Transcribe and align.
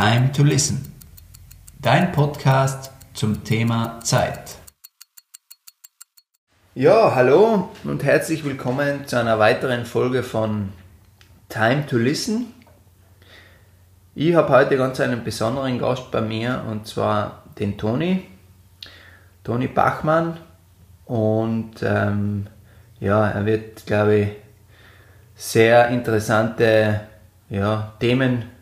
Time 0.00 0.30
to 0.30 0.44
Listen. 0.44 0.92
Dein 1.82 2.12
Podcast 2.12 2.92
zum 3.14 3.42
Thema 3.42 3.98
Zeit. 4.00 4.58
Ja, 6.76 7.16
hallo 7.16 7.70
und 7.82 8.04
herzlich 8.04 8.44
willkommen 8.44 9.08
zu 9.08 9.18
einer 9.18 9.40
weiteren 9.40 9.84
Folge 9.84 10.22
von 10.22 10.72
Time 11.48 11.84
to 11.84 11.96
Listen. 11.96 12.54
Ich 14.14 14.36
habe 14.36 14.50
heute 14.50 14.76
ganz 14.76 15.00
einen 15.00 15.24
besonderen 15.24 15.80
Gast 15.80 16.12
bei 16.12 16.20
mir 16.20 16.62
und 16.70 16.86
zwar 16.86 17.42
den 17.58 17.76
Toni, 17.76 18.24
Toni 19.42 19.66
Bachmann. 19.66 20.36
Und 21.06 21.82
ähm, 21.82 22.46
ja, 23.00 23.28
er 23.30 23.44
wird, 23.44 23.84
glaube 23.84 24.14
ich, 24.14 24.28
sehr 25.34 25.88
interessante 25.88 27.00
ja, 27.50 27.94
Themen 27.98 28.57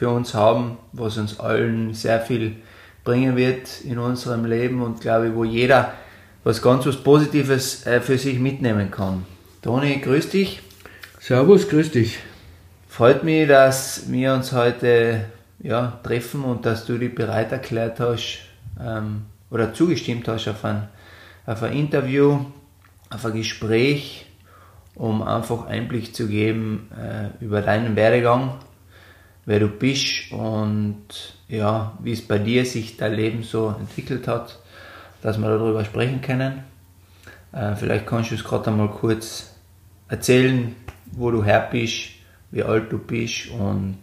für 0.00 0.08
uns 0.08 0.32
haben, 0.32 0.78
was 0.94 1.18
uns 1.18 1.38
allen 1.40 1.92
sehr 1.92 2.22
viel 2.22 2.56
bringen 3.04 3.36
wird 3.36 3.82
in 3.82 3.98
unserem 3.98 4.46
Leben 4.46 4.80
und 4.80 5.02
glaube 5.02 5.28
ich, 5.28 5.34
wo 5.34 5.44
jeder 5.44 5.92
was 6.42 6.62
ganz 6.62 6.86
was 6.86 6.96
Positives 6.96 7.86
äh, 7.86 8.00
für 8.00 8.16
sich 8.16 8.38
mitnehmen 8.38 8.90
kann. 8.90 9.26
Toni, 9.60 9.98
grüß 9.98 10.30
dich. 10.30 10.62
Servus, 11.20 11.68
grüß 11.68 11.90
dich. 11.90 12.18
Freut 12.88 13.24
mich, 13.24 13.46
dass 13.46 14.10
wir 14.10 14.32
uns 14.32 14.52
heute 14.52 15.26
ja, 15.58 16.00
treffen 16.02 16.44
und 16.44 16.64
dass 16.64 16.86
du 16.86 16.96
dich 16.96 17.14
bereit 17.14 17.52
erklärt 17.52 18.00
hast 18.00 18.38
ähm, 18.82 19.26
oder 19.50 19.74
zugestimmt 19.74 20.26
hast 20.28 20.48
auf 20.48 20.64
ein, 20.64 20.88
auf 21.44 21.62
ein 21.62 21.74
Interview, 21.74 22.46
auf 23.10 23.26
ein 23.26 23.34
Gespräch, 23.34 24.24
um 24.94 25.20
einfach 25.20 25.66
Einblick 25.66 26.16
zu 26.16 26.26
geben 26.26 26.88
äh, 26.98 27.44
über 27.44 27.60
deinen 27.60 27.96
Werdegang, 27.96 28.54
wer 29.46 29.60
du 29.60 29.68
bist 29.68 30.32
und 30.32 31.04
ja, 31.48 31.98
wie 32.02 32.12
es 32.12 32.26
bei 32.26 32.38
dir 32.38 32.64
sich 32.64 32.96
dein 32.96 33.14
Leben 33.14 33.42
so 33.42 33.74
entwickelt 33.78 34.28
hat 34.28 34.58
dass 35.22 35.38
wir 35.38 35.48
darüber 35.48 35.84
sprechen 35.84 36.20
können. 36.20 36.64
Äh, 37.52 37.74
vielleicht 37.76 38.06
kannst 38.06 38.30
du 38.30 38.34
es 38.34 38.44
gerade 38.44 38.70
einmal 38.70 38.88
kurz 38.88 39.50
erzählen, 40.08 40.74
wo 41.12 41.30
du 41.30 41.44
her 41.44 41.68
bist, 41.70 42.10
wie 42.50 42.62
alt 42.62 42.90
du 42.90 42.98
bist 42.98 43.50
und 43.50 43.98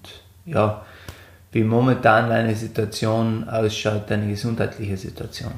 ja, 0.46 0.86
wie 1.52 1.64
momentan 1.64 2.30
deine 2.30 2.56
Situation 2.56 3.48
ausschaut, 3.48 4.10
deine 4.10 4.28
gesundheitliche 4.28 4.98
Situation. 4.98 5.54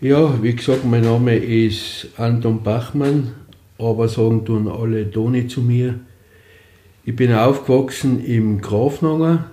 Ja, 0.00 0.42
wie 0.42 0.54
gesagt, 0.54 0.84
mein 0.84 1.02
Name 1.02 1.36
ist 1.36 2.08
Anton 2.18 2.62
Bachmann, 2.62 3.32
aber 3.78 4.08
sagen 4.08 4.44
tun 4.44 4.68
alle 4.68 5.10
Toni 5.10 5.46
zu 5.46 5.62
mir. 5.62 6.00
Ich 7.06 7.14
bin 7.14 7.34
aufgewachsen 7.34 8.24
im 8.24 8.62
Grafnanger, 8.62 9.50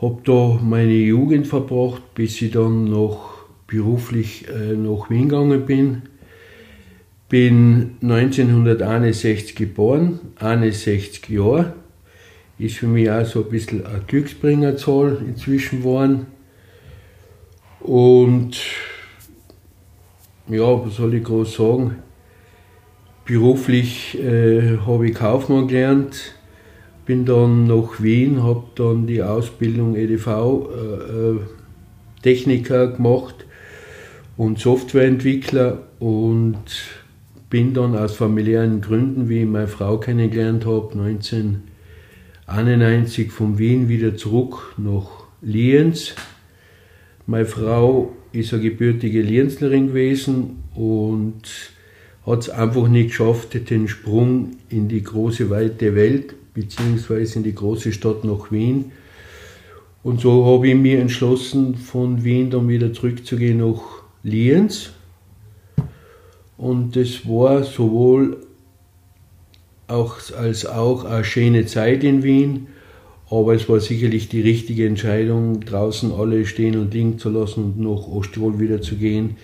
habe 0.00 0.20
da 0.24 0.58
meine 0.62 0.94
Jugend 0.94 1.46
verbracht, 1.46 2.14
bis 2.14 2.40
ich 2.40 2.52
dann 2.52 2.84
noch 2.84 3.44
beruflich 3.66 4.48
äh, 4.48 4.72
nach 4.72 5.10
Wien 5.10 5.28
gegangen 5.28 5.66
bin. 5.66 6.02
Bin 7.28 7.96
1961 8.00 9.54
geboren, 9.54 10.20
61 10.36 11.28
Jahre. 11.28 11.74
Ist 12.58 12.78
für 12.78 12.86
mich 12.86 13.10
auch 13.10 13.26
so 13.26 13.44
ein 13.44 13.50
bisschen 13.50 13.84
eine 13.84 14.00
Glücksbringerzahl 14.06 15.22
inzwischen 15.26 15.80
geworden. 15.80 16.26
Und 17.80 18.56
ja, 20.48 20.86
was 20.86 20.96
soll 20.96 21.12
ich 21.16 21.24
groß 21.24 21.54
sagen? 21.54 21.96
Beruflich 23.24 24.18
äh, 24.18 24.78
habe 24.86 25.08
ich 25.08 25.14
Kaufmann 25.14 25.68
gelernt 25.68 26.34
bin 27.10 27.24
dann 27.24 27.66
nach 27.66 28.00
Wien, 28.00 28.44
habe 28.44 28.62
dann 28.76 29.08
die 29.08 29.20
Ausbildung 29.20 29.96
EDV 29.96 30.28
äh, 32.22 32.28
äh, 32.30 32.92
gemacht 32.92 33.46
und 34.36 34.60
Softwareentwickler 34.60 35.78
und 35.98 36.62
bin 37.48 37.74
dann 37.74 37.96
aus 37.96 38.14
familiären 38.14 38.80
Gründen, 38.80 39.28
wie 39.28 39.40
ich 39.40 39.48
meine 39.48 39.66
Frau 39.66 39.98
kennengelernt 39.98 40.64
habe, 40.66 40.92
1991 42.46 43.32
von 43.32 43.58
Wien 43.58 43.88
wieder 43.88 44.14
zurück 44.14 44.74
nach 44.76 45.24
Lienz. 45.42 46.14
Meine 47.26 47.46
Frau 47.46 48.12
ist 48.30 48.52
eine 48.52 48.62
gebürtige 48.62 49.22
Lienzlerin 49.22 49.88
gewesen 49.88 50.62
und 50.76 51.42
hat 52.26 52.40
es 52.40 52.50
einfach 52.50 52.88
nicht 52.88 53.08
geschafft, 53.08 53.70
den 53.70 53.88
Sprung 53.88 54.56
in 54.68 54.88
die 54.88 55.02
große, 55.02 55.50
weite 55.50 55.94
Welt 55.94 56.34
beziehungsweise 56.54 57.38
in 57.38 57.44
die 57.44 57.54
große 57.54 57.92
Stadt 57.92 58.24
nach 58.24 58.50
Wien. 58.50 58.92
Und 60.02 60.20
so 60.20 60.46
habe 60.46 60.68
ich 60.68 60.74
mir 60.74 61.00
entschlossen, 61.00 61.74
von 61.74 62.24
Wien 62.24 62.50
dann 62.50 62.68
wieder 62.68 62.92
zurückzugehen 62.92 63.58
nach 63.58 63.80
Lienz. 64.22 64.90
Und 66.56 66.96
das 66.96 67.26
war 67.26 67.64
sowohl 67.64 68.38
auch 69.88 70.16
als 70.36 70.66
auch 70.66 71.04
eine 71.04 71.24
schöne 71.24 71.66
Zeit 71.66 72.04
in 72.04 72.22
Wien, 72.22 72.68
aber 73.30 73.54
es 73.54 73.68
war 73.68 73.80
sicherlich 73.80 74.28
die 74.28 74.40
richtige 74.40 74.86
Entscheidung, 74.86 75.60
draußen 75.60 76.12
alle 76.12 76.46
stehen 76.46 76.78
und 76.78 76.92
liegen 76.92 77.18
zu 77.18 77.30
lassen 77.30 77.64
und 77.64 77.80
nach 77.80 78.06
Osttirol 78.06 78.58
wieder 78.58 78.82
zu 78.82 78.96
gehen, 78.96 79.36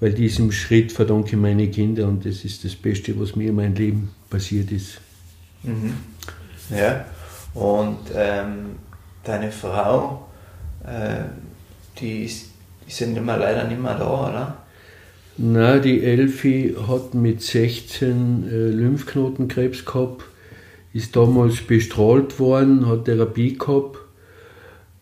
weil 0.00 0.12
diesem 0.12 0.52
Schritt 0.52 0.92
verdanke 0.92 1.30
ich 1.30 1.36
meine 1.36 1.68
Kinder 1.68 2.06
und 2.06 2.24
das 2.26 2.44
ist 2.44 2.64
das 2.64 2.74
Beste, 2.74 3.18
was 3.18 3.36
mir 3.36 3.48
in 3.48 3.56
meinem 3.56 3.74
Leben 3.74 4.10
passiert 4.28 4.70
ist. 4.70 5.00
Mhm. 5.62 5.94
Ja. 6.70 7.06
Und 7.54 7.98
ähm, 8.14 8.76
deine 9.24 9.50
Frau, 9.50 10.28
äh, 10.84 11.24
die 11.98 12.24
ist, 12.24 12.50
ja 12.86 13.06
nicht 13.06 13.24
mehr, 13.24 13.38
leider 13.38 13.66
nicht 13.66 13.80
mehr 13.80 13.96
da, 13.96 14.28
oder? 14.28 14.56
Na, 15.38 15.78
die 15.78 16.02
Elfi 16.02 16.74
hat 16.88 17.14
mit 17.14 17.42
16 17.42 18.48
äh, 18.48 18.68
Lymphknotenkrebs 18.68 19.84
gehabt, 19.84 20.24
ist 20.92 21.14
damals 21.16 21.60
bestrahlt 21.62 22.38
worden, 22.38 22.88
hat 22.88 23.04
Therapie 23.06 23.56
gehabt, 23.58 23.98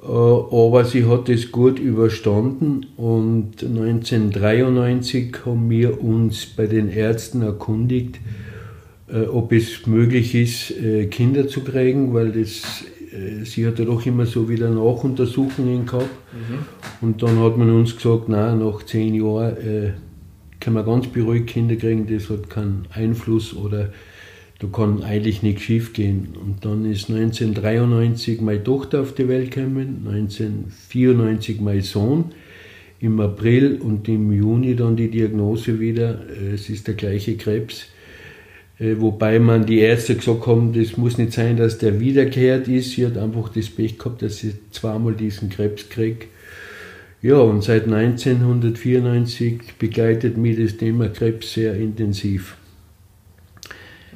aber 0.06 0.84
sie 0.84 1.06
hat 1.06 1.28
es 1.28 1.50
gut 1.50 1.78
überstanden 1.78 2.86
und 2.96 3.62
1993 3.62 5.34
haben 5.46 5.70
wir 5.70 6.02
uns 6.02 6.44
bei 6.46 6.66
den 6.66 6.90
Ärzten 6.90 7.42
erkundigt, 7.42 8.20
äh, 9.08 9.26
ob 9.26 9.52
es 9.52 9.86
möglich 9.86 10.34
ist, 10.34 10.70
äh, 10.72 11.06
Kinder 11.06 11.48
zu 11.48 11.60
kriegen, 11.60 12.12
weil 12.12 12.32
das, 12.32 12.84
äh, 13.12 13.44
sie 13.44 13.66
hat 13.66 13.78
ja 13.78 13.84
doch 13.86 14.04
immer 14.04 14.26
so 14.26 14.48
wieder 14.48 14.68
Nachuntersuchungen 14.68 15.86
gehabt. 15.86 16.10
Mhm. 16.32 17.06
Und 17.06 17.22
dann 17.22 17.38
hat 17.40 17.56
man 17.56 17.70
uns 17.70 17.96
gesagt, 17.96 18.28
na 18.28 18.54
nach 18.54 18.82
zehn 18.82 19.14
Jahren 19.14 19.56
äh, 19.56 19.92
kann 20.60 20.74
man 20.74 20.84
ganz 20.84 21.06
beruhigt 21.06 21.46
Kinder 21.46 21.76
kriegen, 21.76 22.06
das 22.06 22.28
hat 22.28 22.50
keinen 22.50 22.86
Einfluss 22.92 23.54
oder 23.54 23.90
da 24.60 24.68
kann 24.68 25.02
eigentlich 25.02 25.42
nichts 25.42 25.62
schief 25.62 25.92
gehen. 25.92 26.28
Und 26.40 26.64
dann 26.64 26.84
ist 26.90 27.10
1993 27.10 28.40
meine 28.40 28.62
Tochter 28.62 29.00
auf 29.00 29.14
die 29.14 29.28
Welt 29.28 29.50
gekommen, 29.50 30.06
1994 30.06 31.60
mein 31.60 31.82
Sohn, 31.82 32.26
im 33.00 33.20
April 33.20 33.80
und 33.82 34.08
im 34.08 34.32
Juni 34.32 34.76
dann 34.76 34.96
die 34.96 35.10
Diagnose 35.10 35.80
wieder, 35.80 36.20
es 36.54 36.70
ist 36.70 36.86
der 36.86 36.94
gleiche 36.94 37.36
Krebs. 37.36 37.88
Äh, 38.78 38.96
wobei 38.98 39.38
man 39.38 39.66
die 39.66 39.80
Ärzte 39.80 40.16
gesagt 40.16 40.46
haben, 40.46 40.72
das 40.72 40.96
muss 40.96 41.18
nicht 41.18 41.32
sein, 41.32 41.56
dass 41.56 41.78
der 41.78 42.00
wiederkehrt 42.00 42.66
ist. 42.66 42.92
Sie 42.92 43.06
hat 43.06 43.16
einfach 43.18 43.48
das 43.50 43.68
Pech 43.68 43.98
gehabt, 43.98 44.22
dass 44.22 44.38
sie 44.38 44.54
zweimal 44.70 45.14
diesen 45.14 45.48
Krebs 45.48 45.88
kriegt. 45.88 46.28
Ja, 47.22 47.38
und 47.38 47.62
seit 47.62 47.84
1994 47.84 49.60
begleitet 49.78 50.36
mich 50.36 50.58
das 50.58 50.76
Thema 50.76 51.08
Krebs 51.08 51.54
sehr 51.54 51.74
intensiv. 51.76 52.56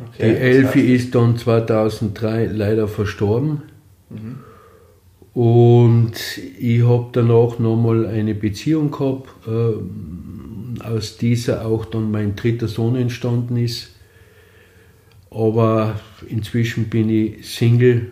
Okay, 0.07 0.31
die 0.33 0.37
Elfi 0.37 0.95
ist 0.95 1.15
dann 1.15 1.37
2003 1.37 2.47
leider 2.47 2.89
verstorben. 2.89 3.62
Mhm. 4.11 4.37
Und 5.35 6.15
ich 6.59 6.83
habe 6.83 7.11
danach 7.12 7.59
nochmal 7.59 8.06
eine 8.06 8.35
Beziehung 8.35 8.91
gehabt, 8.91 9.29
äh, 9.47 10.83
aus 10.85 11.17
dieser 11.17 11.65
auch 11.65 11.85
dann 11.85 12.11
mein 12.11 12.35
dritter 12.35 12.69
Sohn 12.69 12.97
entstanden 12.97 13.56
ist. 13.56 13.95
Aber 15.31 16.01
inzwischen 16.29 16.89
bin 16.89 17.11
ich 17.11 17.49
Single 17.49 18.11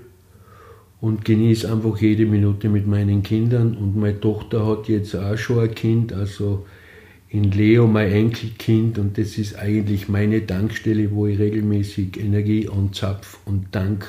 und 1.01 1.25
genieße 1.25 1.71
einfach 1.71 1.99
jede 1.99 2.27
Minute 2.27 2.69
mit 2.69 2.87
meinen 2.87 3.23
Kindern. 3.23 3.77
Und 3.77 3.97
meine 3.97 4.21
Tochter 4.21 4.67
hat 4.67 4.89
jetzt 4.89 5.15
auch 5.17 5.37
schon 5.37 5.61
ein 5.61 5.75
Kind, 5.75 6.13
also 6.13 6.67
in 7.37 7.51
Leo 7.51 7.87
mein 7.87 8.13
Enkelkind. 8.13 8.99
Und 8.99 9.19
das 9.19 9.39
ist 9.39 9.57
eigentlich 9.57 10.09
meine 10.09 10.47
Tankstelle, 10.47 11.11
wo 11.13 11.27
ich 11.27 11.39
regelmäßig 11.39 12.19
Energie 12.19 12.69
anzapf 12.69 13.39
und 13.45 13.69
dank, 13.73 14.07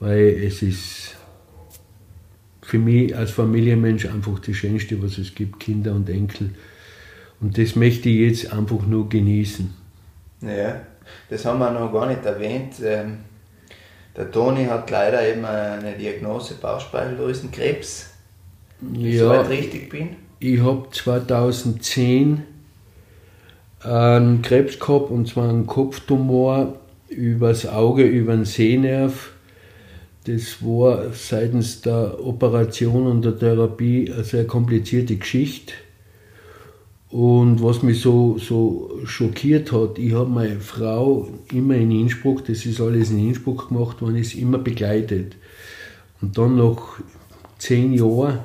weil 0.00 0.42
es 0.44 0.62
ist 0.62 1.16
für 2.62 2.78
mich 2.78 3.16
als 3.16 3.30
Familienmensch 3.30 4.06
einfach 4.06 4.38
das 4.40 4.56
Schönste, 4.56 5.02
was 5.02 5.18
es 5.18 5.34
gibt, 5.34 5.60
Kinder 5.60 5.94
und 5.94 6.08
Enkel. 6.10 6.50
Und 7.40 7.56
das 7.56 7.76
möchte 7.76 8.08
ich 8.08 8.20
jetzt 8.20 8.52
einfach 8.52 8.84
nur 8.86 9.08
genießen. 9.08 9.72
Ja 10.42 10.80
das 11.28 11.44
haben 11.44 11.58
wir 11.58 11.70
noch 11.70 11.92
gar 11.92 12.06
nicht 12.06 12.24
erwähnt. 12.24 12.74
Ähm, 12.84 13.18
Der 14.16 14.30
Toni 14.30 14.64
hat 14.64 14.90
leider 14.90 15.26
eben 15.26 15.44
eine 15.44 15.92
Diagnose 15.92 16.54
Bauchspeicheldrüsenkrebs. 16.54 18.10
Ja, 18.94 19.18
Soweit 19.20 19.48
richtig 19.48 19.88
bin. 19.88 20.16
Ich 20.40 20.60
habe 20.60 20.88
2010 20.90 22.42
einen 23.80 24.42
Krebs 24.42 24.78
gehabt, 24.78 25.10
und 25.10 25.28
zwar 25.28 25.48
einen 25.48 25.66
Kopftumor 25.66 26.76
übers 27.08 27.66
Auge, 27.66 28.04
über 28.04 28.34
den 28.34 28.44
Sehnerv. 28.44 29.32
Das 30.24 30.62
war 30.62 31.12
seitens 31.12 31.80
der 31.80 32.24
Operation 32.24 33.06
und 33.06 33.24
der 33.24 33.38
Therapie 33.38 34.12
eine 34.12 34.24
sehr 34.24 34.46
komplizierte 34.46 35.16
Geschichte. 35.16 35.72
Und 37.10 37.62
was 37.62 37.82
mich 37.82 38.02
so, 38.02 38.36
so 38.36 39.00
schockiert 39.04 39.72
hat, 39.72 39.98
ich 39.98 40.12
habe 40.12 40.28
meine 40.28 40.60
Frau 40.60 41.28
immer 41.50 41.74
in 41.74 41.90
Innsbruck, 41.90 42.44
das 42.44 42.66
ist 42.66 42.80
alles 42.80 43.10
in 43.10 43.28
Innsbruck 43.28 43.68
gemacht 43.68 44.02
worden, 44.02 44.16
ist 44.16 44.34
immer 44.34 44.58
begleitet. 44.58 45.36
Und 46.20 46.36
dann 46.36 46.56
nach 46.56 47.00
zehn 47.58 47.94
Jahren 47.94 48.40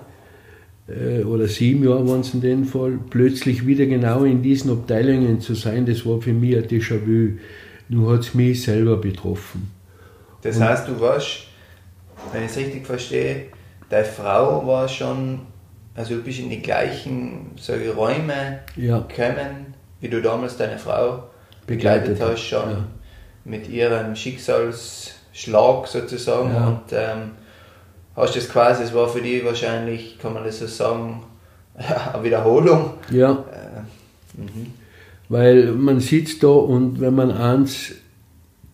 oder 0.88 1.48
sieben 1.48 1.84
Jahren 1.88 2.08
waren 2.10 2.20
es 2.22 2.34
in 2.34 2.42
dem 2.42 2.66
Fall, 2.66 3.00
plötzlich 3.10 3.66
wieder 3.66 3.86
genau 3.86 4.24
in 4.24 4.42
diesen 4.42 4.72
Abteilungen 4.72 5.40
zu 5.40 5.56
sein, 5.56 5.86
das 5.86 6.06
war 6.06 6.22
für 6.22 6.34
mich 6.34 6.58
ein 6.58 6.64
Déjà-vu. 6.64 7.38
Nur 7.90 8.14
hat 8.14 8.22
es 8.22 8.34
mich 8.34 8.64
selber 8.64 8.98
betroffen. 8.98 9.72
Das 10.42 10.60
heißt, 10.60 10.88
du 10.88 11.00
warst, 11.00 11.48
wenn 12.32 12.44
ich 12.44 12.52
es 12.52 12.58
richtig 12.58 12.86
verstehe, 12.86 13.46
deine 13.90 14.06
Frau 14.06 14.66
war 14.68 14.88
schon, 14.88 15.40
also 15.96 16.16
du 16.16 16.22
bist 16.22 16.40
in 16.40 16.50
die 16.50 16.62
gleichen 16.62 17.52
sage 17.58 17.86
ich, 17.86 17.96
Räume 17.96 18.60
Ja, 18.76 19.00
gekommen, 19.00 19.74
wie 20.02 20.10
du 20.10 20.22
damals 20.22 20.58
deine 20.58 20.78
Frau 20.78 21.24
begleitet, 21.66 22.16
Begleitet, 22.16 22.22
hast, 22.22 22.44
schon 22.44 22.70
ja. 22.70 22.88
mit 23.46 23.70
ihrem 23.70 24.16
Schicksalsschlag 24.16 25.88
sozusagen. 25.88 26.54
Ja. 26.54 26.68
Und 26.68 26.92
ähm, 26.92 27.32
hast 28.16 28.36
das 28.36 28.50
quasi, 28.50 28.84
es 28.84 28.94
war 28.94 29.08
für 29.08 29.22
dich 29.22 29.44
wahrscheinlich, 29.44 30.18
kann 30.20 30.34
man 30.34 30.44
das 30.44 30.60
so 30.60 30.68
sagen, 30.68 31.24
eine 31.76 32.24
Wiederholung. 32.24 32.94
ja. 33.12 33.32
Äh, 33.32 34.40
mhm. 34.42 34.68
Weil 35.30 35.72
man 35.72 36.00
sitzt 36.00 36.44
da 36.44 36.50
und 36.50 37.00
wenn 37.00 37.16
man 37.16 37.32
eins 37.32 37.94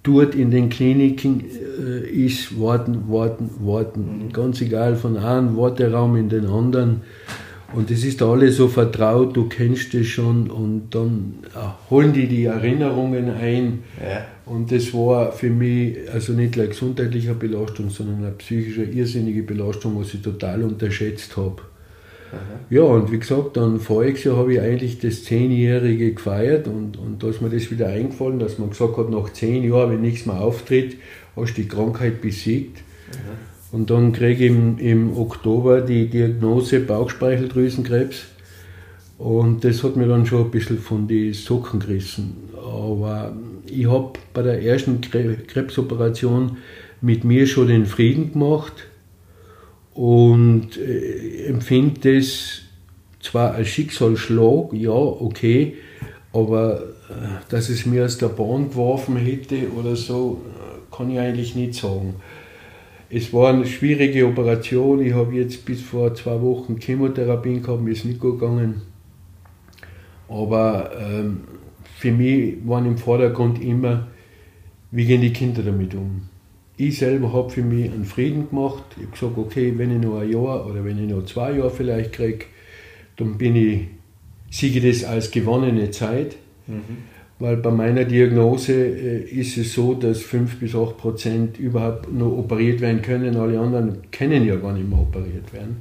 tut 0.03 0.35
in 0.35 0.51
den 0.51 0.69
Kliniken, 0.69 1.45
äh, 1.45 2.09
ist 2.09 2.59
warten, 2.59 3.03
warten, 3.07 3.49
warten. 3.59 4.29
Ganz 4.33 4.59
egal, 4.61 4.95
von 4.95 5.17
einem 5.17 5.55
Warteraum 5.55 6.15
in 6.15 6.29
den 6.29 6.45
anderen. 6.45 7.01
Und 7.73 7.91
es 7.91 8.03
ist 8.03 8.21
da 8.21 8.31
alles 8.31 8.57
so 8.57 8.67
vertraut, 8.67 9.37
du 9.37 9.47
kennst 9.47 9.93
es 9.93 10.07
schon 10.07 10.49
und 10.49 10.89
dann 10.89 11.35
äh, 11.55 11.91
holen 11.91 12.13
die 12.13 12.27
die 12.27 12.45
Erinnerungen 12.45 13.29
ein. 13.29 13.83
Ja. 14.01 14.25
Und 14.45 14.71
das 14.71 14.93
war 14.93 15.31
für 15.31 15.51
mich 15.51 15.97
also 16.11 16.33
nicht 16.33 16.57
eine 16.57 16.69
gesundheitliche 16.69 17.35
Belastung, 17.35 17.89
sondern 17.91 18.23
eine 18.23 18.31
psychische, 18.31 18.83
irrsinnige 18.83 19.43
Belastung, 19.43 19.99
was 19.99 20.13
ich 20.13 20.21
total 20.21 20.63
unterschätzt 20.63 21.37
habe. 21.37 21.61
Ja, 22.69 22.83
und 22.83 23.11
wie 23.11 23.19
gesagt, 23.19 23.57
dann 23.57 23.79
voriges 23.79 24.23
Jahr 24.23 24.37
habe 24.37 24.53
ich 24.53 24.61
eigentlich 24.61 24.99
das 24.99 25.23
Zehnjährige 25.23 26.13
gefeiert 26.13 26.67
und, 26.67 26.97
und 26.97 27.23
da 27.23 27.29
ist 27.29 27.41
mir 27.41 27.49
das 27.49 27.71
wieder 27.71 27.87
eingefallen, 27.87 28.37
dass 28.37 28.59
man 28.59 28.69
gesagt 28.69 28.97
hat, 28.97 29.09
nach 29.09 29.33
zehn 29.33 29.63
Jahren, 29.63 29.91
wenn 29.91 30.01
nichts 30.01 30.27
mehr 30.27 30.39
auftritt, 30.39 30.97
hast 31.35 31.57
du 31.57 31.61
die 31.61 31.67
Krankheit 31.67 32.21
besiegt. 32.21 32.83
Und 33.71 33.89
dann 33.89 34.13
kriege 34.13 34.45
ich 34.45 34.51
im, 34.51 34.77
im 34.79 35.17
Oktober 35.17 35.81
die 35.81 36.07
Diagnose 36.07 36.79
Bauchspeicheldrüsenkrebs. 36.79 38.25
Und 39.17 39.63
das 39.63 39.83
hat 39.83 39.95
mir 39.95 40.07
dann 40.07 40.25
schon 40.25 40.45
ein 40.45 40.51
bisschen 40.51 40.79
von 40.79 41.07
die 41.07 41.33
Socken 41.33 41.79
gerissen. 41.79 42.35
Aber 42.55 43.35
ich 43.65 43.85
habe 43.87 44.13
bei 44.33 44.41
der 44.41 44.63
ersten 44.63 45.01
Kre- 45.01 45.45
Krebsoperation 45.45 46.57
mit 47.01 47.23
mir 47.23 47.45
schon 47.45 47.67
den 47.67 47.85
Frieden 47.85 48.31
gemacht 48.31 48.73
und 49.93 50.77
äh, 50.77 51.45
empfinde 51.45 52.17
das 52.17 52.61
zwar 53.21 53.53
als 53.53 53.67
Schicksalsschlag, 53.67 54.73
ja, 54.73 54.91
okay, 54.91 55.75
aber 56.31 56.83
äh, 57.09 57.13
dass 57.49 57.69
es 57.69 57.85
mir 57.85 58.05
aus 58.05 58.17
der 58.17 58.29
Bahn 58.29 58.69
geworfen 58.69 59.17
hätte 59.17 59.69
oder 59.77 59.95
so, 59.95 60.41
äh, 60.45 60.95
kann 60.95 61.11
ich 61.11 61.19
eigentlich 61.19 61.55
nicht 61.55 61.75
sagen. 61.75 62.15
Es 63.11 63.33
war 63.33 63.53
eine 63.53 63.65
schwierige 63.65 64.27
Operation. 64.27 65.03
Ich 65.03 65.13
habe 65.13 65.35
jetzt 65.35 65.65
bis 65.65 65.81
vor 65.81 66.13
zwei 66.13 66.39
Wochen 66.41 66.77
Chemotherapien 66.79 67.63
gehabt, 67.63 67.81
mir 67.81 67.91
ist 67.91 68.05
nicht 68.05 68.19
gut 68.19 68.39
gegangen. 68.39 68.83
Aber 70.27 70.91
ähm, 70.95 71.41
für 71.97 72.11
mich 72.11 72.57
waren 72.65 72.85
im 72.85 72.97
Vordergrund 72.97 73.61
immer, 73.63 74.07
wie 74.91 75.05
gehen 75.05 75.21
die 75.21 75.33
Kinder 75.33 75.63
damit 75.63 75.95
um. 75.95 76.21
Ich 76.77 76.99
selber 76.99 77.33
habe 77.33 77.49
für 77.49 77.63
mich 77.63 77.91
einen 77.91 78.05
Frieden 78.05 78.49
gemacht. 78.49 78.83
Ich 78.95 79.03
habe 79.03 79.11
gesagt, 79.11 79.37
okay, 79.37 79.73
wenn 79.75 79.91
ich 79.91 80.01
noch 80.01 80.19
ein 80.19 80.31
Jahr 80.31 80.67
oder 80.67 80.85
wenn 80.85 81.03
ich 81.03 81.09
noch 81.09 81.25
zwei 81.25 81.57
Jahre 81.57 81.71
vielleicht 81.71 82.13
kriege, 82.13 82.45
dann 83.17 83.37
bin 83.37 83.55
ich, 83.55 83.87
siege 84.51 84.87
das 84.87 85.03
als 85.03 85.31
gewonnene 85.31 85.89
Zeit. 85.91 86.37
Weil 87.39 87.55
bei 87.55 87.71
meiner 87.71 88.03
Diagnose 88.03 88.73
äh, 88.73 89.21
ist 89.23 89.57
es 89.57 89.73
so, 89.73 89.93
dass 89.93 90.21
5 90.21 90.59
bis 90.59 90.75
8 90.75 90.97
Prozent 90.97 91.57
überhaupt 91.57 92.11
noch 92.11 92.37
operiert 92.37 92.81
werden 92.81 93.01
können. 93.01 93.37
Alle 93.37 93.59
anderen 93.59 93.99
können 94.11 94.45
ja 94.45 94.57
gar 94.57 94.73
nicht 94.73 94.89
mehr 94.89 94.99
operiert 94.99 95.53
werden. 95.53 95.77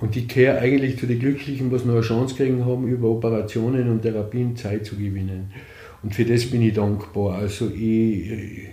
Und 0.00 0.16
ich 0.16 0.26
kehre 0.26 0.58
eigentlich 0.58 0.98
zu 0.98 1.06
den 1.06 1.20
Glücklichen, 1.20 1.70
was 1.70 1.84
noch 1.84 1.94
eine 1.94 2.02
Chance 2.02 2.34
kriegen 2.34 2.66
haben, 2.66 2.88
über 2.88 3.08
Operationen 3.08 3.88
und 3.88 4.02
Therapien 4.02 4.56
Zeit 4.56 4.84
zu 4.84 4.96
gewinnen. 4.96 5.52
Und 6.02 6.12
für 6.16 6.24
das 6.24 6.46
bin 6.46 6.62
ich 6.62 6.74
dankbar. 6.74 7.36
Also 7.36 7.70
ich, 7.70 8.68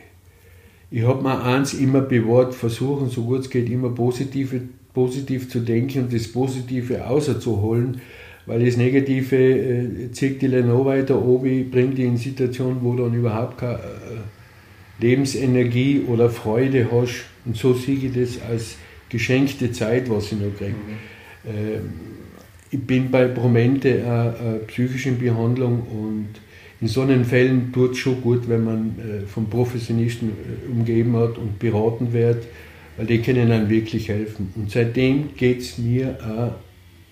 ich 0.89 1.03
habe 1.03 1.21
mir 1.21 1.43
eins 1.43 1.75
immer 1.75 2.01
bewahrt, 2.01 2.55
versuchen, 2.55 3.09
so 3.09 3.23
gut 3.25 3.41
es 3.41 3.49
geht, 3.51 3.69
immer 3.69 3.89
positive, 3.89 4.61
positiv 4.95 5.47
zu 5.47 5.59
denken 5.59 6.05
und 6.05 6.13
das 6.13 6.27
Positive 6.31 7.07
außerzuholen, 7.07 8.01
weil 8.49 8.65
das 8.65 8.77
Negative 8.77 9.35
äh, 9.35 10.11
zieht 10.11 10.41
die 10.41 10.47
noch 10.47 10.83
weiter 10.83 11.23
oben, 11.23 11.69
bringt 11.69 11.99
die 11.99 12.03
in 12.03 12.17
Situationen, 12.17 12.79
wo 12.81 12.95
du 12.95 13.03
dann 13.03 13.13
überhaupt 13.13 13.59
keine 13.59 13.75
äh, 13.75 15.05
Lebensenergie 15.05 16.01
oder 16.07 16.31
Freude 16.31 16.87
hast. 16.91 17.25
Und 17.45 17.55
so 17.55 17.75
sehe 17.75 17.95
ich 17.95 18.11
das 18.11 18.41
als 18.41 18.77
geschenkte 19.07 19.71
Zeit, 19.71 20.09
was 20.09 20.31
ich 20.31 20.39
noch 20.39 20.57
kriege. 20.57 20.73
Ähm, 21.45 21.89
ich 22.71 22.81
bin 22.81 23.11
bei 23.11 23.27
Promente 23.27 23.89
äh, 23.89 24.27
äh, 24.29 24.59
psychischen 24.65 25.19
Behandlung 25.19 25.83
und 25.83 26.29
in 26.81 26.87
so 26.87 27.01
einen 27.01 27.25
Fällen 27.25 27.71
tut 27.71 27.91
es 27.91 27.97
schon 27.99 28.19
gut, 28.19 28.49
wenn 28.49 28.63
man 28.63 28.95
äh, 28.97 29.27
von 29.27 29.47
Professionisten 29.47 30.29
äh, 30.29 30.71
umgeben 30.71 31.15
hat 31.17 31.37
und 31.37 31.59
beraten 31.59 32.13
wird, 32.13 32.47
weil 32.97 33.05
die 33.05 33.19
können 33.19 33.51
einem 33.51 33.69
wirklich 33.69 34.09
helfen. 34.09 34.51
Und 34.55 34.71
seitdem 34.71 35.35
geht 35.35 35.59
es 35.61 35.77
mir 35.77 36.17
auch 36.23 36.68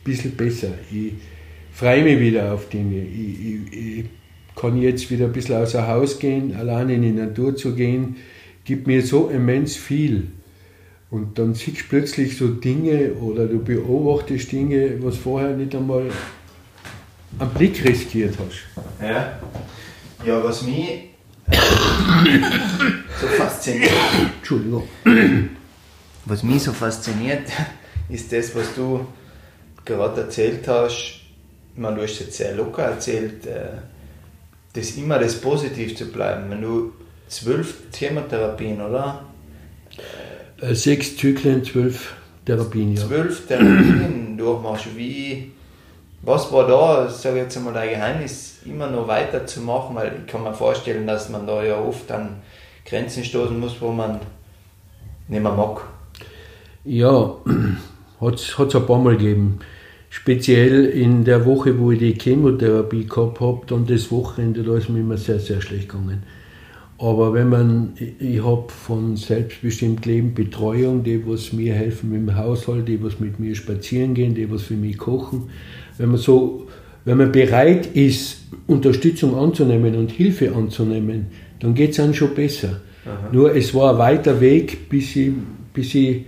bisschen 0.07 0.35
besser. 0.35 0.69
Ich 0.91 1.13
freue 1.73 2.03
mich 2.03 2.19
wieder 2.19 2.53
auf 2.53 2.69
Dinge. 2.69 3.03
Ich, 3.03 3.73
ich, 3.73 3.97
ich 3.99 4.05
kann 4.55 4.81
jetzt 4.81 5.11
wieder 5.11 5.25
ein 5.25 5.33
bisschen 5.33 5.55
außer 5.55 5.87
Haus 5.87 6.17
gehen, 6.17 6.55
alleine 6.55 6.95
in 6.95 7.01
die 7.03 7.11
Natur 7.11 7.55
zu 7.55 7.75
gehen, 7.75 8.15
gibt 8.63 8.87
mir 8.87 9.05
so 9.05 9.29
immens 9.29 9.75
viel. 9.75 10.27
Und 11.09 11.37
dann 11.37 11.53
siehst 11.53 11.81
du 11.81 11.83
plötzlich 11.89 12.37
so 12.37 12.47
Dinge 12.47 13.13
oder 13.13 13.45
du 13.45 13.63
beobachtest 13.63 14.51
Dinge, 14.51 15.01
was 15.01 15.17
vorher 15.17 15.55
nicht 15.55 15.73
einmal 15.75 16.09
einen 17.39 17.49
Blick 17.51 17.83
riskiert 17.85 18.35
hast. 18.39 18.85
Ja. 19.01 19.39
Ja, 20.25 20.43
was 20.43 20.63
mich 20.63 21.11
so 23.21 23.27
fasziniert, 23.27 23.91
Entschuldigung. 24.37 24.83
was 26.25 26.43
mich 26.43 26.63
so 26.63 26.73
fasziniert, 26.73 27.43
ist 28.09 28.33
das, 28.33 28.53
was 28.55 28.73
du 28.75 29.05
gerade 29.87 30.21
erzählt 30.21 30.67
hast. 30.67 31.21
Ich 31.73 31.81
meine, 31.81 31.95
du 31.95 32.03
hast 32.03 32.19
jetzt 32.19 32.37
sehr 32.37 32.55
locker 32.55 32.83
erzählt, 32.83 33.45
äh, 33.45 33.77
das 34.73 34.91
immer 34.91 35.17
das 35.17 35.35
Positiv 35.35 35.95
zu 35.95 36.05
bleiben. 36.05 36.49
Wenn 36.49 36.61
du 36.61 36.91
zwölf 37.27 37.75
Chemotherapien, 37.93 38.81
oder? 38.81 39.23
Äh, 40.61 40.73
Sechs 40.75 41.17
Zyklen, 41.17 41.63
zwölf 41.63 42.15
Therapien, 42.45 42.95
ja. 42.95 43.05
Zwölf 43.05 43.47
Therapien 43.47 44.37
durchmachst, 44.37 44.95
wie, 44.95 45.51
was 46.21 46.51
war 46.51 46.67
da, 46.67 47.09
sage 47.09 47.37
ich 47.37 47.43
jetzt 47.43 47.57
einmal, 47.57 47.73
dein 47.73 47.89
Geheimnis, 47.89 48.59
immer 48.65 48.89
noch 48.89 49.07
weiterzumachen? 49.07 49.95
Weil 49.95 50.13
ich 50.25 50.31
kann 50.31 50.43
mir 50.43 50.53
vorstellen, 50.53 51.07
dass 51.07 51.29
man 51.29 51.45
da 51.47 51.63
ja 51.63 51.79
oft 51.79 52.11
an 52.11 52.37
Grenzen 52.85 53.23
stoßen 53.23 53.59
muss, 53.59 53.81
wo 53.81 53.91
man 53.91 54.19
nicht 55.27 55.43
mehr 55.43 55.51
mag. 55.51 55.81
Ja, 56.85 57.35
hat 58.21 58.33
es 58.35 58.55
ein 58.57 58.85
paar 58.85 58.99
Mal 58.99 59.17
gegeben. 59.17 59.59
Speziell 60.19 60.85
in 60.85 61.25
der 61.25 61.45
Woche, 61.45 61.77
wo 61.77 61.91
ich 61.91 61.99
die 61.99 62.15
Chemotherapie 62.19 63.05
gehabt 63.05 63.39
habe, 63.39 63.61
dann 63.67 63.85
das 63.85 64.11
Wochenende, 64.11 64.63
da 64.63 64.75
ist 64.75 64.89
mir 64.89 64.99
immer 64.99 65.15
sehr, 65.15 65.39
sehr 65.39 65.61
schlecht 65.61 65.89
gegangen. 65.89 66.23
Aber 66.97 67.35
wenn 67.35 67.49
man, 67.49 67.93
ich 68.19 68.43
habe 68.43 68.65
von 68.67 69.15
selbstbestimmt 69.15 70.07
Leben 70.07 70.33
Betreuung, 70.33 71.03
die 71.03 71.21
was 71.27 71.53
mir 71.53 71.75
helfen 71.75 72.09
mit 72.09 72.21
dem 72.21 72.35
Haushalt, 72.35 72.87
die 72.87 73.01
was 73.01 73.19
mit 73.19 73.39
mir 73.39 73.53
spazieren 73.53 74.15
gehen, 74.15 74.33
die 74.33 74.49
was 74.49 74.63
für 74.63 74.73
mich 74.73 74.97
kochen. 74.97 75.51
Wenn 75.99 76.09
man 76.09 76.17
so, 76.17 76.67
wenn 77.05 77.19
man 77.19 77.31
bereit 77.31 77.85
ist, 77.95 78.39
Unterstützung 78.65 79.35
anzunehmen 79.35 79.95
und 79.95 80.11
Hilfe 80.11 80.51
anzunehmen, 80.51 81.27
dann 81.59 81.75
geht 81.75 81.91
es 81.91 81.99
einem 81.99 82.15
schon 82.15 82.33
besser. 82.33 82.81
Aha. 83.05 83.29
Nur 83.31 83.55
es 83.55 83.71
war 83.75 83.93
ein 83.93 83.99
weiter 83.99 84.41
Weg, 84.41 84.89
bis 84.89 85.15
ich, 85.15 85.31
bis 85.73 85.93
ich 85.93 86.25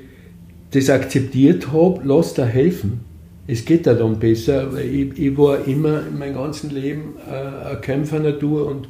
das 0.70 0.92
akzeptiert 0.92 1.74
habe, 1.74 2.02
lass 2.04 2.36
da 2.36 2.46
helfen. 2.46 3.09
Es 3.52 3.66
geht 3.66 3.88
da 3.88 3.96
dann 3.96 4.20
besser, 4.20 4.72
weil 4.72 4.86
ich, 4.94 5.18
ich 5.18 5.38
war 5.38 5.66
immer 5.66 6.06
in 6.06 6.20
meinem 6.20 6.36
ganzen 6.36 6.70
Leben 6.70 7.16
äh, 7.28 7.68
eine 7.68 7.82
Kämpfernatur 7.82 8.68
und 8.68 8.88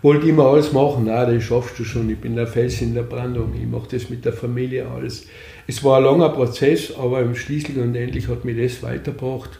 wollte 0.00 0.28
immer 0.28 0.44
alles 0.44 0.72
machen. 0.72 1.06
Nein, 1.06 1.34
das 1.34 1.42
schaffst 1.42 1.76
du 1.80 1.84
schon, 1.84 2.08
ich 2.08 2.18
bin 2.18 2.36
der 2.36 2.46
Fels 2.46 2.80
in 2.80 2.94
der 2.94 3.02
Brandung, 3.02 3.52
ich 3.60 3.66
mache 3.66 3.88
das 3.90 4.08
mit 4.08 4.24
der 4.24 4.32
Familie 4.32 4.86
alles. 4.86 5.26
Es 5.66 5.82
war 5.82 5.98
ein 5.98 6.04
langer 6.04 6.28
Prozess, 6.28 6.92
aber 6.96 7.34
schließlich 7.34 7.76
und 7.78 7.96
endlich 7.96 8.28
hat 8.28 8.44
mich 8.44 8.56
das 8.56 8.80
weitergebracht. 8.84 9.58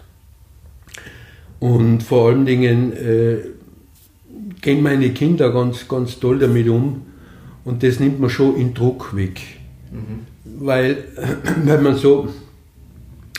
Und 1.58 2.04
vor 2.04 2.28
allen 2.28 2.46
Dingen 2.46 2.92
äh, 2.92 3.38
gehen 4.60 4.80
meine 4.80 5.10
Kinder 5.10 5.50
ganz, 5.50 5.88
ganz 5.88 6.20
toll 6.20 6.38
damit 6.38 6.68
um 6.68 7.02
und 7.64 7.82
das 7.82 7.98
nimmt 7.98 8.20
man 8.20 8.30
schon 8.30 8.54
in 8.54 8.74
Druck 8.74 9.16
weg. 9.16 9.40
Mhm. 9.90 10.64
Weil, 10.64 10.98
wenn 11.64 11.82
man 11.82 11.96
so 11.96 12.28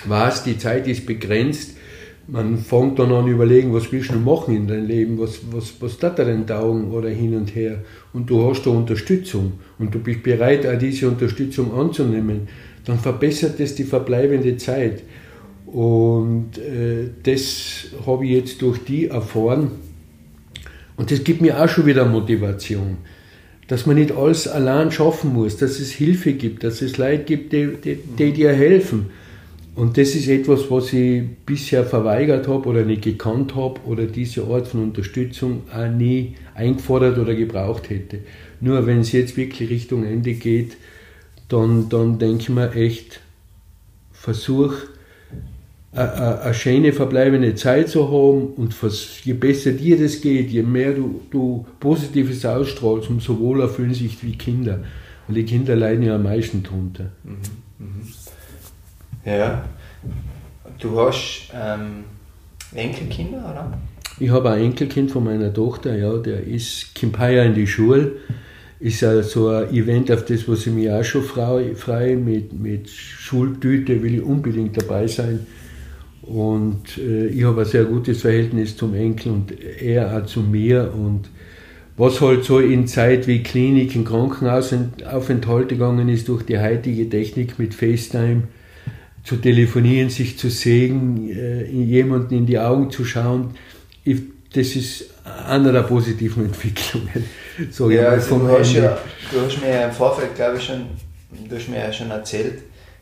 weiß, 0.10 0.44
die 0.44 0.58
Zeit 0.58 0.88
ist 0.88 1.06
begrenzt, 1.06 1.78
man 2.28 2.58
fängt 2.58 3.00
dann 3.00 3.14
an 3.14 3.28
überlegen, 3.28 3.74
was 3.74 3.92
willst 3.92 4.12
du 4.12 4.16
machen 4.16 4.56
in 4.56 4.68
deinem 4.68 4.86
Leben, 4.86 5.18
was, 5.18 5.40
was, 5.50 5.74
was 5.80 5.98
tut 5.98 6.18
dir 6.18 6.26
denn 6.26 6.46
taugen 6.46 6.92
oder 6.92 7.10
hin 7.10 7.36
und 7.36 7.56
her. 7.56 7.80
Und 8.12 8.30
du 8.30 8.50
hast 8.50 8.66
da 8.66 8.70
Unterstützung 8.70 9.54
und 9.80 9.96
du 9.96 10.00
bist 10.00 10.24
bereit, 10.24 10.68
auch 10.68 10.78
diese 10.78 11.08
Unterstützung 11.08 11.74
anzunehmen, 11.74 12.50
dann 12.84 13.00
verbessert 13.00 13.60
das 13.60 13.76
die 13.76 13.86
verbleibende 13.86 14.58
Zeit. 14.58 15.04
Und 15.66 16.58
äh, 16.58 17.10
das 17.24 17.88
habe 18.06 18.26
ich 18.26 18.32
jetzt 18.32 18.62
durch 18.62 18.80
die 18.84 19.08
erfahren. 19.08 19.72
Und 20.98 21.12
das 21.12 21.24
gibt 21.24 21.42
mir 21.42 21.62
auch 21.62 21.70
schon 21.70 21.86
wieder 21.86 22.06
Motivation, 22.06 22.98
dass 23.68 23.86
man 23.86 23.98
nicht 23.98 24.12
alles 24.12 24.48
allein 24.48 24.92
schaffen 24.92 25.34
muss, 25.34 25.58
dass 25.58 25.80
es 25.80 25.92
Hilfe 25.92 26.34
gibt, 26.34 26.64
dass 26.64 26.82
es 26.82 26.98
Leute 26.98 27.24
gibt, 27.24 27.54
die, 27.54 27.70
die, 27.84 27.96
die 27.96 28.34
dir 28.34 28.52
helfen. 28.52 29.08
Und 29.78 29.96
das 30.00 30.16
ist 30.16 30.28
etwas, 30.28 30.72
was 30.72 30.92
ich 30.92 31.22
bisher 31.46 31.86
verweigert 31.86 32.48
habe 32.48 32.68
oder 32.68 32.84
nicht 32.84 33.04
gekannt 33.04 33.54
habe 33.54 33.80
oder 33.86 34.08
diese 34.08 34.44
Art 34.46 34.68
von 34.68 34.82
Unterstützung 34.82 35.66
auch 35.72 35.88
nie 35.88 36.34
eingefordert 36.56 37.20
oder 37.20 37.36
gebraucht 37.36 37.92
hätte. 37.92 38.22
Nur 38.60 38.88
wenn 38.88 39.02
es 39.02 39.12
jetzt 39.12 39.38
wirklich 39.38 39.70
Richtung 39.70 40.04
Ende 40.04 40.34
geht, 40.34 40.78
dann, 41.48 41.90
dann 41.90 42.18
denke 42.18 42.42
ich 42.42 42.50
mir 42.50 42.74
echt, 42.74 43.20
versuch 44.14 44.74
eine 45.92 46.56
schöne 46.56 46.92
verbleibende 46.92 47.54
Zeit 47.54 47.90
zu 47.90 48.08
haben 48.08 48.54
und 48.58 48.76
je 49.26 49.34
besser 49.34 49.74
dir 49.74 50.00
das 50.00 50.22
geht, 50.22 50.50
je 50.50 50.64
mehr 50.64 50.94
du, 50.94 51.22
du 51.30 51.68
Positives 51.80 52.44
ausstrahlst, 52.44 53.12
umso 53.12 53.38
wohler 53.38 53.70
fühlen 53.70 53.94
sich 53.94 54.20
die 54.20 54.40
Kinder. 54.40 54.80
Und 55.28 55.36
die 55.36 55.44
Kinder 55.44 55.76
leiden 55.76 56.02
ja 56.02 56.16
am 56.16 56.24
meisten 56.24 56.64
drunter. 56.64 57.12
Mhm. 57.24 57.38
Mhm. 57.78 58.02
Ja. 59.28 59.66
Du 60.80 60.98
hast 61.00 61.52
ähm, 61.54 62.06
Enkelkinder, 62.74 63.40
oder? 63.40 63.78
Ich 64.20 64.30
habe 64.30 64.52
ein 64.52 64.62
Enkelkind 64.62 65.12
von 65.12 65.26
meiner 65.26 65.54
Tochter, 65.54 65.98
ja, 65.98 66.16
der 66.18 66.44
ist, 66.44 66.94
heuer 67.20 67.44
in 67.44 67.54
die 67.54 67.68
Schule. 67.68 68.14
Ist 68.80 69.02
ja 69.02 69.22
so 69.24 69.50
ein 69.50 69.74
Event, 69.74 70.12
auf 70.12 70.24
das, 70.26 70.48
was 70.48 70.66
ich 70.66 70.74
mich 70.74 70.90
auch 70.90 71.04
schon 71.04 71.24
freue, 71.24 72.16
mit, 72.16 72.54
mit 72.58 72.90
Schultüte 72.90 74.02
will 74.02 74.16
ich 74.16 74.22
unbedingt 74.22 74.78
dabei 74.78 75.08
sein. 75.08 75.46
Und 76.22 76.98
äh, 76.98 77.28
ich 77.28 77.44
habe 77.44 77.62
ein 77.62 77.68
sehr 77.68 77.84
gutes 77.84 78.22
Verhältnis 78.22 78.78
zum 78.78 78.94
Enkel 78.94 79.34
und 79.34 79.54
er 79.60 80.16
auch 80.16 80.26
zu 80.26 80.40
mir. 80.40 80.94
Und 80.94 81.30
was 81.98 82.22
halt 82.22 82.46
so 82.46 82.60
in 82.60 82.88
Zeit 82.88 83.28
wie 83.28 83.44
Klinik, 83.44 83.96
in 83.96 84.06
Krankenhausaufenthalte 84.06 85.76
gegangen 85.76 86.08
ist 86.08 86.30
durch 86.30 86.44
die 86.44 86.60
heutige 86.60 87.10
Technik 87.10 87.60
mit 87.60 87.74
FaceTime, 87.74 88.44
zu 89.28 89.36
telefonieren, 89.36 90.10
sich 90.10 90.40
zu 90.40 90.50
sehen, 90.50 91.30
äh, 91.30 91.66
jemanden 91.66 92.34
in 92.34 92.46
die 92.46 92.58
Augen 92.58 92.90
zu 92.90 93.04
schauen, 93.04 93.56
das 94.06 94.68
ist 94.78 95.04
eine 95.46 95.74
der 95.74 95.82
positiven 95.82 96.46
Entwicklungen. 96.52 97.26
So 97.70 97.90
ja, 97.90 98.08
also 98.08 98.40
du, 98.40 98.58
hast 98.58 98.72
ja, 98.72 98.98
du 99.30 99.42
hast 99.42 99.62
mir 99.62 99.84
im 99.84 99.92
Vorfeld, 99.92 100.34
glaube 100.34 100.58
ich, 100.58 100.64
schon, 100.64 100.86
du 101.50 101.54
hast 101.58 101.68
mir 101.68 101.80
ja 101.80 101.92
schon 101.92 102.10
erzählt, 102.10 102.60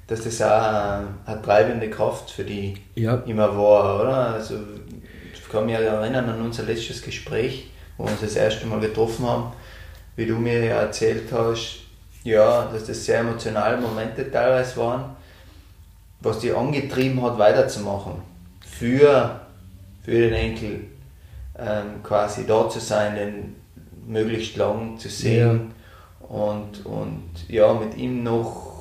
dass 0.07 0.23
das 0.23 0.41
auch 0.41 0.49
eine, 0.49 1.07
eine 1.27 1.41
treibende 1.43 1.91
Kraft 1.91 2.31
für 2.31 2.43
die 2.43 2.73
ja. 2.95 3.21
immer 3.27 3.55
war, 3.55 4.01
oder? 4.01 4.17
Also 4.33 4.55
ich 5.31 5.47
kann 5.47 5.67
mich 5.67 5.75
erinnern 5.75 6.27
an 6.27 6.41
unser 6.41 6.63
letztes 6.63 7.03
Gespräch, 7.03 7.69
wo 7.97 8.05
wir 8.05 8.11
uns 8.11 8.21
das 8.21 8.35
erste 8.35 8.65
Mal 8.65 8.79
getroffen 8.79 9.27
haben, 9.27 9.53
wie 10.15 10.25
du 10.25 10.37
mir 10.37 10.65
ja 10.65 10.81
erzählt 10.81 11.31
hast, 11.31 11.81
ja, 12.23 12.67
dass 12.73 12.85
das 12.85 13.05
sehr 13.05 13.19
emotionale 13.19 13.79
Momente 13.79 14.31
teilweise 14.31 14.77
waren 14.77 15.15
was 16.25 16.39
dich 16.39 16.55
angetrieben 16.55 17.21
hat, 17.21 17.37
weiterzumachen. 17.37 18.13
Für, 18.59 19.39
für 20.01 20.11
den 20.11 20.33
Enkel 20.33 20.79
ähm, 21.57 22.03
quasi 22.03 22.45
da 22.45 22.67
zu 22.69 22.79
sein, 22.79 23.15
den 23.15 23.55
möglichst 24.07 24.57
lang 24.57 24.97
zu 24.97 25.09
sehen 25.09 25.71
ja. 26.21 26.27
und, 26.27 26.85
und 26.85 27.23
ja, 27.47 27.73
mit 27.73 27.97
ihm 27.97 28.23
noch 28.23 28.73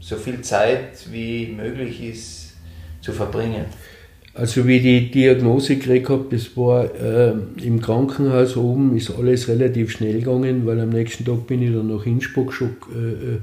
so 0.00 0.16
viel 0.16 0.40
Zeit 0.42 1.10
wie 1.10 1.46
möglich 1.46 2.02
ist 2.02 2.54
zu 3.00 3.12
verbringen. 3.12 3.66
Also 4.34 4.66
wie 4.66 4.76
ich 4.76 4.82
die 4.82 5.10
Diagnose 5.10 5.76
gekriegt 5.76 6.08
habe, 6.08 6.26
das 6.30 6.56
war 6.56 6.84
äh, 6.94 7.34
im 7.62 7.80
Krankenhaus 7.80 8.56
oben, 8.56 8.96
ist 8.96 9.10
alles 9.10 9.48
relativ 9.48 9.90
schnell 9.90 10.20
gegangen, 10.20 10.64
weil 10.64 10.80
am 10.80 10.90
nächsten 10.90 11.24
Tag 11.24 11.46
bin 11.48 11.60
ich 11.60 11.72
dann 11.72 11.88
nach 11.88 12.06
Innsbruck 12.06 12.52
schon 12.52 12.76
äh, 12.94 13.34
äh 13.34 13.38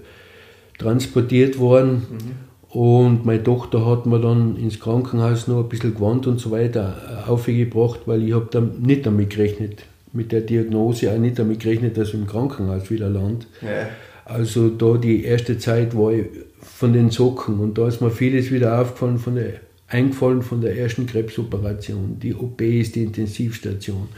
transportiert 0.78 1.58
worden. 1.58 2.06
Mhm. 2.10 2.45
Und 2.75 3.25
meine 3.25 3.41
Tochter 3.41 3.86
hat 3.86 4.05
mir 4.05 4.20
dann 4.20 4.58
ins 4.58 4.82
Krankenhaus 4.82 5.48
noch 5.48 5.63
ein 5.63 5.70
bisschen 5.70 5.96
Gewand 5.96 6.27
und 6.27 6.41
so 6.41 6.51
weiter 6.51 7.24
aufgebracht, 7.25 8.01
weil 8.05 8.22
ich 8.27 8.34
habe 8.34 8.50
dann 8.51 8.82
nicht 8.82 9.05
damit 9.05 9.29
gerechnet, 9.29 9.84
mit 10.12 10.34
der 10.34 10.41
Diagnose 10.41 11.10
auch 11.10 11.17
nicht 11.17 11.39
damit 11.39 11.62
gerechnet, 11.62 11.96
dass 11.96 12.10
ich 12.10 12.15
im 12.15 12.27
Krankenhaus 12.27 12.91
wieder 12.91 13.08
land. 13.08 13.48
Ja. 13.62 13.88
Also 14.25 14.67
da 14.67 14.98
die 14.98 15.24
erste 15.24 15.58
Zeit 15.58 15.96
war 15.96 16.12
ich 16.12 16.25
von 16.60 16.91
den 16.91 17.12
Socken 17.12 17.60
und 17.62 17.77
da 17.77 17.88
ist 17.88 18.01
mir 18.01 18.12
vieles 18.12 18.51
wieder 18.51 18.82
aufgefallen 18.82 19.20
von 19.20 19.36
der, 19.36 19.53
eingefallen 19.88 20.41
von 20.41 20.60
der 20.60 20.77
ersten 20.77 21.05
Krebsoperation. 21.05 22.20
Die 22.22 22.36
OP 22.36 22.60
ist 22.60 22.96
die 22.96 23.03
Intensivstation. 23.03 24.10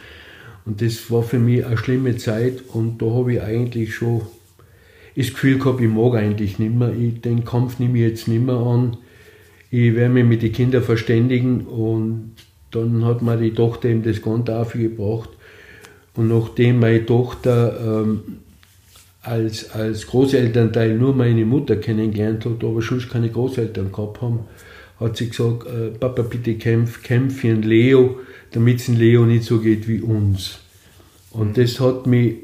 Und 0.65 0.81
das 0.81 1.11
war 1.11 1.21
für 1.21 1.37
mich 1.37 1.63
eine 1.63 1.77
schlimme 1.77 2.17
Zeit 2.17 2.63
und 2.73 3.03
da 3.03 3.05
habe 3.05 3.33
ich 3.33 3.41
eigentlich 3.43 3.93
schon 3.93 4.23
das 5.17 5.33
Gefühl 5.33 5.57
gehabt, 5.57 5.81
ich 5.81 5.89
mag 5.89 6.13
eigentlich 6.15 6.59
nicht 6.59 6.75
mehr, 6.75 6.93
ich, 6.93 7.21
den 7.21 7.43
Kampf 7.43 7.79
nehme 7.79 7.97
ich 7.97 8.03
jetzt 8.03 8.27
nicht 8.27 8.45
mehr 8.45 8.55
an. 8.55 8.97
Ich 9.71 9.95
werde 9.95 10.13
mich 10.13 10.25
mit 10.25 10.43
den 10.43 10.51
Kindern 10.51 10.83
verständigen 10.83 11.61
und 11.61 12.33
dann 12.71 13.03
hat 13.03 13.21
mir 13.21 13.37
die 13.37 13.53
Tochter 13.53 13.89
eben 13.89 14.03
das 14.03 14.21
Ganze 14.21 14.57
aufgebracht. 14.57 15.29
Und 16.15 16.29
nachdem 16.29 16.79
meine 16.79 17.05
Tochter 17.05 18.03
ähm, 18.03 18.21
als, 19.21 19.71
als 19.71 20.07
Großelternteil 20.07 20.97
nur 20.97 21.15
meine 21.15 21.45
Mutter 21.45 21.75
kennengelernt 21.75 22.45
hat, 22.45 22.63
aber 22.63 22.81
sonst 22.81 23.09
keine 23.09 23.29
Großeltern 23.29 23.91
gehabt 23.91 24.21
haben, 24.21 24.39
hat 24.99 25.17
sie 25.17 25.29
gesagt, 25.29 25.67
äh, 25.67 25.89
Papa, 25.97 26.21
bitte 26.23 26.55
kämpf, 26.55 27.03
kämpf 27.03 27.41
für 27.41 27.49
den 27.49 27.63
Leo, 27.63 28.19
damit 28.51 28.79
es 28.79 28.87
Leo 28.87 29.25
nicht 29.25 29.43
so 29.43 29.59
geht 29.59 29.87
wie 29.87 29.99
uns. 29.99 30.59
Und 31.31 31.57
das 31.57 31.79
hat 31.79 32.07
mich 32.07 32.35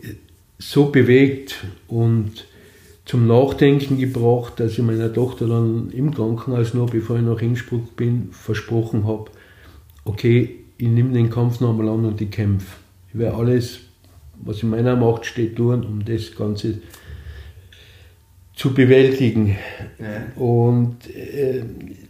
so 0.59 0.85
bewegt 0.85 1.63
und 1.87 2.45
zum 3.05 3.27
Nachdenken 3.27 3.97
gebracht, 3.97 4.59
dass 4.59 4.73
ich 4.73 4.79
meiner 4.79 5.11
Tochter 5.11 5.47
dann 5.47 5.91
im 5.91 6.13
Krankenhaus 6.13 6.73
noch, 6.73 6.89
bevor 6.89 7.17
ich 7.17 7.23
nach 7.23 7.41
Innsbruck 7.41 7.95
bin, 7.95 8.29
versprochen 8.31 9.05
habe, 9.05 9.25
okay, 10.05 10.59
ich 10.77 10.87
nehme 10.87 11.13
den 11.13 11.29
Kampf 11.29 11.59
nochmal 11.59 11.89
an 11.89 12.05
und 12.05 12.21
ich 12.21 12.31
kämpfe. 12.31 12.77
Ich 13.09 13.19
werde 13.19 13.37
alles, 13.37 13.81
was 14.43 14.63
in 14.63 14.69
meiner 14.69 14.95
Macht 14.95 15.25
steht, 15.25 15.55
tun, 15.55 15.83
um 15.83 16.03
das 16.05 16.35
Ganze 16.35 16.79
zu 18.55 18.73
bewältigen. 18.73 19.57
Ja. 19.99 20.41
Und 20.41 20.97
äh, 21.13 21.63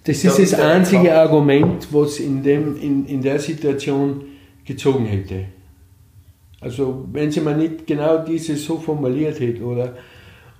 das 0.04 0.24
ist 0.24 0.40
das 0.40 0.54
einzige 0.54 1.16
Argument, 1.16 1.88
was 1.92 2.20
in, 2.20 2.44
dem, 2.44 2.80
in, 2.80 3.06
in 3.06 3.22
der 3.22 3.40
Situation 3.40 4.24
gezogen 4.66 5.06
hätte. 5.06 5.46
Also 6.60 7.06
wenn 7.12 7.32
sie 7.32 7.42
mir 7.42 7.56
nicht 7.56 7.88
genau 7.88 8.20
dieses 8.20 8.64
so 8.64 8.78
formuliert 8.78 9.40
hätte 9.40 9.64
oder 9.64 9.98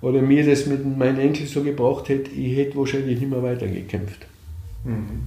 oder 0.04 0.20
mir 0.20 0.44
das 0.46 0.66
mit 0.66 0.84
meinem 0.98 1.18
Enkel 1.18 1.46
so 1.46 1.62
gebracht 1.62 2.08
hätte, 2.10 2.30
ich 2.30 2.56
hätte 2.56 2.76
wahrscheinlich 2.76 3.18
nicht 3.18 3.30
mehr 3.30 3.42
weitergekämpft. 3.42 4.26
Mhm. 4.84 5.22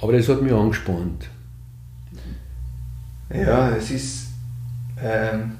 Aber 0.00 0.12
das 0.12 0.28
hat 0.28 0.42
mich 0.42 0.52
angespannt. 0.52 1.28
Ja, 3.32 3.74
es 3.74 3.90
ist 3.90 4.28
ähm, 5.02 5.58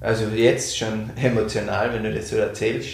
also 0.00 0.24
jetzt 0.34 0.76
schon 0.76 1.10
emotional, 1.16 1.92
wenn 1.92 2.02
du 2.02 2.12
das 2.12 2.30
so 2.30 2.36
erzählst 2.36 2.88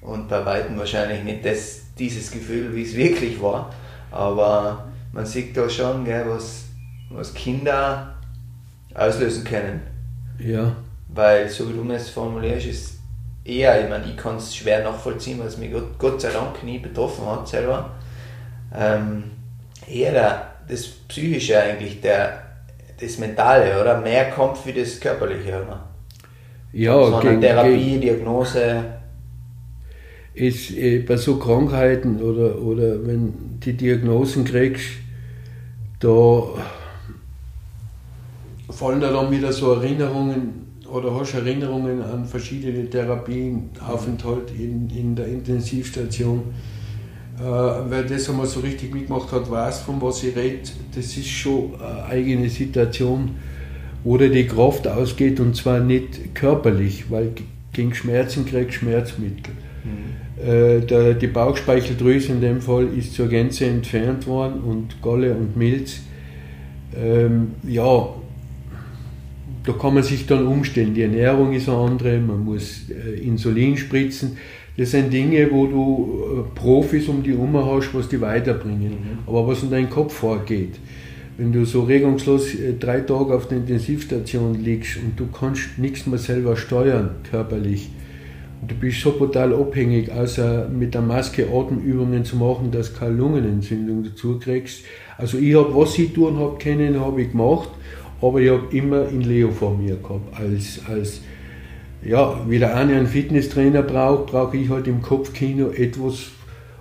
und 0.00 0.28
bei 0.28 0.44
weitem 0.44 0.76
wahrscheinlich 0.76 1.22
nicht 1.22 1.44
das, 1.44 1.82
dieses 1.96 2.30
Gefühl, 2.30 2.74
wie 2.74 2.82
es 2.82 2.96
wirklich 2.96 3.40
war, 3.40 3.72
aber 4.10 4.88
man 5.12 5.26
sieht 5.26 5.56
da 5.56 5.68
schon, 5.68 6.04
gell, 6.04 6.24
was, 6.26 6.64
was 7.10 7.32
Kinder 7.34 8.16
auslösen 8.94 9.44
können. 9.44 9.80
Ja. 10.38 10.74
weil 11.14 11.48
so 11.48 11.68
wie 11.68 11.74
du 11.74 11.92
es 11.92 12.08
formulierst, 12.08 12.66
ist 12.66 12.99
eher, 13.44 13.82
ich 13.82 13.88
meine, 13.88 14.04
ich 14.06 14.16
kann 14.16 14.36
es 14.36 14.54
schwer 14.54 14.84
nachvollziehen, 14.84 15.38
weil 15.38 15.46
es 15.46 15.58
mich 15.58 15.72
Gott, 15.72 15.98
Gott, 15.98 16.20
sei 16.20 16.30
Dank 16.30 16.62
nie 16.62 16.78
betroffen 16.78 17.26
hat 17.26 17.48
selber. 17.48 17.90
Ähm, 18.74 19.24
eher 19.88 20.12
der, 20.12 20.54
das 20.68 20.86
Psychische 20.86 21.60
eigentlich, 21.60 22.00
der, 22.00 22.42
das 23.00 23.18
Mentale, 23.18 23.80
oder? 23.80 24.00
Mehr 24.00 24.30
kommt 24.30 24.64
wie 24.66 24.72
das 24.72 25.00
Körperliche, 25.00 25.62
oder? 25.62 25.84
Ja, 26.72 26.94
so 26.94 27.16
eine 27.16 27.30
gegen, 27.30 27.40
Therapie, 27.40 27.76
gegen, 27.76 28.00
Diagnose. 28.00 28.84
Ist, 30.34 30.70
äh, 30.70 31.00
bei 31.00 31.16
so 31.16 31.38
Krankheiten 31.38 32.22
oder, 32.22 32.56
oder 32.60 33.04
wenn 33.04 33.58
die 33.60 33.72
Diagnosen 33.72 34.44
kriegst, 34.44 34.86
da 35.98 36.42
fallen 38.70 39.00
da 39.00 39.10
dann 39.10 39.30
wieder 39.30 39.52
so 39.52 39.74
Erinnerungen 39.74 40.69
oder 40.92 41.14
hast 41.14 41.34
Erinnerungen 41.34 42.02
an 42.02 42.24
verschiedene 42.24 42.88
Therapien, 42.88 43.70
Aufenthalt 43.86 44.50
in, 44.58 44.90
in 44.90 45.14
der 45.14 45.26
Intensivstation. 45.26 46.42
Äh, 47.38 47.42
wer 47.42 48.02
das 48.02 48.28
einmal 48.28 48.46
so 48.46 48.60
richtig 48.60 48.92
mitgemacht 48.92 49.32
hat, 49.32 49.50
weiß, 49.50 49.80
von 49.80 50.00
was 50.02 50.22
ich 50.22 50.36
rede. 50.36 50.68
Das 50.94 51.16
ist 51.16 51.28
schon 51.28 51.74
eine 51.80 52.04
eigene 52.04 52.48
Situation, 52.48 53.36
wo 54.04 54.18
dir 54.18 54.30
die 54.30 54.46
Kraft 54.46 54.86
ausgeht 54.86 55.40
und 55.40 55.56
zwar 55.56 55.80
nicht 55.80 56.34
körperlich, 56.34 57.10
weil 57.10 57.32
gegen 57.72 57.94
Schmerzen 57.94 58.44
kriegst 58.44 58.74
Schmerzmittel. 58.74 59.54
Mhm. 59.84 60.44
Äh, 60.46 60.80
der, 60.80 61.14
die 61.14 61.28
Bauchspeicheldrüse 61.28 62.32
in 62.32 62.40
dem 62.40 62.60
Fall 62.60 62.88
ist 62.96 63.14
zur 63.14 63.28
Gänze 63.28 63.66
entfernt 63.66 64.26
worden 64.26 64.60
und 64.60 65.02
Galle 65.02 65.34
und 65.34 65.56
Milz. 65.56 66.00
Ähm, 66.96 67.52
ja, 67.62 68.08
da 69.64 69.72
kann 69.72 69.94
man 69.94 70.02
sich 70.02 70.26
dann 70.26 70.46
umstellen. 70.46 70.94
Die 70.94 71.02
Ernährung 71.02 71.52
ist 71.52 71.68
eine 71.68 71.78
andere, 71.78 72.18
man 72.18 72.44
muss 72.44 72.86
äh, 72.90 73.20
Insulin 73.20 73.76
spritzen. 73.76 74.38
Das 74.76 74.92
sind 74.92 75.12
Dinge, 75.12 75.50
wo 75.50 75.66
du 75.66 76.44
äh, 76.46 76.58
Profis 76.58 77.08
um 77.08 77.22
die 77.22 77.34
Uhr 77.34 77.48
hast, 77.66 77.92
was 77.94 78.08
die 78.08 78.20
weiterbringen. 78.20 78.90
Mhm. 78.90 79.18
Aber 79.26 79.46
was 79.46 79.62
in 79.62 79.70
deinem 79.70 79.90
Kopf 79.90 80.14
vorgeht, 80.14 80.78
wenn 81.36 81.52
du 81.52 81.64
so 81.64 81.82
regungslos 81.82 82.54
äh, 82.54 82.74
drei 82.78 83.00
Tage 83.00 83.34
auf 83.34 83.48
der 83.48 83.58
Intensivstation 83.58 84.54
liegst 84.54 84.96
und 84.96 85.18
du 85.18 85.26
kannst 85.26 85.78
nichts 85.78 86.06
mehr 86.06 86.18
selber 86.18 86.56
steuern, 86.56 87.10
körperlich, 87.30 87.90
und 88.62 88.70
du 88.70 88.74
bist 88.74 89.00
so 89.00 89.12
brutal 89.12 89.54
abhängig, 89.54 90.12
außer 90.12 90.68
mit 90.68 90.92
der 90.92 91.00
Maske 91.00 91.46
Atemübungen 91.50 92.26
zu 92.26 92.36
machen, 92.36 92.70
dass 92.70 92.92
du 92.92 92.98
keine 92.98 93.16
Lungenentzündung 93.16 94.04
dazu 94.04 94.38
kriegst. 94.38 94.84
Also 95.16 95.38
ich 95.38 95.54
habe, 95.54 95.74
was 95.74 95.98
ich 95.98 96.12
tun 96.12 96.38
habe 96.38 96.58
können, 96.58 97.00
habe 97.00 97.22
ich 97.22 97.30
gemacht 97.30 97.70
aber 98.20 98.40
ich 98.40 98.50
habe 98.50 98.76
immer 98.76 99.08
in 99.08 99.22
Leo 99.22 99.50
vor 99.50 99.76
mir 99.76 99.96
gehabt. 99.96 100.38
Als, 100.38 100.80
als 100.88 101.20
ja, 102.02 102.40
wie 102.48 102.58
der 102.58 102.76
eine 102.76 102.96
einen 102.96 103.06
Fitnesstrainer 103.06 103.82
braucht, 103.82 104.26
brauche 104.26 104.56
ich 104.56 104.68
halt 104.68 104.86
im 104.86 105.02
Kopfkino 105.02 105.70
etwas, 105.70 106.30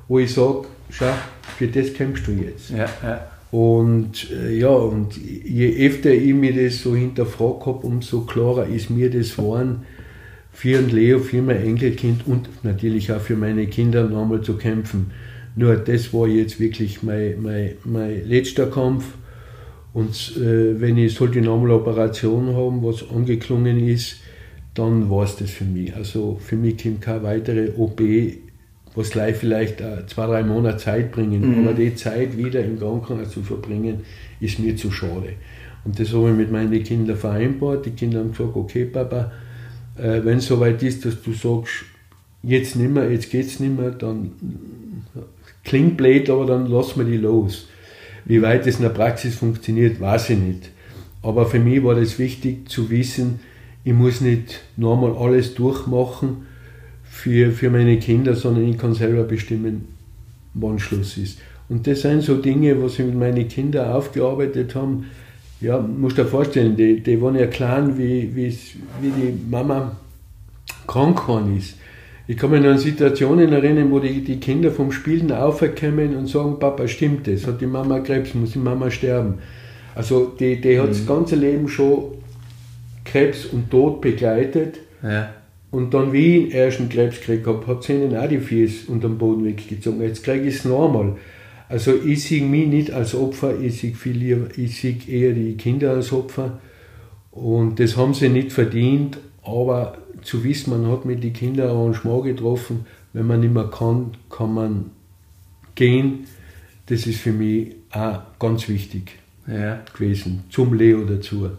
wo 0.07 0.19
ich 0.19 0.33
sage, 0.33 0.65
schau, 0.89 1.13
für 1.57 1.67
das 1.67 1.93
kämpfst 1.93 2.27
du 2.27 2.31
jetzt. 2.31 2.69
Ja, 2.71 2.89
ja. 3.03 3.27
Und 3.51 4.29
äh, 4.31 4.57
ja, 4.57 4.69
und 4.69 5.17
je 5.17 5.87
öfter 5.87 6.11
ich 6.11 6.33
mir 6.33 6.53
das 6.53 6.83
so 6.83 6.95
hinterfragt 6.95 7.65
habe, 7.65 7.87
umso 7.87 8.21
klarer 8.21 8.67
ist 8.67 8.89
mir 8.89 9.09
das 9.09 9.35
geworden, 9.35 9.83
für 10.51 10.77
ein 10.77 10.89
Leo, 10.89 11.19
für 11.19 11.41
mein 11.41 11.63
Enkelkind 11.63 12.27
und 12.27 12.49
natürlich 12.63 13.11
auch 13.11 13.21
für 13.21 13.35
meine 13.35 13.65
Kinder 13.67 14.03
nochmal 14.03 14.41
zu 14.41 14.55
kämpfen. 14.57 15.11
Nur 15.55 15.77
das 15.77 16.13
war 16.13 16.27
jetzt 16.27 16.59
wirklich 16.59 17.01
mein, 17.01 17.41
mein, 17.41 17.71
mein 17.85 18.27
letzter 18.27 18.67
Kampf 18.67 19.05
und 19.93 20.37
äh, 20.37 20.79
wenn 20.79 20.97
ich 20.97 21.15
sollte 21.15 21.41
nochmal 21.41 21.71
Operation 21.71 22.55
haben, 22.55 22.83
was 22.83 23.09
angeklungen 23.09 23.87
ist, 23.87 24.17
dann 24.75 25.09
war 25.09 25.23
es 25.23 25.35
das 25.35 25.49
für 25.49 25.65
mich. 25.65 25.95
Also 25.95 26.39
für 26.39 26.55
mich 26.55 26.81
kommt 26.81 27.01
keine 27.01 27.23
weitere 27.23 27.71
OP, 27.75 28.01
was 28.95 29.09
gleich 29.09 29.35
vielleicht 29.35 29.81
äh, 29.81 30.05
zwei, 30.07 30.27
drei 30.27 30.43
Monate 30.43 30.77
Zeit 30.77 31.11
bringen. 31.11 31.61
Mhm. 31.61 31.67
Aber 31.67 31.73
die 31.73 31.95
Zeit 31.95 32.37
wieder 32.37 32.63
im 32.63 32.79
Krankenhaus 32.79 33.31
zu 33.31 33.41
verbringen, 33.41 34.01
ist 34.39 34.59
mir 34.59 34.75
zu 34.75 34.91
schade. 34.91 35.33
Und 35.85 35.99
das 35.99 36.13
habe 36.13 36.29
ich 36.29 36.35
mit 36.35 36.51
meinen 36.51 36.83
Kindern 36.83 37.17
vereinbart. 37.17 37.85
Die 37.85 37.91
Kinder 37.91 38.19
haben 38.19 38.31
gesagt, 38.31 38.55
okay 38.55 38.85
Papa, 38.85 39.31
äh, 39.97 40.23
wenn 40.23 40.37
es 40.37 40.45
soweit 40.45 40.83
ist, 40.83 41.05
dass 41.05 41.21
du 41.21 41.33
sagst, 41.33 41.85
jetzt 42.43 42.75
nicht 42.75 42.91
mehr, 42.91 43.11
jetzt 43.11 43.31
geht's 43.31 43.59
nicht 43.59 43.75
mehr, 43.75 43.91
dann 43.91 44.31
klingt 45.63 45.97
blöd, 45.97 46.29
aber 46.29 46.45
dann 46.45 46.67
lass 46.67 46.97
wir 46.97 47.05
die 47.05 47.17
los. 47.17 47.67
Wie 48.25 48.41
weit 48.41 48.67
es 48.67 48.77
in 48.77 48.83
der 48.83 48.89
Praxis 48.89 49.35
funktioniert, 49.35 49.99
weiß 49.99 50.31
ich 50.31 50.39
nicht. 50.39 50.69
Aber 51.21 51.45
für 51.45 51.59
mich 51.59 51.83
war 51.83 51.95
das 51.95 52.19
wichtig 52.19 52.69
zu 52.69 52.89
wissen, 52.89 53.39
ich 53.83 53.93
muss 53.93 54.21
nicht 54.21 54.61
nochmal 54.77 55.15
alles 55.17 55.55
durchmachen 55.55 56.47
für, 57.03 57.51
für 57.51 57.69
meine 57.69 57.97
Kinder, 57.97 58.35
sondern 58.35 58.67
ich 58.67 58.77
kann 58.77 58.93
selber 58.93 59.23
bestimmen, 59.23 59.87
wann 60.53 60.79
Schluss 60.79 61.17
ist. 61.17 61.39
Und 61.69 61.87
das 61.87 62.01
sind 62.01 62.23
so 62.23 62.37
Dinge, 62.37 62.81
was 62.81 62.97
wir 62.97 63.05
mit 63.05 63.15
meinen 63.15 63.47
Kindern 63.47 63.91
aufgearbeitet 63.91 64.75
haben. 64.75 65.05
Ja, 65.61 65.79
musst 65.79 66.17
dir 66.17 66.25
vorstellen, 66.25 66.75
die, 66.75 67.01
die 67.01 67.21
waren 67.21 67.35
ja 67.35 67.47
wie, 67.97 68.35
wie, 68.35 68.57
wie 69.01 69.09
die 69.09 69.33
Mama 69.49 69.95
krank 70.87 71.21
geworden 71.21 71.57
ist. 71.57 71.75
Ich 72.29 72.37
kann 72.37 72.51
mich 72.51 72.63
an 72.63 72.77
Situationen 72.77 73.51
erinnern, 73.51 73.89
wo 73.89 73.97
die, 73.97 74.23
die 74.23 74.39
Kinder 74.39 74.69
vom 74.69 74.91
Spielen 74.91 75.31
aufkommen 75.31 76.15
und 76.15 76.27
sagen, 76.27 76.59
Papa, 76.59 76.87
stimmt 76.87 77.25
das? 77.25 77.47
Hat 77.47 77.59
die 77.59 77.65
Mama 77.65 78.01
Krebs, 78.01 78.35
muss 78.35 78.51
die 78.51 78.59
Mama 78.59 78.91
sterben? 78.91 79.39
Also 79.95 80.31
die, 80.39 80.61
die 80.61 80.77
hat 80.77 80.85
mhm. 80.85 80.89
das 80.89 81.07
ganze 81.07 81.35
Leben 81.35 81.67
schon 81.67 82.19
Krebs 83.03 83.45
und 83.45 83.71
Tod 83.71 83.99
begleitet. 83.99 84.77
Ja. 85.01 85.33
Und 85.71 85.91
dann, 85.95 86.13
wie 86.13 86.37
ich 86.37 86.49
den 86.49 86.59
ersten 86.59 86.87
Krebs 86.87 87.19
gekriegt 87.19 87.47
habe, 87.47 87.65
hat 87.65 87.81
sie 87.81 87.93
ihnen 87.93 88.15
auch 88.15 88.29
die 88.29 88.37
Fies 88.37 88.85
unter 88.87 89.07
den 89.07 89.17
Boden 89.17 89.43
weggezogen. 89.43 89.99
Jetzt 89.99 90.23
kriege 90.23 90.47
ich 90.47 90.57
es 90.57 90.65
normal. 90.65 91.15
Also 91.67 91.95
ich 91.95 92.23
sehe 92.23 92.43
mich 92.43 92.67
nicht 92.67 92.91
als 92.91 93.15
Opfer, 93.15 93.59
ich 93.59 93.79
sehe, 93.79 93.95
viel 93.95 94.15
lieber, 94.15 94.49
ich 94.55 94.79
sehe 94.79 94.97
eher 95.07 95.33
die 95.33 95.57
Kinder 95.57 95.95
als 95.95 96.13
Opfer. 96.13 96.59
Und 97.31 97.79
das 97.79 97.97
haben 97.97 98.13
sie 98.13 98.29
nicht 98.29 98.51
verdient, 98.51 99.17
aber 99.41 99.97
zu 100.21 100.43
wissen, 100.43 100.71
man 100.71 100.91
hat 100.91 101.05
mit 101.05 101.23
den 101.23 101.33
Kindern 101.33 101.69
Arrangement 101.69 102.23
getroffen, 102.23 102.85
wenn 103.13 103.27
man 103.27 103.39
nicht 103.39 103.53
mehr 103.53 103.65
kann, 103.67 104.11
kann 104.29 104.53
man 104.53 104.91
gehen. 105.75 106.25
Das 106.87 107.05
ist 107.05 107.19
für 107.19 107.31
mich 107.31 107.75
auch 107.91 108.21
ganz 108.39 108.67
wichtig 108.67 109.11
ja. 109.47 109.79
gewesen, 109.93 110.43
zum 110.49 110.73
Leo 110.73 111.03
dazu. 111.05 111.49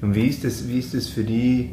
Und 0.00 0.14
wie 0.14 0.26
ist 0.26 0.44
das, 0.44 0.68
wie 0.68 0.78
ist 0.78 0.94
das 0.94 1.06
für 1.06 1.24
die, 1.24 1.70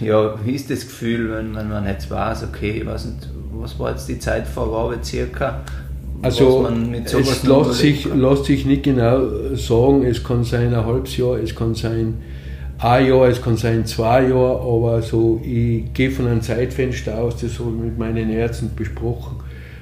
ja, 0.00 0.34
wie 0.44 0.52
ist 0.52 0.70
das 0.70 0.80
Gefühl, 0.80 1.30
wenn, 1.30 1.54
wenn 1.54 1.68
man 1.68 1.86
jetzt 1.86 2.10
weiß, 2.10 2.44
okay, 2.44 2.82
was, 2.84 3.08
was 3.52 3.78
war 3.78 3.90
jetzt 3.90 4.08
die 4.08 4.18
Zeit 4.18 4.46
vor 4.46 4.66
Raube 4.66 4.98
circa? 5.02 5.62
Also 6.20 6.68
es 6.92 7.44
lässt 7.44 7.74
sich, 7.74 8.04
lässt 8.06 8.44
sich 8.46 8.66
nicht 8.66 8.82
genau 8.82 9.54
sagen, 9.54 10.04
es 10.04 10.24
kann 10.24 10.42
sein 10.42 10.74
ein 10.74 10.84
halbes 10.84 11.16
Jahr, 11.16 11.38
es 11.38 11.54
kann 11.54 11.74
sein 11.74 12.14
ein 12.78 13.06
Jahr, 13.06 13.28
es 13.28 13.42
kann 13.42 13.56
sein 13.56 13.86
zwei 13.86 14.28
Jahre, 14.28 14.60
aber 14.60 15.02
so, 15.02 15.40
ich 15.42 15.92
gehe 15.92 16.10
von 16.10 16.26
einem 16.26 16.42
Zeitfenster 16.42 17.18
aus, 17.18 17.36
das 17.40 17.58
habe 17.58 17.70
ich 17.70 17.82
mit 17.82 17.98
meinen 17.98 18.30
Ärzten 18.30 18.70
besprochen, 18.76 19.36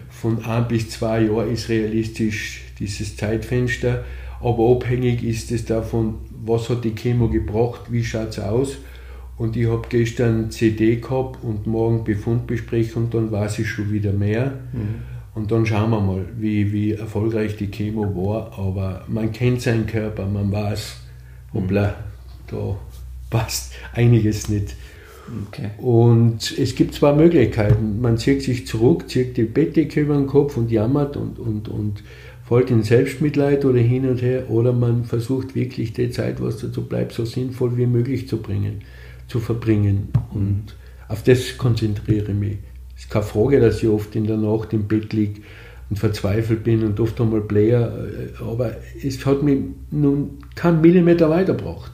von 0.09 0.45
ein 0.45 0.67
bis 0.67 0.91
zwei 0.91 1.23
Jahren 1.23 1.53
ist 1.53 1.69
realistisch 1.69 2.63
dieses 2.79 3.17
Zeitfenster, 3.17 4.05
aber 4.41 4.71
abhängig 4.71 5.23
ist 5.23 5.51
es 5.51 5.65
davon, 5.65 6.15
was 6.45 6.69
hat 6.69 6.85
die 6.85 6.95
Chemo 6.95 7.29
gebracht, 7.29 7.83
wie 7.91 8.05
schaut 8.05 8.31
es 8.31 8.39
aus. 8.39 8.79
Und 9.39 9.57
ich 9.57 9.67
habe 9.67 9.83
gestern 9.89 10.51
CD 10.51 10.97
gehabt 10.97 11.43
und 11.43 11.67
morgen 11.67 12.05
Befundbesprechung, 12.05 13.11
dann 13.11 13.31
weiß 13.31 13.59
ich 13.59 13.69
schon 13.69 13.93
wieder 13.93 14.13
mehr. 14.13 14.53
Mhm. 14.73 15.03
Und 15.35 15.53
dann 15.53 15.67
schauen 15.67 15.91
wir 15.91 16.01
mal, 16.01 16.25
wie, 16.39 16.73
wie 16.73 16.93
erfolgreich 16.93 17.57
die 17.57 17.71
Chemo 17.71 18.05
war. 18.15 18.59
Aber 18.59 19.05
man 19.09 19.33
kennt 19.33 19.61
seinen 19.61 19.87
Körper, 19.87 20.25
man 20.25 20.51
weiß, 20.51 20.97
hoppla, 21.53 21.95
da 22.49 22.77
passt 23.31 23.73
einiges 23.93 24.49
nicht. 24.49 24.75
Okay. 25.49 25.71
Und 25.79 26.57
es 26.57 26.75
gibt 26.75 26.95
zwei 26.95 27.13
Möglichkeiten. 27.13 28.01
Man 28.01 28.17
zieht 28.17 28.43
sich 28.43 28.67
zurück, 28.67 29.09
zieht 29.09 29.37
die 29.37 29.45
Bettdecke 29.45 30.01
über 30.01 30.15
den 30.15 30.27
Kopf 30.27 30.57
und 30.57 30.71
jammert 30.71 31.17
und, 31.17 31.39
und, 31.39 31.69
und 31.69 32.03
fällt 32.47 32.71
in 32.71 32.83
Selbstmitleid 32.83 33.65
oder 33.65 33.81
hin 33.81 34.09
und 34.09 34.23
her. 34.23 34.49
Oder 34.51 34.73
man 34.73 35.05
versucht 35.05 35.55
wirklich 35.55 35.93
die 35.93 36.11
Zeit, 36.11 36.41
was 36.41 36.59
dazu 36.59 36.83
bleibt, 36.83 37.13
so 37.13 37.25
sinnvoll 37.25 37.77
wie 37.77 37.87
möglich 37.87 38.29
zu 38.29 38.37
bringen, 38.37 38.83
zu 39.27 39.41
verbringen. 39.41 40.09
Und 40.33 40.77
auf 41.09 41.25
das 41.25 41.59
konzentriere 41.59 42.31
ich 42.31 42.39
mich. 42.39 42.59
Es 42.97 43.05
ist 43.05 43.11
keine 43.11 43.25
Frage, 43.25 43.61
dass 43.61 43.83
ich 43.83 43.89
oft 43.89 44.15
in 44.15 44.27
der 44.27 44.37
Nacht 44.37 44.73
im 44.73 44.87
Bett 44.87 45.13
liege 45.13 45.41
und 45.91 45.99
verzweifelt 45.99 46.65
bin 46.65 46.85
und 46.85 46.99
oft 46.99 47.21
einmal 47.21 47.43
Player, 47.43 47.93
aber 48.41 48.77
es 49.05 49.25
hat 49.25 49.43
mich 49.43 49.59
nun 49.91 50.39
keinen 50.55 50.81
Millimeter 50.81 51.31
weitergebracht. 51.31 51.93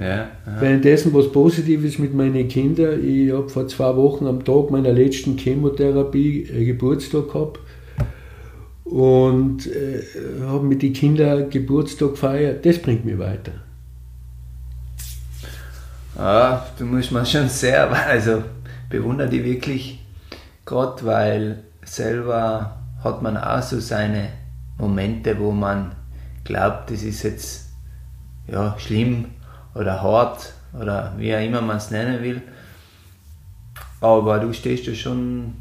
Ja. 0.00 0.28
Währenddessen 0.60 1.12
was 1.12 1.32
Positives 1.32 1.98
mit 1.98 2.14
meinen 2.14 2.46
Kindern. 2.48 3.04
Ich 3.04 3.32
habe 3.32 3.48
vor 3.48 3.66
zwei 3.66 3.96
Wochen 3.96 4.26
am 4.26 4.44
Tag 4.44 4.70
meiner 4.70 4.92
letzten 4.92 5.36
Chemotherapie 5.36 6.44
äh, 6.44 6.64
Geburtstag 6.64 7.32
gehabt 7.32 7.58
und 8.84 9.66
äh, 9.66 10.02
habe 10.46 10.64
mit 10.64 10.82
den 10.82 10.92
Kindern 10.92 11.50
Geburtstag 11.50 12.12
gefeiert. 12.12 12.64
Das 12.64 12.78
bringt 12.78 13.04
mich 13.04 13.18
weiter. 13.18 13.52
Ja, 16.16 16.66
du 16.78 16.84
musst 16.84 17.10
mir 17.10 17.26
schon 17.26 17.48
sehr, 17.48 17.90
also 18.08 18.42
bewundere 18.90 19.28
die 19.28 19.44
wirklich, 19.44 20.00
gerade 20.64 21.04
weil 21.04 21.62
selber 21.84 22.78
hat 23.02 23.22
man 23.22 23.36
auch 23.36 23.62
so 23.62 23.80
seine 23.80 24.28
Momente, 24.78 25.38
wo 25.38 25.50
man 25.50 25.92
glaubt, 26.44 26.90
das 26.90 27.02
ist 27.02 27.24
jetzt 27.24 27.68
ja, 28.46 28.76
schlimm 28.78 29.26
oder 29.74 30.02
hart 30.02 30.52
oder 30.78 31.12
wie 31.16 31.34
auch 31.34 31.40
immer 31.40 31.60
man 31.60 31.76
es 31.78 31.90
nennen 31.90 32.22
will. 32.22 32.42
Aber 34.00 34.38
du 34.38 34.52
stehst 34.52 34.86
da 34.86 34.94
schon 34.94 35.54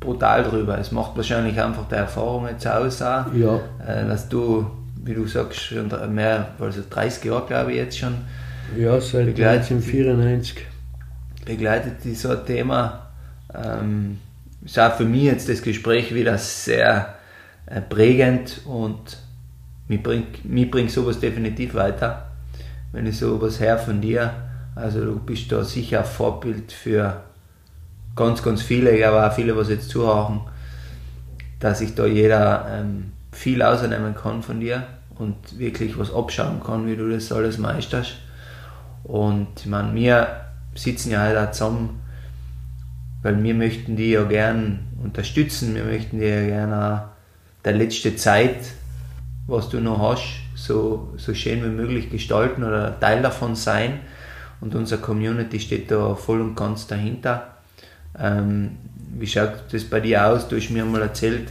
brutal 0.00 0.44
drüber. 0.44 0.78
Es 0.78 0.92
macht 0.92 1.16
wahrscheinlich 1.16 1.60
einfach 1.60 1.88
die 1.88 1.94
Erfahrung 1.94 2.46
jetzt 2.48 2.66
aus, 2.66 3.00
auch, 3.02 3.32
Ja. 3.32 3.56
äh, 3.86 4.06
dass 4.06 4.28
du, 4.28 4.66
wie 5.04 5.14
du 5.14 5.26
sagst, 5.26 5.60
schon 5.60 5.88
mehr, 6.14 6.48
also 6.58 6.82
30 6.88 7.24
Jahre 7.24 7.46
glaube 7.46 7.70
ich 7.72 7.78
jetzt 7.78 7.98
schon, 7.98 8.14
Ja, 8.76 9.00
seit 9.00 9.26
Begleitet. 9.26 9.70
1994. 9.70 10.66
begleitet 11.44 12.04
dich 12.04 12.18
so 12.18 12.30
ein 12.30 12.44
Thema. 12.46 13.06
Ähm, 13.54 14.18
ist 14.64 14.78
auch 14.78 14.92
für 14.94 15.04
mich 15.04 15.24
jetzt 15.24 15.48
das 15.48 15.62
Gespräch 15.62 16.14
wieder 16.14 16.38
sehr 16.38 17.14
äh, 17.66 17.80
prägend 17.80 18.60
und 18.64 19.18
mich 19.88 20.02
bringt, 20.02 20.44
mich 20.44 20.70
bringt 20.70 20.90
sowas 20.90 21.18
definitiv 21.20 21.74
weiter, 21.74 22.28
wenn 22.92 23.06
ich 23.06 23.18
sowas 23.18 23.60
höre 23.60 23.78
von 23.78 24.00
dir. 24.00 24.30
Also 24.74 25.04
du 25.04 25.18
bist 25.18 25.50
da 25.50 25.64
sicher 25.64 26.00
ein 26.00 26.04
Vorbild 26.04 26.72
für 26.72 27.22
ganz, 28.14 28.42
ganz 28.42 28.62
viele, 28.62 29.06
aber 29.06 29.26
auch 29.26 29.32
viele, 29.32 29.56
was 29.56 29.68
jetzt 29.68 29.90
zuhören, 29.90 30.40
dass 31.60 31.78
sich 31.78 31.94
da 31.94 32.06
jeder 32.06 32.66
ähm, 32.70 33.12
viel 33.32 33.62
ausnehmen 33.62 34.14
kann 34.14 34.42
von 34.42 34.60
dir 34.60 34.84
und 35.18 35.58
wirklich 35.58 35.98
was 35.98 36.12
abschauen 36.12 36.62
kann, 36.62 36.86
wie 36.86 36.96
du 36.96 37.08
das 37.08 37.32
alles 37.32 37.58
meisterst. 37.58 38.14
Und 39.04 39.48
ich 39.56 39.66
meine, 39.66 39.94
wir 39.94 40.28
sitzen 40.74 41.10
ja 41.10 41.26
heute 41.26 41.42
auch 41.42 41.50
zusammen, 41.52 42.00
weil 43.22 43.42
wir 43.42 43.54
möchten 43.54 43.96
die 43.96 44.10
ja 44.10 44.24
gern 44.24 44.80
unterstützen, 45.02 45.74
wir 45.74 45.84
möchten 45.84 46.18
die 46.18 46.26
ja 46.26 46.42
gerne 46.42 46.94
auch 46.94 47.64
der 47.64 47.74
letzte 47.74 48.16
Zeit, 48.16 48.58
was 49.46 49.68
du 49.68 49.80
noch 49.80 49.98
hast, 49.98 50.41
so, 50.66 51.12
so 51.16 51.34
schön 51.34 51.62
wie 51.64 51.68
möglich 51.68 52.10
gestalten 52.10 52.62
oder 52.62 52.98
Teil 52.98 53.22
davon 53.22 53.54
sein. 53.54 54.00
Und 54.60 54.74
unsere 54.74 55.00
Community 55.00 55.58
steht 55.58 55.90
da 55.90 56.14
voll 56.14 56.40
und 56.40 56.54
ganz 56.54 56.86
dahinter. 56.86 57.56
Ähm, 58.18 58.72
wie 59.18 59.26
schaut 59.26 59.52
das 59.72 59.84
bei 59.84 60.00
dir 60.00 60.26
aus? 60.26 60.48
Du 60.48 60.56
hast 60.56 60.70
mir 60.70 60.84
mal 60.84 61.02
erzählt, 61.02 61.48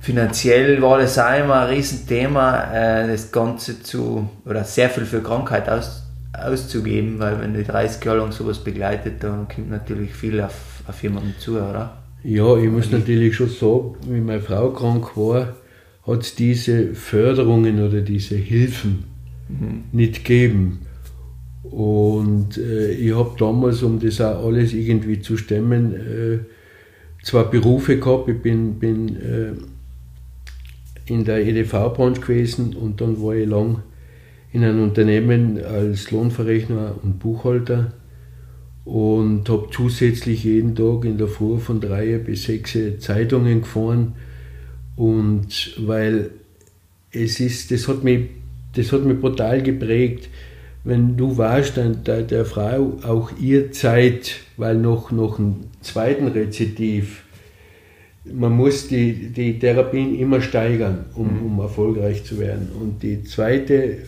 finanziell 0.00 0.82
war 0.82 0.98
das 0.98 1.18
auch 1.18 1.38
immer 1.38 1.60
ein 1.60 1.68
Riesenthema, 1.68 2.72
äh, 2.72 3.08
das 3.08 3.30
Ganze 3.30 3.80
zu, 3.82 4.28
oder 4.44 4.64
sehr 4.64 4.90
viel 4.90 5.04
für 5.04 5.22
Krankheit 5.22 5.68
aus, 5.68 6.02
auszugeben, 6.32 7.20
weil 7.20 7.40
wenn 7.40 7.54
die 7.54 7.64
30 7.64 8.04
Jahre 8.04 8.18
lang 8.18 8.32
sowas 8.32 8.58
begleitet, 8.58 9.22
dann 9.22 9.46
kommt 9.48 9.70
natürlich 9.70 10.12
viel 10.12 10.40
auf, 10.40 10.82
auf 10.86 11.02
jemanden 11.02 11.34
zu, 11.38 11.58
oder? 11.58 11.96
Ja, 12.24 12.56
ich 12.56 12.68
muss 12.68 12.90
natürlich 12.90 13.36
schon 13.36 13.48
sagen, 13.48 13.94
wie 14.08 14.20
meine 14.20 14.40
Frau 14.40 14.70
krank 14.70 15.16
war, 15.16 15.54
hat 16.08 16.22
es 16.22 16.34
diese 16.34 16.94
Förderungen 16.94 17.80
oder 17.82 18.00
diese 18.00 18.36
Hilfen 18.36 19.04
nicht 19.92 20.24
gegeben. 20.24 20.80
Und 21.62 22.56
äh, 22.56 22.92
ich 22.92 23.14
habe 23.14 23.34
damals, 23.38 23.82
um 23.82 24.00
das 24.00 24.20
auch 24.20 24.46
alles 24.46 24.72
irgendwie 24.72 25.20
zu 25.20 25.36
stemmen, 25.36 25.94
äh, 25.94 26.38
zwei 27.22 27.42
Berufe 27.42 27.98
gehabt. 27.98 28.28
Ich 28.28 28.40
bin, 28.40 28.78
bin 28.78 29.16
äh, 29.16 29.52
in 31.06 31.24
der 31.24 31.46
EDV-Branche 31.46 32.22
gewesen 32.22 32.74
und 32.74 33.00
dann 33.00 33.22
war 33.22 33.34
ich 33.34 33.48
lang 33.48 33.82
in 34.52 34.64
einem 34.64 34.82
Unternehmen 34.82 35.62
als 35.62 36.10
Lohnverrechner 36.10 36.94
und 37.02 37.18
Buchhalter 37.18 37.92
und 38.86 39.46
habe 39.50 39.68
zusätzlich 39.70 40.44
jeden 40.44 40.74
Tag 40.74 41.04
in 41.04 41.18
der 41.18 41.28
Früh 41.28 41.58
von 41.58 41.80
drei 41.80 42.16
bis 42.16 42.44
sechs 42.44 42.76
Zeitungen 43.00 43.60
gefahren 43.60 44.14
und 44.98 45.74
weil 45.78 46.30
es 47.12 47.38
ist, 47.38 47.70
das 47.70 47.86
hat 47.86 48.02
mich, 48.02 48.26
das 48.74 48.90
hat 48.92 49.04
mich 49.04 49.20
brutal 49.20 49.62
geprägt, 49.62 50.28
wenn 50.82 51.16
du 51.16 51.38
warst, 51.38 51.76
dann 51.76 52.02
der, 52.02 52.22
der 52.22 52.44
Frau 52.44 52.98
auch 53.02 53.30
ihr 53.40 53.70
Zeit, 53.70 54.40
weil 54.56 54.76
noch, 54.76 55.12
noch 55.12 55.38
einen 55.38 55.70
zweiten 55.82 56.26
Rezidiv, 56.26 57.22
man 58.24 58.52
muss 58.52 58.88
die, 58.88 59.28
die 59.28 59.58
Therapien 59.58 60.18
immer 60.18 60.40
steigern, 60.40 61.06
um, 61.14 61.46
um 61.46 61.60
erfolgreich 61.60 62.24
zu 62.24 62.40
werden. 62.40 62.68
Und 62.78 63.02
die 63.02 63.22
zweite 63.22 63.98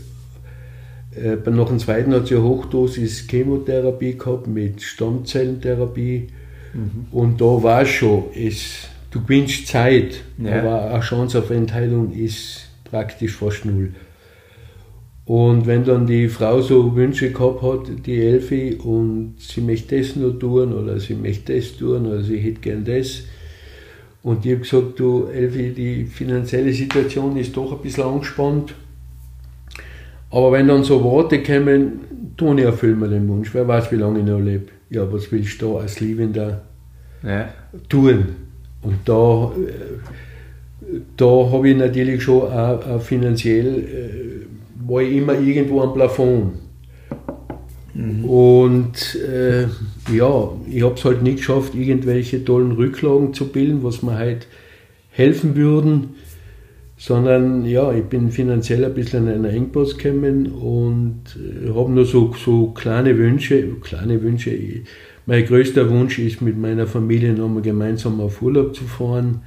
äh, 1.14 1.50
noch 1.50 1.70
einen 1.70 1.79
zweiten 1.79 2.12
hat 2.12 2.26
sie 2.26 2.35
eine 2.35 2.44
Hochdosis 2.44 3.29
Chemotherapie 3.29 4.18
gehabt 4.18 4.48
mit 4.48 4.83
Stammzellentherapie. 4.83 6.29
Und 7.11 7.40
da 7.40 7.62
war 7.62 7.85
schon, 7.87 8.24
es, 8.35 8.89
du 9.11 9.20
gewinnst 9.23 9.66
Zeit, 9.66 10.23
Ja. 10.38 10.61
aber 10.61 10.90
eine 10.92 11.01
Chance 11.01 11.38
auf 11.38 11.51
Entheilung 11.51 12.12
ist 12.12 12.68
praktisch 12.85 13.37
fast 13.37 13.64
null. 13.64 13.90
Und 15.25 15.66
wenn 15.66 15.85
dann 15.85 16.07
die 16.07 16.29
Frau 16.29 16.61
so 16.61 16.96
Wünsche 16.96 17.31
gehabt 17.31 17.62
hat, 17.62 18.07
die 18.07 18.20
Elfi, 18.20 18.75
und 18.83 19.35
sie 19.38 19.61
möchte 19.61 19.96
das 19.99 20.16
noch 20.16 20.33
tun 20.33 20.73
oder 20.73 20.99
sie 20.99 21.14
möchte 21.14 21.55
das 21.55 21.77
tun 21.77 22.07
oder 22.07 22.23
sie 22.23 22.38
hätte 22.38 22.61
gern 22.61 22.85
das. 22.85 23.23
Und 24.23 24.44
ich 24.44 24.53
habe 24.53 24.62
gesagt, 24.62 24.99
du 24.99 25.27
Elfi, 25.33 25.73
die 25.73 26.05
finanzielle 26.05 26.73
Situation 26.73 27.37
ist 27.37 27.57
doch 27.57 27.73
ein 27.73 27.79
bisschen 27.79 28.05
angespannt. 28.05 28.75
Aber 30.31 30.53
wenn 30.53 30.68
dann 30.68 30.85
so 30.85 31.03
Worte 31.03 31.42
kommen, 31.42 32.01
Toni, 32.37 32.62
erfüll 32.62 32.96
mir 32.96 33.09
den 33.09 33.29
Wunsch. 33.29 33.51
Wer 33.55 33.66
weiß, 33.68 33.90
wie 33.92 33.96
lange 33.96 34.20
ich 34.20 34.25
noch 34.25 34.38
lebe. 34.40 34.66
Ja, 34.90 35.11
was 35.12 35.31
willst 35.31 35.61
du 35.62 35.75
da 35.75 35.81
als 35.81 36.01
Liebender 36.01 36.62
Ja. 37.23 37.49
tun? 37.88 38.27
Und 38.83 38.99
da, 39.05 39.53
äh, 39.57 41.01
da 41.16 41.51
habe 41.53 41.69
ich 41.69 41.77
natürlich 41.77 42.23
schon 42.23 42.43
auch, 42.43 42.87
auch 42.87 43.03
finanziell, 43.03 43.79
äh, 43.79 44.90
war 44.90 45.03
ich 45.03 45.16
immer 45.16 45.38
irgendwo 45.38 45.83
am 45.83 45.95
Plafond. 45.95 46.53
Und 48.23 49.16
äh, 49.16 49.62
ja, 50.14 50.53
ich 50.71 50.83
habe 50.83 50.95
es 50.95 51.05
halt 51.05 51.23
nicht 51.23 51.38
geschafft, 51.38 51.75
irgendwelche 51.75 52.45
tollen 52.45 52.73
Rücklagen 52.73 53.35
zu 53.35 53.49
bilden, 53.49 53.83
was 53.83 54.03
mir 54.03 54.14
halt 54.14 54.47
helfen 55.11 55.57
würden, 55.57 56.11
sondern 56.97 57.64
ja, 57.66 57.93
ich 57.93 58.05
bin 58.05 58.31
finanziell 58.31 58.85
ein 58.85 58.95
bisschen 58.95 59.27
in 59.27 59.45
einen 59.45 59.45
Engpass 59.45 59.97
gekommen 59.97 60.47
und 60.53 61.37
äh, 61.37 61.75
habe 61.75 61.90
nur 61.90 62.05
so, 62.05 62.33
so 62.35 62.69
kleine 62.69 63.19
Wünsche, 63.19 63.62
kleine 63.81 64.23
Wünsche. 64.23 64.51
Ich, 64.51 64.83
mein 65.31 65.47
größter 65.47 65.88
Wunsch 65.88 66.19
ist, 66.19 66.43
mit 66.43 66.59
meiner 66.59 66.88
Familie 66.88 67.33
nochmal 67.33 67.62
gemeinsam 67.62 68.21
auf 68.21 68.43
Urlaub 68.43 68.75
zu 68.75 68.83
fahren, 68.83 69.43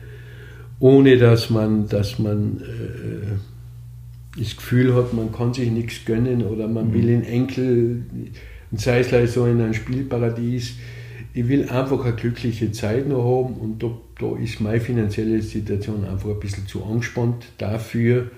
ohne 0.80 1.18
dass 1.18 1.50
man, 1.50 1.90
dass 1.90 2.20
man 2.20 2.62
äh, 2.62 4.40
das 4.40 4.56
Gefühl 4.56 4.96
hat, 4.96 5.14
man 5.14 5.34
kann 5.34 5.54
sich 5.54 5.70
nichts 5.70 6.06
gönnen 6.06 6.42
oder 6.46 6.70
man 6.70 6.94
will 6.94 7.08
den 7.08 7.26
Enkel, 7.26 8.04
sei 8.72 9.02
es 9.02 9.10
gleich 9.10 9.32
so 9.32 9.46
in 9.46 9.60
ein 9.60 9.74
Spielparadies. 9.74 10.76
Ich 11.34 11.50
will 11.50 11.68
einfach 11.68 12.06
eine 12.06 12.16
glückliche 12.16 12.72
Zeit 12.72 13.10
noch 13.10 13.26
haben 13.26 13.56
und 13.56 13.84
da, 13.84 13.92
da 14.22 14.38
ist 14.38 14.62
meine 14.62 14.80
finanzielle 14.80 15.42
Situation 15.42 16.06
einfach 16.06 16.30
ein 16.30 16.40
bisschen 16.40 16.66
zu 16.66 16.86
angespannt 16.86 17.48
dafür. 17.58 18.32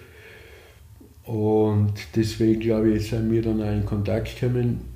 Und 1.25 1.93
deswegen 2.15 2.59
glaube 2.59 2.95
ich, 2.95 3.07
sind 3.07 3.31
wir 3.31 3.43
dann 3.43 3.61
auch 3.61 3.71
in 3.71 3.85
Kontakt 3.85 4.39
gekommen. 4.39 4.94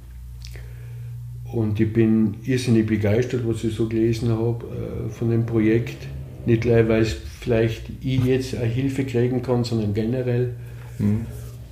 Und 1.51 1.79
ich 1.79 1.91
bin 1.91 2.35
irrsinnig 2.43 2.85
begeistert, 2.85 3.47
was 3.47 3.63
ich 3.63 3.73
so 3.73 3.87
gelesen 3.87 4.29
habe 4.29 4.65
äh, 4.65 5.09
von 5.09 5.31
dem 5.31 5.45
Projekt. 5.45 5.97
Nicht 6.45 6.61
gleich, 6.61 6.87
weil 6.87 7.01
es 7.01 7.15
vielleicht 7.39 7.83
ich 8.01 8.23
jetzt 8.23 8.55
eine 8.55 8.65
Hilfe 8.65 9.03
kriegen 9.05 9.41
kann, 9.41 9.63
sondern 9.63 9.93
generell. 9.93 10.55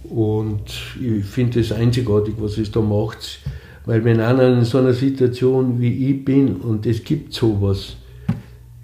Und 0.03 0.61
ich 1.01 1.25
finde 1.25 1.59
es 1.59 1.71
einzigartig, 1.71 2.35
was 2.39 2.57
es 2.57 2.71
da 2.71 2.81
macht. 2.81 3.39
Weil 3.85 4.03
wenn 4.03 4.19
einer 4.19 4.57
in 4.57 4.65
so 4.65 4.79
einer 4.79 4.93
Situation 4.93 5.79
wie 5.79 6.11
ich 6.11 6.25
bin 6.25 6.57
und 6.57 6.85
es 6.85 7.03
gibt 7.03 7.33
sowas, 7.33 7.97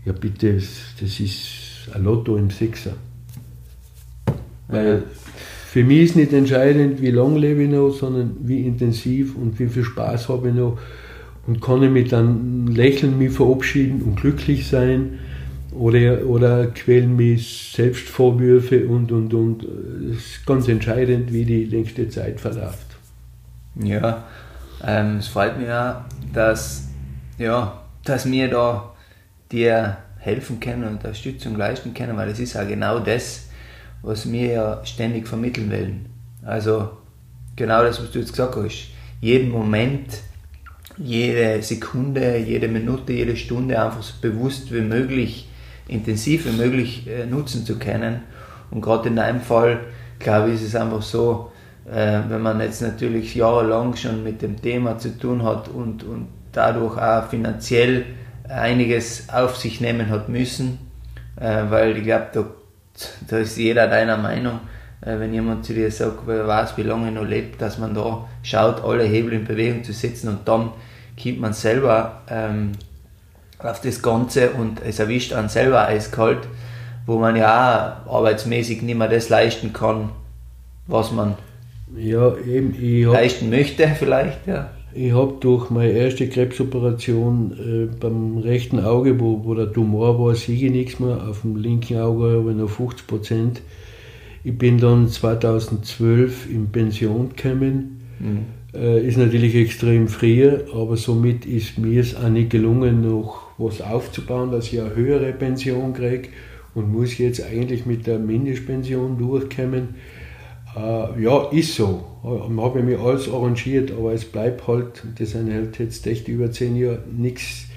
ja 0.05 0.13
bitte, 0.13 0.55
das 0.55 1.19
ist 1.19 1.89
ein 1.93 2.03
Lotto 2.03 2.37
im 2.37 2.49
Sechser. 2.49 2.93
Weil 4.67 5.03
für 5.73 5.83
mich 5.83 6.03
ist 6.03 6.15
nicht 6.15 6.33
entscheidend, 6.33 7.01
wie 7.01 7.09
lange 7.09 7.39
lebe 7.39 7.63
ich 7.63 7.69
noch, 7.71 7.89
sondern 7.89 8.35
wie 8.41 8.67
intensiv 8.67 9.35
und 9.35 9.57
wie 9.57 9.65
viel 9.65 9.83
Spaß 9.83 10.29
habe 10.29 10.49
ich 10.49 10.53
noch. 10.53 10.77
Und 11.47 11.63
kann 11.63 11.81
ich 11.81 11.89
mit 11.89 12.13
einem 12.13 12.67
Lächeln 12.67 13.17
mich 13.17 13.31
verabschieden 13.31 14.03
und 14.03 14.17
glücklich 14.17 14.67
sein 14.67 15.17
oder, 15.71 16.27
oder 16.27 16.67
quälen 16.67 17.15
mich 17.15 17.71
Selbstvorwürfe 17.75 18.87
und, 18.87 19.11
und, 19.11 19.33
und. 19.33 19.63
Es 20.11 20.17
ist 20.17 20.45
ganz 20.45 20.67
entscheidend, 20.67 21.33
wie 21.33 21.43
die 21.43 21.65
nächste 21.65 22.07
Zeit 22.07 22.39
verläuft. 22.39 22.95
Ja, 23.83 24.25
ähm, 24.85 25.17
es 25.17 25.27
freut 25.27 25.57
mich 25.57 25.71
auch, 25.71 26.01
dass, 26.35 26.87
ja, 27.39 27.81
dass 28.05 28.29
wir 28.29 28.47
da 28.47 28.93
dir 29.51 29.97
helfen 30.19 30.59
können 30.59 30.83
und 30.83 30.97
Unterstützung 30.97 31.57
leisten 31.57 31.95
können, 31.95 32.15
weil 32.15 32.29
das 32.29 32.37
ist 32.37 32.53
ja 32.53 32.63
genau 32.63 32.99
das, 32.99 33.47
was 34.03 34.31
wir 34.31 34.51
ja 34.51 34.85
ständig 34.85 35.27
vermitteln 35.27 35.71
wollen. 35.71 36.05
Also 36.45 36.89
genau 37.55 37.81
das, 37.83 38.01
was 38.01 38.11
du 38.11 38.19
jetzt 38.19 38.31
gesagt 38.33 38.55
hast. 38.55 38.89
jeden 39.21 39.49
Moment, 39.49 40.19
jede 40.97 41.61
Sekunde, 41.63 42.37
jede 42.37 42.67
Minute, 42.67 43.13
jede 43.13 43.35
Stunde 43.35 43.81
einfach 43.81 44.03
so 44.03 44.13
bewusst 44.21 44.71
wie 44.73 44.81
möglich, 44.81 45.47
intensiv 45.87 46.45
wie 46.45 46.57
möglich 46.57 47.07
äh, 47.07 47.25
nutzen 47.25 47.65
zu 47.65 47.79
können. 47.79 48.21
Und 48.69 48.81
gerade 48.81 49.09
in 49.09 49.15
deinem 49.15 49.41
Fall, 49.41 49.79
glaube 50.19 50.49
ich, 50.49 50.55
ist 50.55 50.67
es 50.67 50.75
einfach 50.75 51.01
so, 51.01 51.51
äh, 51.89 52.19
wenn 52.27 52.41
man 52.41 52.59
jetzt 52.59 52.81
natürlich 52.81 53.35
jahrelang 53.35 53.95
schon 53.95 54.23
mit 54.23 54.41
dem 54.41 54.61
Thema 54.61 54.97
zu 54.97 55.17
tun 55.17 55.43
hat 55.43 55.67
und, 55.67 56.03
und 56.03 56.27
dadurch 56.51 56.97
auch 56.97 57.29
finanziell 57.29 58.05
einiges 58.47 59.29
auf 59.29 59.57
sich 59.57 59.81
nehmen 59.81 60.09
hat 60.09 60.29
müssen, 60.29 60.77
äh, 61.39 61.63
weil 61.69 61.97
ich 61.97 62.03
glaube, 62.03 62.27
da, 62.33 62.45
da 63.27 63.37
ist 63.37 63.57
jeder 63.57 63.87
deiner 63.87 64.17
Meinung, 64.17 64.59
äh, 65.01 65.19
wenn 65.19 65.33
jemand 65.33 65.65
zu 65.65 65.73
dir 65.73 65.91
sagt, 65.91 66.19
wer 66.25 66.47
weiß, 66.47 66.77
wie 66.77 66.83
lange 66.83 67.05
er 67.07 67.11
noch 67.11 67.27
lebt, 67.27 67.61
dass 67.61 67.77
man 67.77 67.93
da 67.93 68.27
schaut, 68.43 68.83
alle 68.83 69.03
Hebel 69.03 69.33
in 69.33 69.45
Bewegung 69.45 69.83
zu 69.83 69.93
setzen 69.93 70.29
und 70.29 70.47
dann 70.47 70.71
kommt 71.21 71.39
man 71.39 71.53
selber 71.53 72.21
ähm, 72.29 72.73
auf 73.59 73.81
das 73.81 74.01
Ganze 74.01 74.51
und 74.51 74.81
es 74.83 74.99
erwischt 74.99 75.33
einen 75.33 75.49
selber 75.49 75.87
eiskalt, 75.87 76.47
wo 77.05 77.19
man 77.19 77.35
ja 77.35 78.01
auch 78.05 78.17
arbeitsmäßig 78.17 78.81
nicht 78.81 78.97
mehr 78.97 79.07
das 79.07 79.29
leisten 79.29 79.73
kann, 79.73 80.09
was 80.87 81.11
man 81.11 81.35
ja, 81.95 82.35
eben, 82.37 83.11
leisten 83.11 83.49
möchte 83.49 83.87
vielleicht. 83.87 84.47
Ja. 84.47 84.69
Ich 84.95 85.11
habe 85.11 85.35
durch 85.39 85.69
meine 85.69 85.91
erste 85.91 86.27
Krebsoperation 86.27 87.89
äh, 87.91 87.95
beim 87.99 88.37
rechten 88.37 88.79
Auge, 88.79 89.19
wo, 89.19 89.43
wo 89.43 89.55
der 89.55 89.71
Tumor 89.71 90.19
war, 90.19 90.35
sehe 90.35 90.55
ich 90.55 90.71
nichts 90.71 90.99
mehr. 90.99 91.27
Auf 91.27 91.41
dem 91.41 91.55
linken 91.55 91.97
Auge 91.97 92.37
habe 92.37 92.51
ich 92.51 92.57
noch 92.57 92.69
50 92.69 93.07
Prozent. 93.07 93.61
Ich 94.43 94.57
bin 94.57 94.77
dann 94.77 95.07
2012 95.07 96.49
in 96.51 96.67
Pension 96.67 97.29
gekommen. 97.35 98.01
Mhm. 98.19 98.79
Äh, 98.79 99.07
ist 99.07 99.17
natürlich 99.17 99.55
extrem 99.55 100.07
früh, 100.07 100.49
aber 100.73 100.97
somit 100.97 101.45
ist 101.45 101.77
mir 101.77 102.01
es 102.01 102.15
auch 102.15 102.29
nicht 102.29 102.49
gelungen, 102.49 103.01
noch 103.01 103.47
was 103.57 103.81
aufzubauen, 103.81 104.51
dass 104.51 104.71
ich 104.71 104.81
eine 104.81 104.95
höhere 104.95 105.31
Pension 105.31 105.93
kriege 105.93 106.29
und 106.73 106.91
muss 106.91 107.17
jetzt 107.17 107.43
eigentlich 107.43 107.85
mit 107.85 108.07
der 108.07 108.19
Mindestpension 108.19 109.17
durchkommen. 109.17 109.89
Äh, 110.75 111.21
ja, 111.21 111.49
ist 111.51 111.75
so. 111.75 112.03
Ich 112.23 112.57
habe 112.57 112.81
mir 112.81 112.99
alles 112.99 113.29
arrangiert, 113.29 113.91
aber 113.91 114.13
es 114.13 114.25
bleibt 114.25 114.67
halt, 114.67 115.03
das 115.17 115.31
sind 115.31 115.51
halt 115.51 115.77
jetzt 115.79 116.07
echt 116.07 116.27
über 116.27 116.51
zehn 116.51 116.75
Jahre, 116.75 117.03
nichts 117.15 117.67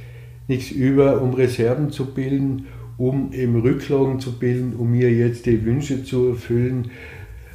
über, 0.71 1.21
um 1.21 1.35
Reserven 1.35 1.91
zu 1.91 2.07
bilden, 2.07 2.67
um 2.97 3.33
eben 3.33 3.61
Rücklagen 3.61 4.21
zu 4.21 4.39
bilden, 4.39 4.75
um 4.79 4.93
mir 4.93 5.11
jetzt 5.11 5.47
die 5.47 5.65
Wünsche 5.65 6.05
zu 6.05 6.29
erfüllen. 6.29 6.91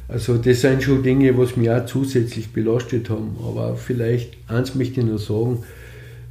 Also 0.06 0.36
das 0.36 0.60
sind 0.60 0.82
schon 0.82 1.02
Dinge, 1.02 1.36
was 1.38 1.56
mich 1.56 1.70
auch 1.70 1.86
zusätzlich 1.86 2.52
belastet 2.52 3.08
haben. 3.08 3.36
Aber 3.42 3.76
vielleicht, 3.76 4.36
eins 4.46 4.74
möchte 4.74 5.00
ich 5.00 5.06
noch 5.06 5.18
sagen, 5.18 5.64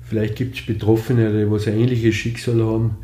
vielleicht 0.08 0.36
gibt 0.36 0.56
es 0.56 0.66
Betroffene, 0.66 1.32
die 1.34 1.52
was 1.52 1.68
ein 1.68 1.80
ähnliches 1.80 2.14
Schicksal 2.14 2.62
haben 2.64 2.98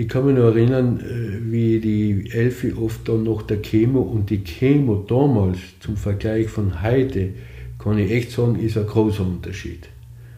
ich 0.00 0.08
kann 0.08 0.24
mich 0.24 0.34
noch 0.34 0.44
erinnern, 0.44 0.98
äh, 1.00 1.52
wie 1.52 1.78
die 1.78 2.30
Elfi 2.32 2.72
oft 2.72 3.06
dann 3.06 3.24
nach 3.24 3.42
der 3.42 3.60
Chemo 3.60 4.00
und 4.00 4.30
die 4.30 4.42
Chemo 4.42 5.04
damals 5.06 5.58
zum 5.80 5.98
Vergleich 5.98 6.48
von 6.48 6.82
heute, 6.82 7.30
kann 7.78 7.98
ich 7.98 8.10
echt 8.10 8.30
sagen, 8.30 8.58
ist 8.58 8.78
ein 8.78 8.86
großer 8.86 9.26
Unterschied. 9.26 9.90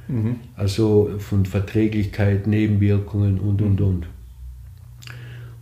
Mhm. 0.09 0.37
Also 0.57 1.11
von 1.19 1.47
Verträglichkeit, 1.47 2.49
Nebenwirkungen 2.49 3.39
und 3.39 3.63
und 3.63 3.79
mhm. 3.79 3.87
und. 3.87 4.07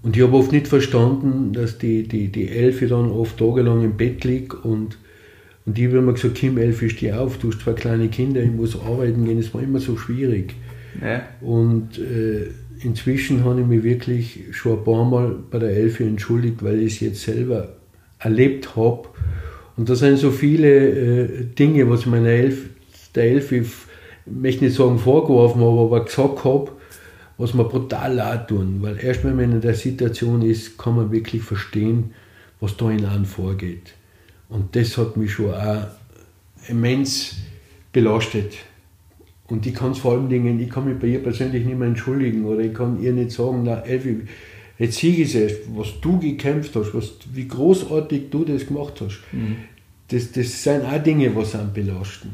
Und 0.03 0.17
ich 0.17 0.23
habe 0.23 0.35
oft 0.35 0.51
nicht 0.51 0.67
verstanden, 0.67 1.53
dass 1.53 1.77
die, 1.77 2.09
die, 2.09 2.29
die 2.29 2.49
Elfi 2.49 2.87
dann 2.87 3.11
oft 3.11 3.37
tagelang 3.37 3.85
im 3.85 3.99
Bett 3.99 4.25
liegt 4.25 4.55
und, 4.55 4.97
und 5.67 5.77
die 5.77 5.89
haben 5.89 6.07
mir 6.07 6.15
gesagt, 6.15 6.37
Kim, 6.37 6.57
Elfi, 6.57 6.89
steh 6.89 7.13
auf, 7.13 7.37
du 7.37 7.49
hast 7.49 7.61
zwei 7.61 7.75
kleine 7.75 8.09
Kinder, 8.09 8.43
ich 8.43 8.51
muss 8.51 8.81
arbeiten 8.81 9.27
gehen, 9.27 9.39
es 9.39 9.53
war 9.53 9.63
immer 9.63 9.79
so 9.79 9.99
schwierig. 9.99 10.55
Ja. 11.03 11.23
Und 11.43 11.99
äh, 11.99 12.47
inzwischen 12.83 13.45
habe 13.45 13.61
ich 13.61 13.66
mich 13.66 13.83
wirklich 13.83 14.45
schon 14.53 14.79
ein 14.79 14.85
paar 14.85 15.05
Mal 15.05 15.35
bei 15.51 15.59
der 15.59 15.71
Elfi 15.71 16.05
entschuldigt, 16.05 16.62
weil 16.62 16.81
ich 16.81 16.95
es 16.95 17.01
jetzt 17.01 17.23
selber 17.23 17.77
erlebt 18.19 18.77
habe. 18.77 19.09
Und 19.77 19.88
da 19.88 19.95
sind 19.95 20.19
so 20.19 20.31
viele 20.31 20.69
äh, 20.69 21.45
Dinge, 21.45 21.88
was 21.88 22.01
ich 22.01 22.07
meiner 22.07 22.29
Elf, 22.29 22.69
der 23.14 23.25
Elfi, 23.25 23.59
ich 23.59 23.73
möchte 24.27 24.64
nicht 24.64 24.77
sagen 24.77 24.99
vorgeworfen 24.99 25.61
habe, 25.62 25.81
aber 25.81 26.05
gesagt 26.05 26.45
habe, 26.45 26.73
was 27.38 27.55
mir 27.55 27.64
brutal 27.64 28.14
leid 28.14 28.49
tun. 28.49 28.79
Weil 28.81 28.99
erst 29.03 29.25
wenn 29.25 29.37
man 29.37 29.53
in 29.53 29.61
der 29.61 29.75
Situation 29.75 30.43
ist, 30.43 30.77
kann 30.77 30.97
man 30.97 31.11
wirklich 31.11 31.43
verstehen, 31.43 32.12
was 32.61 32.77
da 32.77 32.90
in 32.90 33.05
einem 33.05 33.25
vorgeht. 33.25 33.95
Und 34.49 34.77
das 34.77 34.99
hat 34.99 35.16
mich 35.16 35.33
schon 35.33 35.55
auch 35.55 35.87
immens 36.69 37.37
belastet. 37.93 38.53
Und 39.51 39.67
ich 39.67 39.75
kann 39.75 39.93
es 39.93 39.99
vor 39.99 40.13
allen 40.13 40.29
Dingen, 40.29 40.61
ich 40.61 40.71
kann 40.71 40.85
mich 40.85 40.99
bei 40.99 41.09
ihr 41.09 41.23
persönlich 41.23 41.65
nicht 41.65 41.79
mehr 41.79 41.89
entschuldigen 41.89 42.45
oder 42.45 42.61
ich 42.61 42.73
kann 42.73 43.03
ihr 43.03 43.13
nicht 43.13 43.33
sagen, 43.33 43.63
na 43.65 43.81
Elfi, 43.81 44.21
jetzt 44.79 44.99
sieh 44.99 45.23
ich 45.23 45.35
es, 45.35 45.53
was 45.75 46.01
du 46.01 46.21
gekämpft 46.21 46.75
hast, 46.77 46.95
was, 46.95 47.15
wie 47.33 47.49
großartig 47.49 48.31
du 48.31 48.45
das 48.45 48.67
gemacht 48.67 48.95
hast. 49.01 49.21
Mhm. 49.33 49.57
Das, 50.09 50.31
das 50.33 50.63
sind 50.63 50.85
auch 50.85 51.03
Dinge, 51.03 51.35
was 51.35 51.55
einen 51.57 51.73
belasten. 51.73 52.31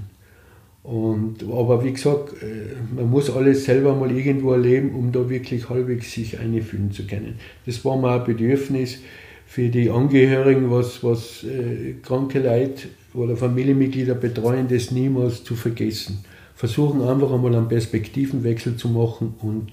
Und, 0.82 1.42
aber 1.42 1.82
wie 1.82 1.92
gesagt, 1.92 2.34
äh, 2.42 2.76
man 2.94 3.10
muss 3.10 3.30
alles 3.30 3.64
selber 3.64 3.94
mal 3.96 4.10
irgendwo 4.12 4.52
erleben, 4.52 4.94
um 4.94 5.10
da 5.10 5.28
wirklich 5.28 5.68
halbwegs 5.68 6.12
sich 6.12 6.38
einfühlen 6.38 6.92
zu 6.92 7.06
können. 7.06 7.38
Das 7.64 7.84
war 7.84 7.96
mir 7.96 8.12
ein 8.12 8.24
Bedürfnis 8.24 8.98
für 9.46 9.68
die 9.68 9.90
Angehörigen, 9.90 10.70
was, 10.70 11.02
was 11.02 11.44
äh, 11.44 11.94
kranke 12.02 12.40
Leute 12.40 12.88
oder 13.14 13.36
Familienmitglieder 13.36 14.14
betreuen, 14.14 14.68
das 14.68 14.90
niemals 14.90 15.42
zu 15.42 15.56
vergessen 15.56 16.24
versuchen 16.56 17.02
einfach 17.02 17.30
einmal 17.32 17.54
einen 17.54 17.68
Perspektivenwechsel 17.68 18.76
zu 18.76 18.88
machen 18.88 19.34
und 19.40 19.68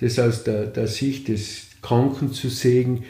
das 0.00 0.18
aus 0.18 0.44
der, 0.44 0.66
der 0.66 0.86
Sicht 0.86 1.28
des 1.28 1.66
Kranken 1.82 2.32
zu 2.32 2.48
sehen. 2.48 3.02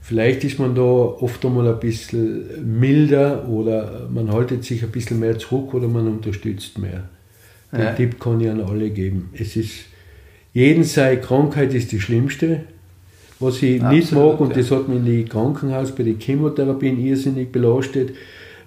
Vielleicht 0.00 0.44
ist 0.44 0.58
man 0.58 0.74
da 0.74 0.82
oft 0.82 1.44
einmal 1.44 1.68
ein 1.68 1.80
bisschen 1.80 2.78
milder 2.80 3.46
oder 3.48 4.08
man 4.10 4.32
haltet 4.32 4.64
sich 4.64 4.82
ein 4.82 4.90
bisschen 4.90 5.18
mehr 5.18 5.38
zurück 5.38 5.74
oder 5.74 5.88
man 5.88 6.06
unterstützt 6.06 6.78
mehr. 6.78 7.04
Den 7.72 7.80
ja. 7.80 7.92
Tipp 7.92 8.18
kann 8.18 8.40
ich 8.40 8.48
an 8.48 8.62
alle 8.62 8.88
geben. 8.88 9.30
Es 9.34 9.56
ist, 9.56 9.80
jeden 10.54 10.84
sei 10.84 11.16
Krankheit 11.16 11.74
ist 11.74 11.92
die 11.92 12.00
schlimmste. 12.00 12.60
Was 13.40 13.62
ich 13.62 13.82
Absolut, 13.82 13.94
nicht 13.94 14.12
mag, 14.12 14.40
und 14.40 14.50
ja. 14.50 14.56
das 14.56 14.70
hat 14.70 14.88
mich 14.88 14.98
in 14.98 15.04
die 15.04 15.24
Krankenhaus 15.24 15.94
bei 15.94 16.04
den 16.04 16.18
Chemotherapien 16.18 16.98
irrsinnig 16.98 17.52
belastet, 17.52 18.14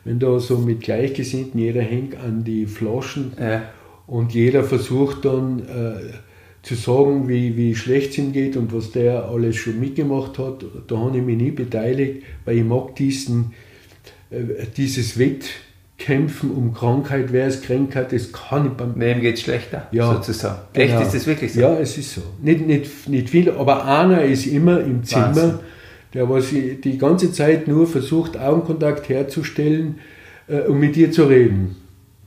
wenn 0.06 0.19
da 0.19 0.39
so 0.39 0.58
mit 0.58 0.82
Gleichgesinnten, 0.82 1.60
jeder 1.60 1.82
hängt 1.82 2.15
an 2.15 2.43
die 2.43 2.65
Flaschen 2.65 3.34
ja. 3.39 3.63
Und 4.08 4.34
jeder 4.34 4.64
versucht 4.64 5.26
dann 5.26 5.60
äh, 5.60 6.14
zu 6.64 6.76
sagen, 6.76 7.28
wie, 7.28 7.58
wie 7.58 7.76
schlecht 7.76 8.12
es 8.12 8.18
ihm 8.20 8.34
geht 8.34 8.56
und 8.56 8.74
was 8.74 8.92
der 8.92 9.26
alles 9.26 9.56
schon 9.56 9.80
mitgemacht 9.80 10.38
hat. 10.38 10.66
Da 10.88 10.98
habe 10.98 11.18
ich 11.18 11.24
mich 11.24 11.38
nie 11.38 11.52
beteiligt, 11.52 12.24
weil 12.46 12.58
ich 12.58 12.64
mag 12.64 12.96
diesen, 12.96 13.54
äh, 14.30 14.66
dieses 14.78 15.18
Wettkämpfen 15.18 16.52
um 16.52 16.74
Krankheit, 16.74 17.32
wer 17.32 17.48
es 17.48 17.62
Krankheit, 17.62 18.12
das 18.12 18.32
kann 18.32 18.68
ich 18.68 18.72
beim... 18.74 18.94
Wem 18.96 19.22
geht 19.22 19.36
es 19.36 19.42
schlechter, 19.42 19.88
ja, 19.92 20.14
sozusagen. 20.14 20.60
Echt, 20.74 20.90
genau. 20.90 21.02
ist 21.02 21.16
das 21.16 21.26
wirklich 21.26 21.54
so? 21.54 21.62
Ja, 21.62 21.80
es 21.80 21.98
ist 21.98 22.14
so. 22.14 22.22
Nicht, 22.42 22.68
nicht, 22.68 23.10
nicht 23.10 23.30
viel, 23.30 23.50
aber 23.50 23.86
einer 23.86 24.24
ist 24.24 24.46
immer 24.46 24.82
im 24.82 25.04
Zimmer, 25.04 25.28
Wahnsinn. 25.28 25.60
der 26.14 26.30
was 26.30 26.50
die 26.50 26.98
ganze 27.00 27.32
Zeit 27.32 27.68
nur 27.68 27.88
versucht, 27.88 28.38
Augenkontakt 28.38 29.10
herzustellen, 29.10 30.00
äh, 30.48 30.60
um 30.62 30.80
mit 30.80 30.96
dir 30.96 31.12
zu 31.12 31.24
reden. 31.24 31.78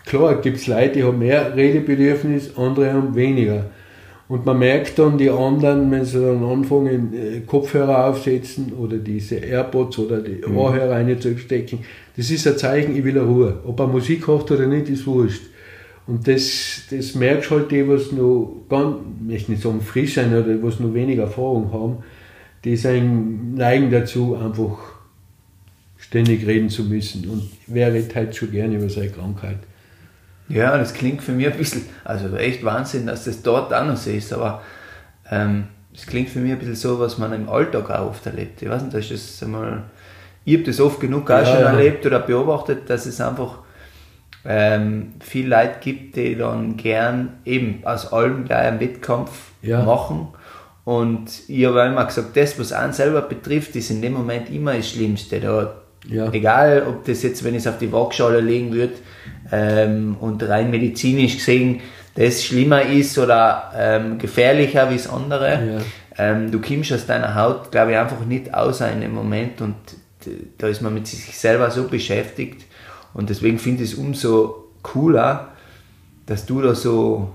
Klar, 0.04 0.40
gibt 0.40 0.58
es 0.58 0.66
Leute, 0.66 0.94
die 0.94 1.02
haben 1.02 1.18
mehr 1.18 1.56
Redebedürfnis, 1.56 2.56
andere 2.56 2.92
haben 2.92 3.14
weniger. 3.14 3.66
Und 4.26 4.46
man 4.46 4.58
merkt 4.58 4.98
dann 4.98 5.18
die 5.18 5.28
anderen, 5.28 5.90
wenn 5.90 6.04
sie 6.04 6.20
dann 6.20 6.42
anfangen, 6.42 7.12
äh, 7.14 7.40
Kopfhörer 7.40 8.06
aufsetzen 8.08 8.72
oder 8.72 8.96
diese 8.96 9.36
AirPods 9.36 9.98
oder 9.98 10.20
die 10.20 10.40
mhm. 10.46 10.56
Ohrhörer 10.56 10.92
rein 10.92 11.20
zu 11.20 11.36
stecken, 11.36 11.80
das 12.16 12.30
ist 12.30 12.46
ein 12.46 12.56
Zeichen, 12.56 12.96
ich 12.96 13.04
will 13.04 13.18
Ruhe. 13.18 13.60
Ob 13.64 13.78
er 13.80 13.86
Musik 13.86 14.26
hört 14.26 14.50
oder 14.50 14.66
nicht, 14.66 14.88
ist 14.88 15.06
wurscht. 15.06 15.42
Und 16.06 16.26
das, 16.28 16.82
das 16.90 17.14
merkst 17.14 17.50
halt 17.50 17.70
die, 17.70 17.86
was 17.88 18.12
noch 18.12 18.64
ganz, 18.68 18.96
ich 19.20 19.32
möchte 19.32 19.52
nicht 19.52 19.62
sagen 19.62 19.80
frisch 19.80 20.14
sein 20.14 20.34
oder 20.34 20.62
was 20.62 20.80
noch 20.80 20.92
weniger 20.92 21.24
Erfahrung 21.24 21.72
haben, 21.72 21.98
die 22.64 22.76
sind, 22.76 23.54
neigen 23.56 23.90
dazu, 23.90 24.36
einfach 24.36 24.78
ständig 25.98 26.46
reden 26.46 26.68
zu 26.70 26.84
müssen. 26.84 27.28
Und 27.28 27.50
wer 27.66 27.92
redet 27.92 28.14
halt 28.14 28.36
schon 28.36 28.50
gerne 28.50 28.76
über 28.76 28.88
seine 28.88 29.10
Krankheit? 29.10 29.58
Ja, 30.48 30.76
das 30.76 30.92
klingt 30.92 31.22
für 31.22 31.33
mich 31.33 31.46
ein 31.46 31.57
bisschen, 31.57 31.87
also 32.04 32.37
echt 32.37 32.64
Wahnsinn, 32.64 33.07
dass 33.07 33.24
das 33.24 33.42
dort 33.42 33.72
auch 33.72 33.87
noch 33.87 33.96
so 33.96 34.11
ist, 34.11 34.33
aber 34.33 34.62
ähm, 35.30 35.68
das 35.92 36.07
klingt 36.07 36.28
für 36.28 36.40
mich 36.40 36.52
ein 36.52 36.59
bisschen 36.59 36.74
so, 36.74 36.98
was 36.98 37.18
man 37.18 37.33
im 37.33 37.48
Alltag 37.48 37.90
auch 37.90 38.11
oft 38.11 38.26
erlebt. 38.26 38.61
Ich 38.61 38.68
weiß 38.68 38.83
nicht, 38.83 39.11
ist 39.11 39.11
das 39.11 39.42
einmal, 39.42 39.85
ich 40.44 40.54
habe 40.54 40.64
das 40.64 40.80
oft 40.80 41.00
genug 41.00 41.30
auch 41.30 41.38
ja, 41.38 41.46
schon 41.46 41.62
erlebt 41.62 42.04
oder 42.04 42.18
beobachtet, 42.18 42.90
dass 42.90 43.07
es 43.07 43.20
einfach 43.20 43.59
ähm, 44.44 45.14
viel 45.20 45.48
Leute 45.48 45.76
gibt, 45.80 46.16
die 46.16 46.37
dann 46.37 46.76
gern 46.76 47.38
eben 47.44 47.80
aus 47.85 48.12
allem 48.12 48.44
gleich 48.44 48.66
einen 48.66 48.80
Wettkampf 48.80 49.52
ja. 49.62 49.83
machen. 49.83 50.28
Und 50.85 51.48
ich 51.48 51.64
habe 51.64 51.80
immer 51.80 52.04
gesagt, 52.04 52.37
das, 52.37 52.59
was 52.59 52.72
einen 52.72 52.92
selber 52.92 53.22
betrifft, 53.22 53.74
ist 53.76 53.90
in 53.90 54.02
dem 54.02 54.12
Moment 54.12 54.50
immer 54.50 54.74
das 54.74 54.90
Schlimmste. 54.90 55.40
Da 55.40 55.76
Ja. 56.07 56.30
Egal, 56.30 56.85
ob 56.87 57.07
das 57.07 57.22
jetzt, 57.22 57.42
wenn 57.42 57.54
ich 57.54 57.61
es 57.61 57.66
auf 57.66 57.78
die 57.78 57.90
Waagschale 57.90 58.40
legen 58.40 58.72
würde 58.72 58.92
ähm, 59.54 60.16
und 60.20 60.42
rein 60.42 60.70
medizinisch 60.70 61.36
gesehen 61.36 61.80
das 62.16 62.44
schlimmer 62.44 62.82
ist 62.82 63.18
oder 63.18 63.72
ähm, 63.76 64.18
gefährlicher 64.18 64.88
wie 64.88 64.96
das 64.96 65.08
andere. 65.08 65.48
Ja. 65.48 65.80
Ähm, 66.16 66.50
du 66.52 66.60
kommst 66.60 66.92
aus 66.92 67.06
deiner 67.06 67.34
Haut, 67.34 67.72
glaube 67.72 67.92
ich, 67.92 67.98
einfach 67.98 68.24
nicht 68.24 68.54
außer 68.54 68.90
in 68.92 69.00
dem 69.00 69.14
Moment 69.14 69.60
und 69.60 69.74
da 70.58 70.68
ist 70.68 70.80
man 70.80 70.94
mit 70.94 71.06
sich 71.06 71.36
selber 71.36 71.70
so 71.70 71.88
beschäftigt 71.88 72.64
und 73.14 73.30
deswegen 73.30 73.58
finde 73.58 73.82
ich 73.82 73.92
es 73.92 73.98
umso 73.98 74.68
cooler, 74.82 75.48
dass 76.26 76.46
du 76.46 76.62
da 76.62 76.74
so 76.74 77.30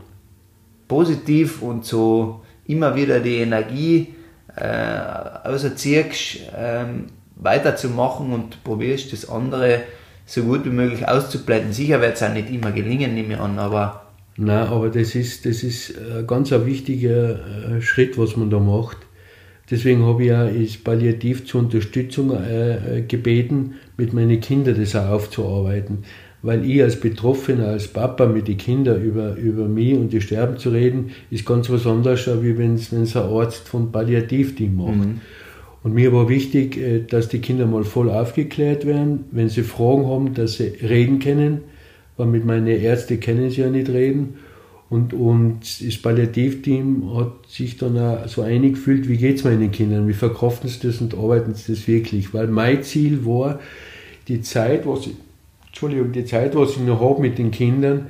positiv 0.88 1.62
und 1.62 1.86
so 1.86 2.42
immer 2.66 2.96
wieder 2.96 3.20
die 3.20 3.38
Energie 3.38 4.16
äh, 4.56 5.48
auserziehst, 5.48 6.40
ähm, 6.58 7.08
weiterzumachen 7.36 8.34
und 8.34 8.64
probierst 8.64 9.14
das 9.14 9.30
andere 9.30 9.82
so 10.30 10.44
gut 10.44 10.64
wie 10.66 10.70
möglich 10.70 11.08
auszublenden. 11.08 11.74
Sicher 11.74 12.02
wird 12.02 12.16
es 12.16 12.24
auch 12.24 12.34
nicht 12.34 12.52
immer 12.52 12.72
gelingen, 12.72 13.16
nehme 13.16 13.34
ich 13.34 13.40
an, 13.40 13.58
aber 13.58 14.04
Nein, 14.42 14.68
aber 14.68 14.90
das 14.90 15.16
ist, 15.16 15.46
das 15.46 15.64
ist 15.64 15.94
ein 15.98 16.26
ganz 16.26 16.54
ein 16.54 16.66
wichtiger 16.66 17.40
äh, 17.78 17.82
Schritt, 17.82 18.18
was 18.18 18.38
man 18.38 18.50
da 18.50 18.58
macht. 18.58 18.98
Deswegen 19.70 20.06
habe 20.06 20.24
ich 20.24 20.30
ja 20.30 20.48
das 20.48 20.78
Palliativ 20.78 21.46
zur 21.46 21.62
Unterstützung 21.62 22.32
äh, 22.32 23.00
äh, 23.00 23.02
gebeten, 23.02 23.76
mit 23.98 24.14
meinen 24.14 24.40
Kindern 24.40 24.80
das 24.80 24.96
auch 24.96 25.10
aufzuarbeiten. 25.10 26.06
Weil 26.42 26.64
ich 26.64 26.82
als 26.82 26.98
Betroffener, 26.98 27.68
als 27.68 27.90
Papa 27.90 28.28
mit 28.28 28.48
den 28.48 28.58
Kindern 28.58 29.02
über, 29.02 29.36
über 29.36 29.68
mich 29.68 29.96
und 29.96 30.14
die 30.14 30.22
Sterben 30.22 30.58
zu 30.58 30.70
reden, 30.70 31.12
ist 31.30 31.46
ganz 31.46 31.70
was 31.70 31.86
anderes, 31.86 32.30
wie 32.42 32.58
wenn 32.58 32.76
es 32.76 32.94
ein 32.94 33.22
Arzt 33.22 33.68
von 33.68 33.92
Palliativteam 33.92 34.78
macht. 34.78 34.96
Mhm. 34.96 35.22
Und 35.82 35.94
mir 35.94 36.12
war 36.12 36.28
wichtig, 36.28 37.08
dass 37.10 37.30
die 37.30 37.40
Kinder 37.40 37.66
mal 37.66 37.84
voll 37.84 38.10
aufgeklärt 38.10 38.86
werden, 38.86 39.26
wenn 39.32 39.48
sie 39.48 39.64
Fragen 39.64 40.08
haben, 40.08 40.34
dass 40.34 40.58
sie 40.58 40.74
reden 40.82 41.20
können 41.20 41.62
weil 42.20 42.28
mit 42.28 42.46
meinen 42.46 42.68
Ärzten 42.68 43.20
können 43.20 43.50
sie 43.50 43.62
ja 43.62 43.70
nicht 43.70 43.90
reden. 43.90 44.36
Und, 44.90 45.14
und 45.14 45.60
das 45.62 45.98
Palliativteam 45.98 47.16
hat 47.16 47.48
sich 47.48 47.78
dann 47.78 47.98
auch 47.98 48.28
so 48.28 48.42
einig 48.42 48.74
gefühlt, 48.74 49.08
wie 49.08 49.18
geht 49.18 49.38
es 49.38 49.44
meinen 49.44 49.72
Kindern, 49.72 50.08
wie 50.08 50.14
verkraften 50.14 50.70
sie 50.70 50.86
das 50.86 51.00
und 51.00 51.16
arbeiten 51.16 51.54
sie 51.54 51.74
das 51.74 51.88
wirklich. 51.88 52.34
Weil 52.34 52.48
mein 52.48 52.84
Ziel 52.84 53.26
war, 53.26 53.60
die 54.28 54.42
Zeit, 54.42 54.86
was 54.86 55.08
ich, 55.08 55.14
Entschuldigung, 55.68 56.12
die 56.12 56.26
Zeit, 56.26 56.56
was 56.56 56.72
ich 56.72 56.80
noch 56.80 57.00
habe 57.00 57.22
mit 57.22 57.38
den 57.38 57.52
Kindern, 57.52 58.08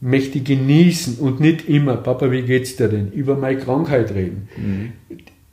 möchte 0.00 0.40
genießen 0.40 1.18
und 1.18 1.40
nicht 1.40 1.68
immer, 1.68 1.96
Papa, 1.96 2.30
wie 2.30 2.42
geht's 2.42 2.76
dir 2.76 2.88
denn, 2.88 3.12
über 3.12 3.36
meine 3.36 3.58
Krankheit 3.58 4.14
reden. 4.14 4.48
Mhm. 4.56 4.92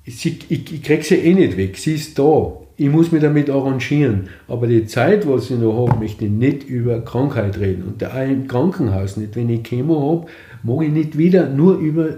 Sie, 0.06 0.40
ich, 0.50 0.74
ich 0.74 0.82
kriege 0.82 1.04
sie 1.04 1.16
eh 1.16 1.34
nicht 1.34 1.58
weg, 1.58 1.78
sie 1.78 1.96
ist 1.96 2.18
da 2.18 2.54
ich 2.82 2.90
muss 2.90 3.12
mich 3.12 3.22
damit 3.22 3.48
arrangieren. 3.48 4.30
Aber 4.48 4.66
die 4.66 4.88
Zeit, 4.88 5.28
was 5.28 5.52
ich 5.52 5.60
noch 5.60 5.88
habe, 5.88 6.00
möchte 6.00 6.26
ich 6.26 6.32
nicht 6.32 6.64
über 6.64 7.02
Krankheit 7.02 7.60
reden. 7.60 7.84
Und 7.84 8.04
auch 8.04 8.28
im 8.28 8.48
Krankenhaus 8.48 9.18
nicht. 9.18 9.36
Wenn 9.36 9.50
ich 9.50 9.62
Chemo 9.62 10.02
habe, 10.02 10.32
mag 10.64 10.88
ich 10.88 10.92
nicht 10.92 11.16
wieder 11.16 11.48
nur 11.48 11.78
über, 11.78 12.10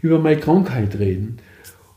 über 0.00 0.18
meine 0.18 0.40
Krankheit 0.40 0.98
reden. 0.98 1.36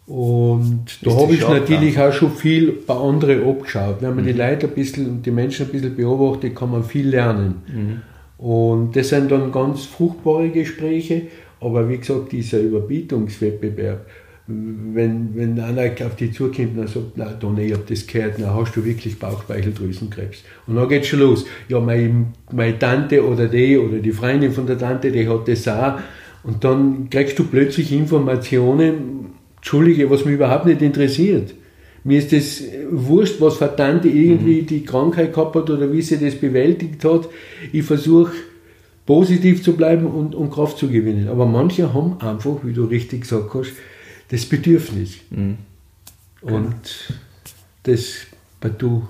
Und 0.07 0.87
da 1.03 1.11
habe 1.11 1.31
ich 1.31 1.47
natürlich 1.47 1.97
auch 1.97 2.11
schon 2.11 2.31
viel 2.31 2.73
bei 2.85 2.95
anderen 2.95 3.47
abgeschaut. 3.47 4.01
Wenn 4.01 4.13
man 4.13 4.25
mhm. 4.25 4.27
die 4.27 4.33
Leute 4.33 4.67
ein 4.67 4.73
bisschen 4.73 5.05
und 5.05 5.25
die 5.25 5.31
Menschen 5.31 5.67
ein 5.67 5.71
bisschen 5.71 5.95
beobachtet, 5.95 6.55
kann 6.55 6.71
man 6.71 6.83
viel 6.83 7.07
lernen. 7.07 7.61
Mhm. 7.73 8.45
Und 8.45 8.93
das 8.97 9.07
sind 9.07 9.31
dann 9.31 9.53
ganz 9.53 9.85
fruchtbare 9.85 10.49
Gespräche. 10.49 11.27
Aber 11.61 11.87
wie 11.87 11.97
gesagt, 11.97 12.33
dieser 12.33 12.59
Überbietungswettbewerb, 12.59 14.05
wenn, 14.49 15.35
wenn 15.35 15.59
einer 15.59 15.91
auf 16.05 16.15
dich 16.15 16.33
zukommt 16.33 16.77
und 16.77 16.89
sagt, 16.89 17.11
na 17.15 17.25
Donny, 17.25 17.67
ich 17.67 17.73
habe 17.73 17.83
das 17.87 18.07
gehört, 18.07 18.39
dann 18.39 18.53
hast 18.53 18.75
du 18.75 18.83
wirklich 18.83 19.19
Bauchspeicheldrüsenkrebs. 19.19 20.43
Und 20.65 20.75
dann 20.75 20.89
geht 20.89 21.05
schon 21.05 21.19
los. 21.19 21.45
Ja, 21.67 21.79
meine, 21.79 22.27
meine 22.51 22.79
Tante 22.79 23.25
oder 23.25 23.47
die 23.47 23.77
oder 23.77 23.99
die 23.99 24.11
Freundin 24.11 24.51
von 24.51 24.65
der 24.65 24.77
Tante, 24.77 25.11
die 25.11 25.27
hat 25.27 25.47
das 25.47 25.67
auch. 25.67 25.99
Und 26.43 26.63
dann 26.63 27.09
kriegst 27.09 27.37
du 27.37 27.43
plötzlich 27.43 27.91
Informationen, 27.91 29.27
Entschuldige, 29.57 30.09
was 30.09 30.25
mich 30.25 30.35
überhaupt 30.35 30.65
nicht 30.65 30.81
interessiert. 30.81 31.53
Mir 32.03 32.19
ist 32.19 32.31
das 32.31 32.63
wurscht, 32.89 33.41
was 33.41 33.57
für 33.57 33.75
Tante 33.75 34.07
irgendwie 34.07 34.61
mhm. 34.61 34.65
die 34.65 34.83
Krankheit 34.83 35.33
gehabt 35.33 35.55
hat 35.55 35.69
oder 35.69 35.91
wie 35.91 36.01
sie 36.01 36.17
das 36.17 36.35
bewältigt 36.35 37.03
hat. 37.03 37.29
Ich 37.71 37.83
versuche 37.83 38.31
positiv 39.05 39.63
zu 39.63 39.73
bleiben 39.73 40.07
und, 40.07 40.33
und 40.33 40.49
Kraft 40.49 40.77
zu 40.77 40.87
gewinnen. 40.87 41.27
Aber 41.27 41.45
manche 41.45 41.93
haben 41.93 42.21
einfach, 42.21 42.57
wie 42.63 42.73
du 42.73 42.85
richtig 42.85 43.21
gesagt 43.21 43.53
hast, 43.53 43.73
das 44.29 44.45
Bedürfnis. 44.45 45.17
Mhm. 45.29 45.57
Und 46.41 47.13
das 47.83 48.27
bei 48.59 48.69
du. 48.69 49.07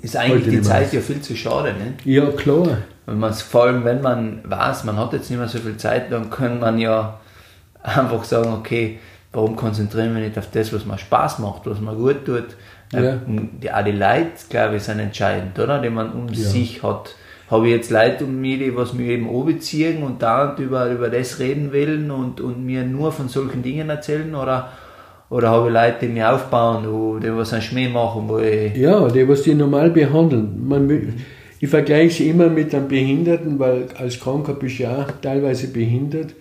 Ist 0.00 0.16
eigentlich 0.16 0.48
die 0.48 0.62
Zeit 0.62 0.92
ja 0.92 1.00
viel 1.00 1.20
zu 1.20 1.36
schade, 1.36 1.74
ne? 1.74 1.94
Ja, 2.04 2.30
klar. 2.30 2.78
Wenn 3.06 3.32
vor 3.32 3.64
allem, 3.64 3.84
wenn 3.84 4.00
man 4.00 4.40
weiß, 4.44 4.84
man 4.84 4.96
hat 4.96 5.12
jetzt 5.12 5.30
nicht 5.30 5.38
mehr 5.38 5.48
so 5.48 5.58
viel 5.58 5.76
Zeit, 5.76 6.10
dann 6.10 6.30
kann 6.30 6.58
man 6.60 6.78
ja 6.78 7.20
einfach 7.82 8.24
sagen, 8.24 8.52
okay, 8.52 8.98
warum 9.32 9.56
konzentrieren 9.56 10.14
wir 10.14 10.22
nicht 10.22 10.38
auf 10.38 10.50
das, 10.50 10.72
was 10.72 10.84
mir 10.84 10.98
Spaß 10.98 11.38
macht, 11.40 11.66
was 11.66 11.80
mir 11.80 11.94
gut 11.94 12.24
tut. 12.24 12.56
Ja. 12.92 13.20
Die, 13.26 13.72
auch 13.72 13.84
die 13.84 13.92
Leute, 13.92 14.30
glaube 14.48 14.76
ich, 14.76 14.82
sind 14.82 14.98
entscheidend, 14.98 15.58
oder? 15.58 15.80
Die 15.80 15.90
man 15.90 16.12
um 16.12 16.28
ja. 16.28 16.34
sich 16.34 16.82
hat 16.82 17.14
habe 17.52 17.68
ich 17.68 17.74
jetzt 17.74 17.90
Leute 17.90 18.24
um 18.24 18.40
mich, 18.40 18.58
die 18.58 18.74
was 18.74 18.94
mir 18.94 19.08
eben 19.12 19.28
anbeziehen 19.28 20.02
und 20.02 20.22
da 20.22 20.56
über, 20.58 20.90
über 20.90 21.10
das 21.10 21.38
reden 21.38 21.70
wollen 21.70 22.10
und, 22.10 22.40
und 22.40 22.64
mir 22.64 22.82
nur 22.82 23.12
von 23.12 23.28
solchen 23.28 23.62
Dingen 23.62 23.90
erzählen 23.90 24.34
oder, 24.34 24.72
oder 25.28 25.50
habe 25.50 25.68
ich 25.68 25.74
Leute, 25.74 25.96
die 26.00 26.08
mich 26.08 26.24
aufbauen, 26.24 26.84
die, 27.20 27.26
die 27.26 27.36
was 27.36 27.52
einen 27.52 27.60
Schmäh 27.60 27.88
machen, 27.88 28.24
wo 28.26 28.38
ich 28.38 28.74
Ja, 28.74 29.06
die 29.08 29.28
was 29.28 29.42
die 29.42 29.54
normal 29.54 29.90
behandeln. 29.90 30.66
Man, 30.66 31.14
ich 31.60 31.68
vergleiche 31.68 32.14
sie 32.14 32.30
immer 32.30 32.48
mit 32.48 32.74
einem 32.74 32.88
Behinderten, 32.88 33.58
weil 33.58 33.84
als 33.98 34.18
Kranker 34.18 34.54
bist 34.54 34.78
du 34.78 34.84
ja 34.84 35.06
teilweise 35.20 35.68
behindert. 35.68 36.34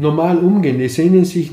Normal 0.00 0.38
umgehen, 0.38 0.78
die 0.78 0.88
sehnen 0.88 1.24
sich 1.24 1.50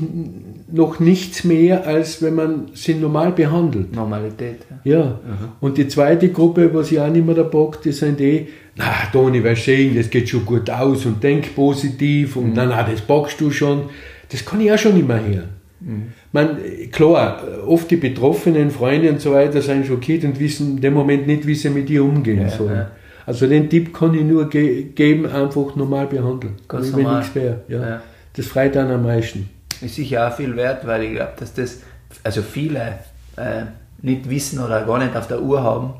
noch 0.70 1.00
nichts 1.00 1.44
mehr, 1.44 1.86
als 1.86 2.22
wenn 2.22 2.34
man 2.34 2.68
sie 2.74 2.94
normal 2.94 3.32
behandelt. 3.32 3.94
Normalität. 3.94 4.58
Ja. 4.84 4.98
ja. 4.98 5.04
Mhm. 5.04 5.48
Und 5.60 5.78
die 5.78 5.88
zweite 5.88 6.30
Gruppe, 6.30 6.72
was 6.72 6.92
ich 6.92 7.00
auch 7.00 7.10
nicht 7.10 7.24
mehr 7.24 7.34
da 7.34 7.42
bock, 7.42 7.82
die 7.82 7.92
sind 7.92 8.20
die, 8.20 8.48
na, 8.76 8.84
Toni, 9.12 9.42
weißt 9.42 9.66
du, 9.66 9.94
das 9.94 10.10
geht 10.10 10.28
schon 10.28 10.44
gut 10.44 10.70
aus 10.70 11.04
und 11.06 11.22
denk 11.22 11.54
positiv 11.54 12.36
und 12.36 12.48
mhm. 12.48 12.52
na, 12.54 12.66
na, 12.66 12.82
das 12.82 13.00
packst 13.00 13.40
du 13.40 13.50
schon. 13.50 13.82
Das 14.30 14.44
kann 14.44 14.60
ich 14.60 14.70
auch 14.70 14.78
schon 14.78 14.94
nicht 14.94 15.08
mehr 15.08 15.26
hören. 15.26 15.48
Mhm. 15.80 16.02
Man, 16.32 16.58
klar, 16.92 17.42
oft 17.66 17.90
die 17.90 17.96
betroffenen 17.96 18.70
Freunde 18.70 19.10
und 19.10 19.20
so 19.20 19.32
weiter 19.32 19.62
sind 19.62 19.86
schockiert 19.86 20.24
und 20.24 20.38
wissen 20.38 20.76
in 20.76 20.80
dem 20.80 20.94
Moment 20.94 21.26
nicht, 21.26 21.46
wie 21.46 21.54
sie 21.54 21.70
mit 21.70 21.88
dir 21.88 22.04
umgehen 22.04 22.42
ja, 22.42 22.48
sollen. 22.48 22.76
Ja. 22.76 22.90
Also 23.24 23.46
den 23.46 23.68
Tipp 23.68 23.92
kann 23.92 24.14
ich 24.14 24.24
nur 24.24 24.48
ge 24.48 24.84
geben, 24.94 25.26
einfach 25.26 25.76
normal 25.76 26.06
behandeln. 26.06 26.54
Ganz 26.66 26.92
normal. 26.92 27.18
nichts 27.18 27.34
mehr. 27.34 27.60
Ja. 27.68 28.00
Das 28.34 28.46
freut 28.46 28.76
dann 28.76 28.90
am 28.90 29.04
meisten. 29.04 29.50
Ist 29.80 29.94
sicher 29.94 30.26
auch 30.26 30.32
viel 30.32 30.56
wert, 30.56 30.86
weil 30.86 31.04
ich 31.04 31.12
glaube, 31.12 31.32
dass 31.38 31.54
das, 31.54 31.80
also 32.24 32.42
viele 32.42 32.98
äh, 33.36 33.62
nicht 34.02 34.28
wissen 34.28 34.60
oder 34.60 34.84
gar 34.84 34.98
nicht 34.98 35.16
auf 35.16 35.28
der 35.28 35.40
Uhr 35.40 35.62
haben, 35.62 35.94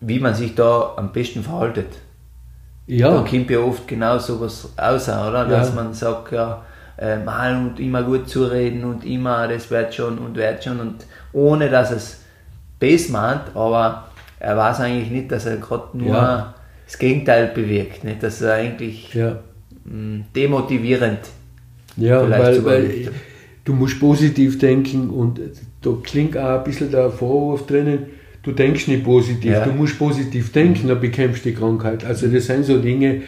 wie 0.00 0.18
man 0.18 0.34
sich 0.34 0.54
da 0.54 0.94
am 0.96 1.12
besten 1.12 1.42
verhaltet. 1.42 1.98
Ja. 2.86 3.10
Da 3.10 3.28
kommt 3.28 3.50
ja 3.50 3.58
oft 3.58 3.86
genau 3.86 4.18
sowas 4.18 4.68
raus, 4.78 5.08
oder? 5.08 5.44
Dass 5.44 5.68
ja. 5.68 5.74
man 5.74 5.92
sagt, 5.92 6.32
ja, 6.32 6.62
äh, 6.98 7.18
mal 7.18 7.54
und 7.56 7.80
immer 7.80 8.02
gut 8.02 8.28
zureden 8.28 8.84
und 8.84 9.04
immer, 9.04 9.46
das 9.46 9.70
wird 9.70 9.94
schon 9.94 10.18
und 10.18 10.36
wird 10.36 10.64
schon 10.64 10.80
und 10.80 11.06
ohne 11.32 11.68
dass 11.68 11.90
es 11.90 12.20
bes 12.78 13.08
meint, 13.08 13.54
aber 13.54 14.08
er 14.40 14.56
weiß 14.56 14.80
eigentlich 14.80 15.10
nicht, 15.10 15.32
dass 15.32 15.46
er 15.46 15.56
gerade 15.56 15.96
nur 15.96 16.14
ja. 16.14 16.54
das 16.86 16.98
Gegenteil 16.98 17.48
bewirkt, 17.48 18.04
nicht? 18.04 18.22
dass 18.22 18.40
er 18.40 18.54
eigentlich 18.54 19.14
ja. 19.14 19.36
Demotivierend 20.34 21.20
ja, 21.98 22.28
weil, 22.30 22.64
weil 22.64 23.10
du 23.64 23.72
musst 23.72 24.00
positiv 24.00 24.58
denken 24.58 25.10
und 25.10 25.40
da 25.82 25.90
klingt 26.02 26.36
auch 26.36 26.58
ein 26.58 26.64
bisschen 26.64 26.90
der 26.90 27.10
Vorwurf 27.10 27.66
drinnen, 27.66 28.06
du 28.42 28.52
denkst 28.52 28.88
nicht 28.88 29.04
positiv, 29.04 29.50
ja. 29.50 29.64
du 29.64 29.72
musst 29.72 29.98
positiv 29.98 30.52
denken, 30.52 30.88
dann 30.88 31.00
bekämpfst 31.00 31.44
du 31.44 31.50
die 31.50 31.54
Krankheit. 31.54 32.04
Also 32.04 32.28
das 32.28 32.46
sind 32.46 32.64
so 32.64 32.78
Dinge, 32.78 33.22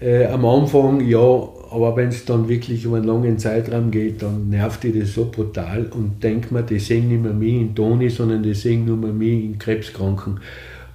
äh, 0.00 0.26
am 0.26 0.44
Anfang 0.46 1.06
ja, 1.06 1.18
aber 1.18 1.94
wenn 1.94 2.08
es 2.08 2.24
dann 2.24 2.48
wirklich 2.48 2.86
um 2.86 2.94
einen 2.94 3.04
langen 3.04 3.38
Zeitraum 3.38 3.90
geht, 3.90 4.22
dann 4.22 4.48
nervt 4.48 4.82
dich 4.82 4.98
das 4.98 5.14
so 5.14 5.30
brutal 5.30 5.86
und 5.92 6.22
denk 6.22 6.50
mir, 6.50 6.62
die 6.62 6.78
sehen 6.78 7.08
nicht 7.08 7.22
mehr 7.22 7.32
mich 7.32 7.54
in 7.54 7.74
Toni, 7.74 8.08
sondern 8.08 8.42
die 8.42 8.54
sehen 8.54 8.86
nur 8.86 8.96
mehr 8.96 9.12
mich 9.12 9.44
in 9.44 9.58
Krebskranken. 9.58 10.40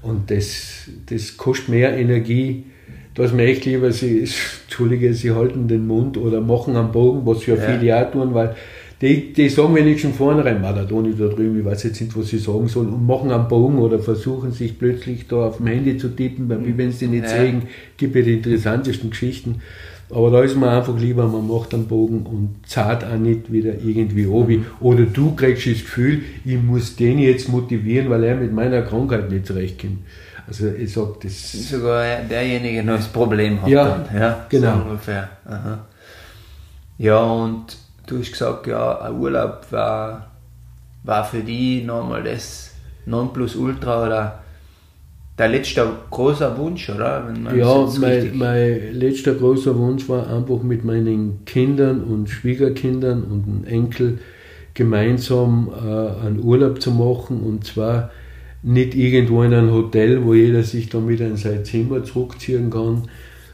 Und 0.02 0.30
das, 0.30 0.90
das 1.06 1.38
kostet 1.38 1.70
mehr 1.70 1.98
Energie, 1.98 2.66
da 3.16 3.24
ist 3.24 3.34
mir 3.34 3.46
echt 3.46 3.66
lieber, 3.66 3.92
sie, 3.92 4.28
Entschuldige, 4.66 5.14
sie 5.14 5.32
halten 5.32 5.68
den 5.68 5.88
Mund 5.88 6.18
oder 6.18 6.42
machen 6.42 6.76
einen 6.76 6.92
Bogen, 6.92 7.26
was 7.26 7.46
ja, 7.46 7.56
ja. 7.56 7.62
viele 7.62 7.98
auch 7.98 8.12
tun, 8.12 8.34
weil 8.34 8.56
die, 9.02 9.34
die 9.34 9.50
sagen 9.50 9.76
wenigstens 9.76 10.16
vornherein, 10.16 10.62
der 10.62 10.88
Toni 10.88 11.14
da 11.18 11.28
drüben, 11.28 11.60
ich 11.60 11.66
weiß 11.66 11.84
jetzt 11.84 12.02
nicht, 12.02 12.18
was 12.18 12.28
sie 12.28 12.38
sagen 12.38 12.68
sollen, 12.68 12.90
und 12.90 13.06
machen 13.06 13.32
einen 13.32 13.48
Bogen 13.48 13.78
oder 13.80 14.00
versuchen 14.00 14.52
sich 14.52 14.78
plötzlich 14.78 15.28
da 15.28 15.48
auf 15.48 15.58
dem 15.58 15.68
Handy 15.68 15.98
zu 15.98 16.10
tippen, 16.10 16.48
weil 16.50 16.66
wie 16.66 16.78
wenn 16.78 16.92
sie 16.92 17.08
nicht 17.08 17.24
ja. 17.24 17.30
sehen, 17.30 17.64
gibt 17.98 18.16
ja 18.16 18.22
die 18.22 18.36
interessantesten 18.36 19.10
Geschichten. 19.10 19.62
Aber 20.10 20.30
da 20.30 20.44
ist 20.44 20.56
mir 20.56 20.70
einfach 20.70 20.98
lieber, 21.00 21.28
man 21.28 21.48
macht 21.48 21.74
einen 21.74 21.88
Bogen 21.88 22.26
und 22.26 22.68
zahlt 22.68 23.04
auch 23.04 23.18
nicht 23.18 23.52
wieder 23.52 23.74
irgendwie 23.84 24.28
obi. 24.28 24.64
Oder 24.80 25.04
du 25.04 25.34
kriegst 25.36 25.66
das 25.66 25.80
Gefühl, 25.80 26.22
ich 26.46 26.62
muss 26.62 26.96
den 26.96 27.18
jetzt 27.18 27.50
motivieren, 27.50 28.10
weil 28.10 28.24
er 28.24 28.36
mit 28.36 28.54
meiner 28.54 28.84
Krankheit 28.84 29.32
nicht 29.32 29.48
zurechtkommt. 29.48 30.00
Also 30.48 30.68
ich 30.68 30.94
sag 30.94 31.20
das. 31.22 31.52
Sogar 31.70 32.20
derjenige 32.30 32.84
noch 32.84 32.98
das 32.98 33.08
Problem 33.08 33.62
hat 33.62 33.70
Ja, 33.70 33.98
dann. 33.98 34.22
Ja, 34.22 34.46
genau. 34.50 34.78
So 34.78 34.84
ungefähr. 34.84 35.30
Aha. 35.46 35.80
Ja, 36.98 37.20
und 37.20 37.66
du 38.08 38.20
hast 38.20 38.32
gesagt, 38.32 38.68
ja, 38.68 39.02
ein 39.02 39.16
Urlaub 39.16 39.66
war, 39.72 40.32
war 41.04 41.26
für 41.26 41.42
dich 41.42 41.84
nochmal 41.84 42.24
das 42.24 42.72
Nonplusultra 43.06 44.06
oder 44.06 44.40
der 45.38 45.50
letzte 45.50 45.86
großer 46.12 46.58
Wunsch, 46.58 46.90
oder? 46.90 47.28
Ja, 47.54 47.88
mein, 48.00 48.38
mein 48.38 48.94
letzter 48.94 49.34
großer 49.34 49.78
Wunsch 49.78 50.08
war 50.08 50.30
einfach 50.30 50.64
mit 50.64 50.86
meinen 50.86 51.44
Kindern 51.46 52.04
und 52.04 52.30
Schwiegerkindern 52.30 53.24
und 53.24 53.44
einem 53.44 53.64
Enkel 53.66 54.20
gemeinsam 54.74 55.70
äh, 55.74 56.26
einen 56.26 56.40
Urlaub 56.42 56.82
zu 56.82 56.92
machen 56.92 57.42
und 57.42 57.66
zwar 57.66 58.12
nicht 58.66 58.96
irgendwo 58.96 59.44
in 59.44 59.54
einem 59.54 59.72
Hotel, 59.72 60.26
wo 60.26 60.34
jeder 60.34 60.64
sich 60.64 60.90
dann 60.90 61.08
wieder 61.08 61.28
in 61.28 61.38
sein 61.38 61.64
Zimmer 61.64 62.04
zurückziehen 62.04 62.72
kann, 62.72 63.04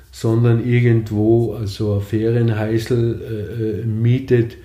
sondern 0.09 0.65
irgendwo 0.65 1.53
also 1.53 1.95
ein 1.95 2.01
Ferienhäusl 2.01 3.21
äh, 3.21 3.81
äh, 3.81 3.85
mietet, 3.85 4.55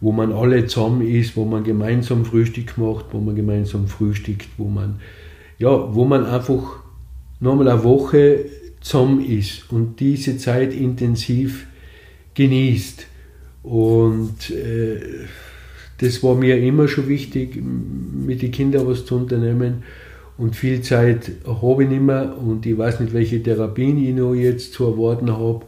wo 0.00 0.10
man 0.10 0.32
alle 0.32 0.66
zusammen 0.66 1.06
ist, 1.06 1.36
wo 1.36 1.44
man 1.44 1.64
gemeinsam 1.64 2.24
Frühstück 2.24 2.78
macht, 2.78 3.06
wo 3.12 3.20
man 3.20 3.36
gemeinsam 3.36 3.88
frühstückt, 3.88 4.48
wo 4.56 4.64
man 4.64 4.96
ja, 5.58 5.94
wo 5.94 6.06
man 6.06 6.24
einfach 6.24 6.80
nochmal 7.38 7.68
eine 7.68 7.84
Woche 7.84 8.46
zusammen 8.80 9.22
ist 9.22 9.70
und 9.70 10.00
diese 10.00 10.38
Zeit 10.38 10.72
intensiv 10.72 11.66
genießt. 12.32 13.06
Und 13.62 14.50
äh, 14.50 15.00
das 16.00 16.22
war 16.22 16.34
mir 16.34 16.56
immer 16.58 16.88
schon 16.88 17.08
wichtig, 17.08 17.62
mit 17.62 18.40
den 18.40 18.50
Kindern 18.50 18.86
was 18.86 19.04
zu 19.04 19.16
unternehmen. 19.16 19.82
Und 20.38 20.56
viel 20.56 20.80
Zeit 20.80 21.32
habe 21.44 21.82
ich 21.82 21.90
nicht 21.90 22.00
mehr 22.00 22.34
und 22.38 22.64
ich 22.64 22.78
weiß 22.78 23.00
nicht, 23.00 23.12
welche 23.12 23.42
Therapien 23.42 24.02
ich 24.02 24.14
noch 24.14 24.34
jetzt 24.34 24.72
zu 24.72 24.86
erwarten 24.86 25.30
habe. 25.30 25.66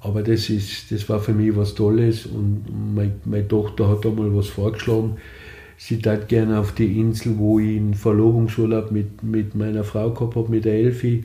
Aber 0.00 0.22
das, 0.22 0.48
ist, 0.48 0.92
das 0.92 1.08
war 1.08 1.18
für 1.18 1.32
mich 1.32 1.56
was 1.56 1.74
Tolles 1.74 2.26
und 2.26 2.66
mein, 2.94 3.14
meine 3.24 3.48
Tochter 3.48 3.88
hat 3.88 4.06
einmal 4.06 4.36
was 4.36 4.48
vorgeschlagen. 4.48 5.16
Sie 5.76 5.98
tat 5.98 6.28
gerne 6.28 6.60
auf 6.60 6.72
die 6.72 7.00
Insel, 7.00 7.36
wo 7.38 7.58
ich 7.58 7.76
einen 7.76 7.94
Verlobungsurlaub 7.94 8.92
mit, 8.92 9.24
mit 9.24 9.56
meiner 9.56 9.82
Frau 9.82 10.10
gehabt 10.10 10.36
habe, 10.36 10.50
mit 10.50 10.66
der 10.66 10.74
Elfi. 10.74 11.24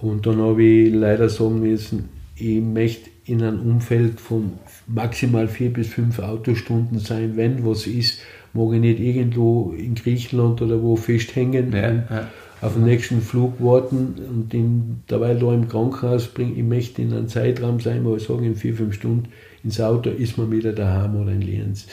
Und 0.00 0.26
dann 0.26 0.38
habe 0.38 0.64
ich 0.64 0.92
leider 0.92 1.28
sagen 1.28 1.60
müssen, 1.60 2.08
ich 2.34 2.60
möchte 2.60 3.10
in 3.24 3.42
einem 3.42 3.60
Umfeld 3.60 4.20
von 4.20 4.54
maximal 4.88 5.46
vier 5.46 5.72
bis 5.72 5.88
fünf 5.88 6.18
Autostunden 6.18 6.98
sein. 6.98 7.36
Wenn 7.36 7.64
was 7.64 7.86
ist, 7.86 8.20
mag 8.54 8.72
ich 8.74 8.80
nicht 8.80 9.00
irgendwo 9.00 9.72
in 9.72 9.94
Griechenland 9.94 10.62
oder 10.62 10.82
wo 10.82 10.96
festhängen 10.96 11.72
Ja, 11.72 11.90
ja. 11.92 12.28
auf 12.60 12.74
den 12.74 12.84
nächsten 12.84 13.20
Flug 13.20 13.62
warten 13.62 14.14
und 14.28 14.52
in, 14.54 15.02
dabei 15.06 15.34
da 15.34 15.52
im 15.52 15.68
Krankenhaus 15.68 16.28
bringen. 16.28 16.56
Ich 16.56 16.64
möchte 16.64 17.02
in 17.02 17.12
einem 17.12 17.28
Zeitraum 17.28 17.80
sein, 17.80 18.04
wo 18.04 18.16
ich 18.16 18.24
sage, 18.24 18.46
in 18.46 18.56
vier, 18.56 18.74
fünf 18.74 18.94
Stunden 18.94 19.28
ins 19.62 19.80
Auto 19.80 20.10
ist 20.10 20.38
man 20.38 20.50
wieder 20.50 20.72
daheim 20.72 21.16
oder 21.16 21.32
in 21.32 21.42
Lienz. 21.42 21.86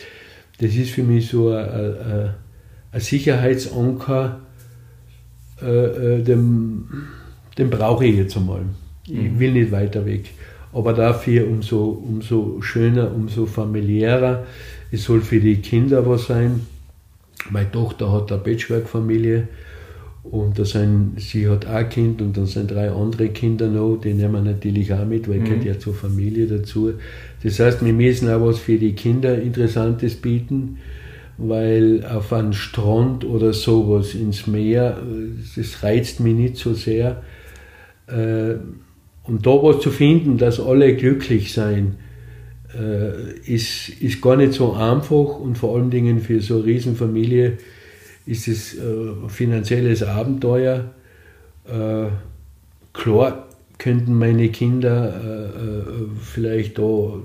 Das 0.60 0.74
ist 0.74 0.92
für 0.92 1.04
mich 1.04 1.28
so 1.28 1.50
ein, 1.50 2.34
ein, 2.92 3.00
Sicherheitsanker, 3.02 4.40
äh, 5.62 5.66
äh, 5.66 6.24
den, 6.24 6.86
den 7.58 7.70
brauche 7.70 8.06
ich 8.06 8.16
jetzt 8.16 8.38
einmal. 8.38 8.62
Ich 9.08 9.38
will 9.38 9.52
nicht 9.52 9.72
weiter 9.72 10.06
weg. 10.06 10.30
Aber 10.76 10.94
dafür 10.94 11.48
umso, 11.48 11.86
umso 11.86 12.62
schöner, 12.62 13.10
umso 13.16 13.46
familiärer. 13.46 14.46
Es 14.92 15.06
soll 15.06 15.22
für 15.22 15.40
die 15.40 15.56
Kinder 15.58 16.06
was 16.06 16.28
sein. 16.28 16.68
Meine 17.50 17.72
Tochter 17.72 18.12
hat 18.12 18.32
eine 18.32 18.42
Patchwork-Familie 18.42 19.48
und 20.32 20.60
da 20.60 20.66
sind, 20.66 21.14
sie 21.18 21.48
hat 21.48 21.66
auch 21.66 21.76
ein 21.76 21.90
Kind 21.90 22.22
und 22.22 22.36
dann 22.36 22.46
sind 22.46 22.72
drei 22.72 22.92
andere 22.92 23.30
Kinder 23.30 23.68
noch, 23.68 23.98
die 23.98 24.14
nehmen 24.14 24.34
wir 24.34 24.42
natürlich 24.42 24.92
auch 24.92 25.06
mit, 25.06 25.30
weil 25.30 25.40
gehört 25.40 25.64
ja 25.64 25.80
zur 25.80 25.94
Familie 25.94 26.48
dazu. 26.48 26.94
Das 27.44 27.60
heißt, 27.60 27.86
wir 27.86 27.94
müssen 27.94 28.30
auch 28.30 28.42
was 28.42 28.60
für 28.60 28.78
die 28.78 28.94
Kinder 28.94 29.40
Interessantes 29.40 30.16
bieten, 30.16 30.80
weil 31.38 32.04
auf 32.06 32.34
einen 32.34 32.54
Strand 32.54 33.24
oder 33.24 33.54
sowas 33.54 34.14
ins 34.14 34.48
Meer, 34.48 34.98
äh, 34.98 35.60
das 35.60 35.84
reizt 35.84 36.20
mich 36.20 36.36
nicht 36.36 36.58
so 36.58 36.74
sehr. 36.74 37.22
Äh, 38.08 38.56
Und 39.28 39.46
da 39.46 39.52
was 39.52 39.82
zu 39.82 39.92
finden, 39.92 40.38
dass 40.38 40.60
alle 40.60 40.96
glücklich 40.96 41.54
sein, 41.54 41.96
äh, 42.78 43.40
ist, 43.46 43.90
ist 44.02 44.22
gar 44.22 44.36
nicht 44.36 44.54
so 44.54 44.74
einfach 44.74 45.40
und 45.40 45.58
vor 45.58 45.76
allen 45.76 45.90
Dingen 45.90 46.20
für 46.20 46.42
so 46.42 46.56
eine 46.56 46.66
Riesenfamilie 46.66 47.58
ist 48.26 48.48
es 48.48 48.76
äh, 48.76 48.82
finanzielles 49.28 50.04
Abenteuer. 50.04 50.92
Äh, 51.66 52.08
klar 52.94 53.48
könnten 53.78 54.18
meine 54.18 54.50
Kinder 54.50 55.14
äh, 55.24 55.46
äh, 55.46 56.08
vielleicht 56.22 56.78
da 56.78 57.20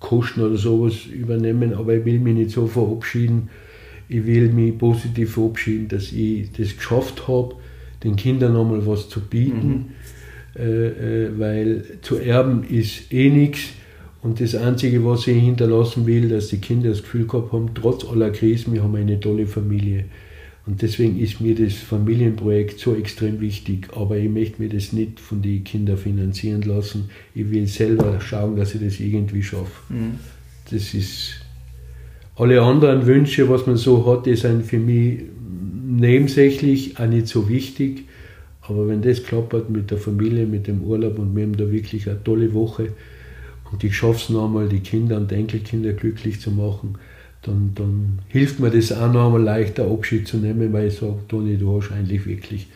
Kosten 0.00 0.42
oder 0.42 0.56
sowas 0.56 1.06
übernehmen, 1.06 1.74
aber 1.74 1.94
ich 1.94 2.04
will 2.04 2.18
mich 2.18 2.34
nicht 2.34 2.50
so 2.50 2.66
verabschieden. 2.66 3.48
Ich 4.08 4.26
will 4.26 4.50
mich 4.50 4.76
positiv 4.76 5.34
verabschieden, 5.34 5.88
dass 5.88 6.12
ich 6.12 6.52
das 6.52 6.76
geschafft 6.76 7.26
habe, 7.26 7.54
den 8.02 8.16
Kindern 8.16 8.52
nochmal 8.52 8.86
was 8.86 9.08
zu 9.08 9.20
bieten, 9.20 9.86
äh, 9.88 10.03
weil 10.54 11.84
zu 12.02 12.16
erben 12.16 12.64
ist 12.64 13.12
eh 13.12 13.30
nichts. 13.30 13.60
Und 14.22 14.40
das 14.40 14.54
Einzige, 14.54 15.04
was 15.04 15.26
ich 15.26 15.42
hinterlassen 15.42 16.06
will, 16.06 16.28
dass 16.30 16.48
die 16.48 16.58
Kinder 16.58 16.88
das 16.88 17.02
Gefühl 17.02 17.26
gehabt 17.26 17.52
haben, 17.52 17.70
trotz 17.74 18.06
aller 18.06 18.30
Krisen, 18.30 18.72
wir 18.72 18.82
haben 18.82 18.94
eine 18.96 19.20
tolle 19.20 19.46
Familie. 19.46 20.06
Und 20.66 20.80
deswegen 20.80 21.18
ist 21.18 21.42
mir 21.42 21.54
das 21.54 21.74
Familienprojekt 21.74 22.80
so 22.80 22.94
extrem 22.94 23.40
wichtig. 23.42 23.88
Aber 23.94 24.16
ich 24.16 24.30
möchte 24.30 24.62
mir 24.62 24.70
das 24.70 24.94
nicht 24.94 25.20
von 25.20 25.42
den 25.42 25.62
Kindern 25.62 25.98
finanzieren 25.98 26.62
lassen. 26.62 27.10
Ich 27.34 27.50
will 27.50 27.66
selber 27.66 28.18
schauen, 28.20 28.56
dass 28.56 28.74
ich 28.74 28.80
das 28.80 28.98
irgendwie 28.98 29.42
schaffe. 29.42 29.82
Das 30.70 30.94
ist. 30.94 31.34
Alle 32.36 32.62
anderen 32.62 33.06
Wünsche, 33.06 33.48
was 33.50 33.66
man 33.66 33.76
so 33.76 34.06
hat, 34.10 34.24
die 34.26 34.36
sind 34.36 34.64
für 34.64 34.78
mich 34.78 35.20
nebensächlich, 35.86 36.98
auch 36.98 37.06
nicht 37.06 37.28
so 37.28 37.48
wichtig. 37.48 38.04
Aber 38.68 38.88
wenn 38.88 39.02
das 39.02 39.22
klappert 39.22 39.68
mit 39.70 39.90
der 39.90 39.98
Familie, 39.98 40.46
mit 40.46 40.66
dem 40.66 40.82
Urlaub 40.82 41.18
und 41.18 41.36
wir 41.36 41.44
haben 41.44 41.56
da 41.56 41.70
wirklich 41.70 42.08
eine 42.08 42.22
tolle 42.24 42.52
Woche 42.54 42.88
und 43.70 43.84
ich 43.84 43.96
schaffe 43.96 44.16
es 44.16 44.28
noch 44.30 44.46
einmal, 44.46 44.68
die 44.68 44.80
Kinder 44.80 45.16
und 45.16 45.30
Enkelkinder 45.30 45.92
glücklich 45.92 46.40
zu 46.40 46.50
machen, 46.50 46.96
dann, 47.42 47.72
dann 47.74 48.18
hilft 48.28 48.60
mir 48.60 48.70
das 48.70 48.90
auch 48.92 49.12
noch 49.12 49.26
einmal 49.26 49.42
leichter, 49.42 49.86
Abschied 49.90 50.26
zu 50.26 50.38
nehmen, 50.38 50.72
weil 50.72 50.88
ich 50.88 50.96
sage, 50.96 51.18
Toni, 51.28 51.58
du 51.58 51.76
hast 51.76 51.92
eigentlich 51.92 52.26
wirklich 52.26 52.68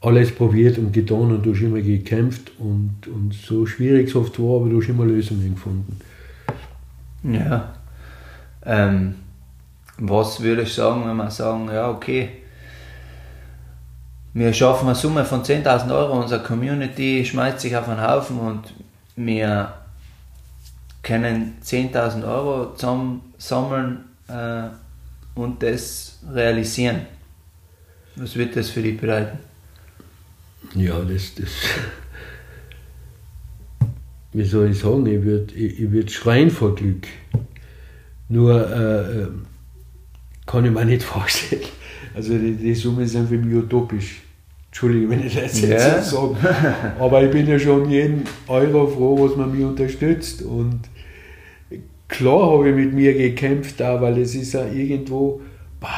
alles 0.00 0.30
probiert 0.30 0.78
und 0.78 0.92
getan 0.92 1.32
und 1.32 1.44
du 1.44 1.52
hast 1.52 1.60
immer 1.60 1.80
gekämpft 1.80 2.52
und, 2.58 3.06
und 3.06 3.34
so 3.34 3.66
schwierig 3.66 4.08
es 4.08 4.14
oft 4.14 4.38
war, 4.38 4.60
aber 4.60 4.70
du 4.70 4.80
hast 4.80 4.88
immer 4.88 5.04
Lösungen 5.04 5.54
gefunden. 5.54 5.96
Ja. 7.24 7.74
Ähm, 8.64 9.14
was 9.98 10.40
würde 10.42 10.62
ich 10.62 10.72
sagen, 10.72 11.02
wenn 11.06 11.16
wir 11.16 11.30
sagen, 11.30 11.68
ja, 11.68 11.90
okay, 11.90 12.28
wir 14.32 14.52
schaffen 14.52 14.86
eine 14.86 14.94
Summe 14.94 15.24
von 15.24 15.42
10.000 15.42 15.90
Euro, 15.94 16.20
unsere 16.20 16.42
Community 16.42 17.24
schmeißt 17.24 17.60
sich 17.60 17.76
auf 17.76 17.88
einen 17.88 18.00
Haufen 18.00 18.38
und 18.38 18.62
wir 19.16 19.72
können 21.02 21.56
10.000 21.64 22.24
Euro 22.26 22.74
zusammen 22.74 23.32
sammeln 23.38 24.04
äh, 24.28 24.68
und 25.34 25.62
das 25.62 26.18
realisieren. 26.32 27.06
Was 28.16 28.36
wird 28.36 28.56
das 28.56 28.70
für 28.70 28.82
dich 28.82 29.00
bedeuten? 29.00 29.38
Ja, 30.74 31.00
das, 31.00 31.34
das. 31.34 31.48
Wie 34.32 34.44
soll 34.44 34.70
ich 34.70 34.78
sagen? 34.78 35.06
Ich 35.06 35.22
würde 35.22 35.54
ich, 35.54 35.80
ich 35.80 35.90
würd 35.90 36.12
schreien 36.12 36.50
vor 36.50 36.74
Glück. 36.74 37.06
Nur 38.28 38.70
äh, 38.70 39.22
äh, 39.22 39.28
kann 40.46 40.64
ich 40.64 40.70
mir 40.70 40.84
nicht 40.84 41.02
vorstellen. 41.14 41.62
Also 42.14 42.36
die, 42.36 42.52
die 42.54 42.74
Summen 42.74 43.06
sind 43.06 43.28
für 43.28 43.38
mich 43.38 43.54
utopisch. 43.54 44.22
Entschuldige, 44.68 45.10
wenn 45.10 45.26
ich 45.26 45.34
das 45.34 45.60
jetzt 45.60 45.70
Ja. 45.86 46.02
so 46.02 46.36
sage. 46.40 46.74
Aber 47.00 47.24
ich 47.24 47.30
bin 47.30 47.46
ja 47.48 47.58
schon 47.58 47.90
jeden 47.90 48.22
Euro 48.46 48.86
froh, 48.86 49.28
was 49.28 49.36
man 49.36 49.50
mich 49.54 49.64
unterstützt. 49.64 50.42
Und 50.42 50.80
klar 52.08 52.52
habe 52.52 52.70
ich 52.70 52.76
mit 52.76 52.94
mir 52.94 53.14
gekämpft, 53.14 53.82
auch, 53.82 54.00
weil 54.00 54.18
es 54.18 54.34
ist 54.34 54.52
ja 54.52 54.64
irgendwo, 54.66 55.40
bah, 55.80 55.88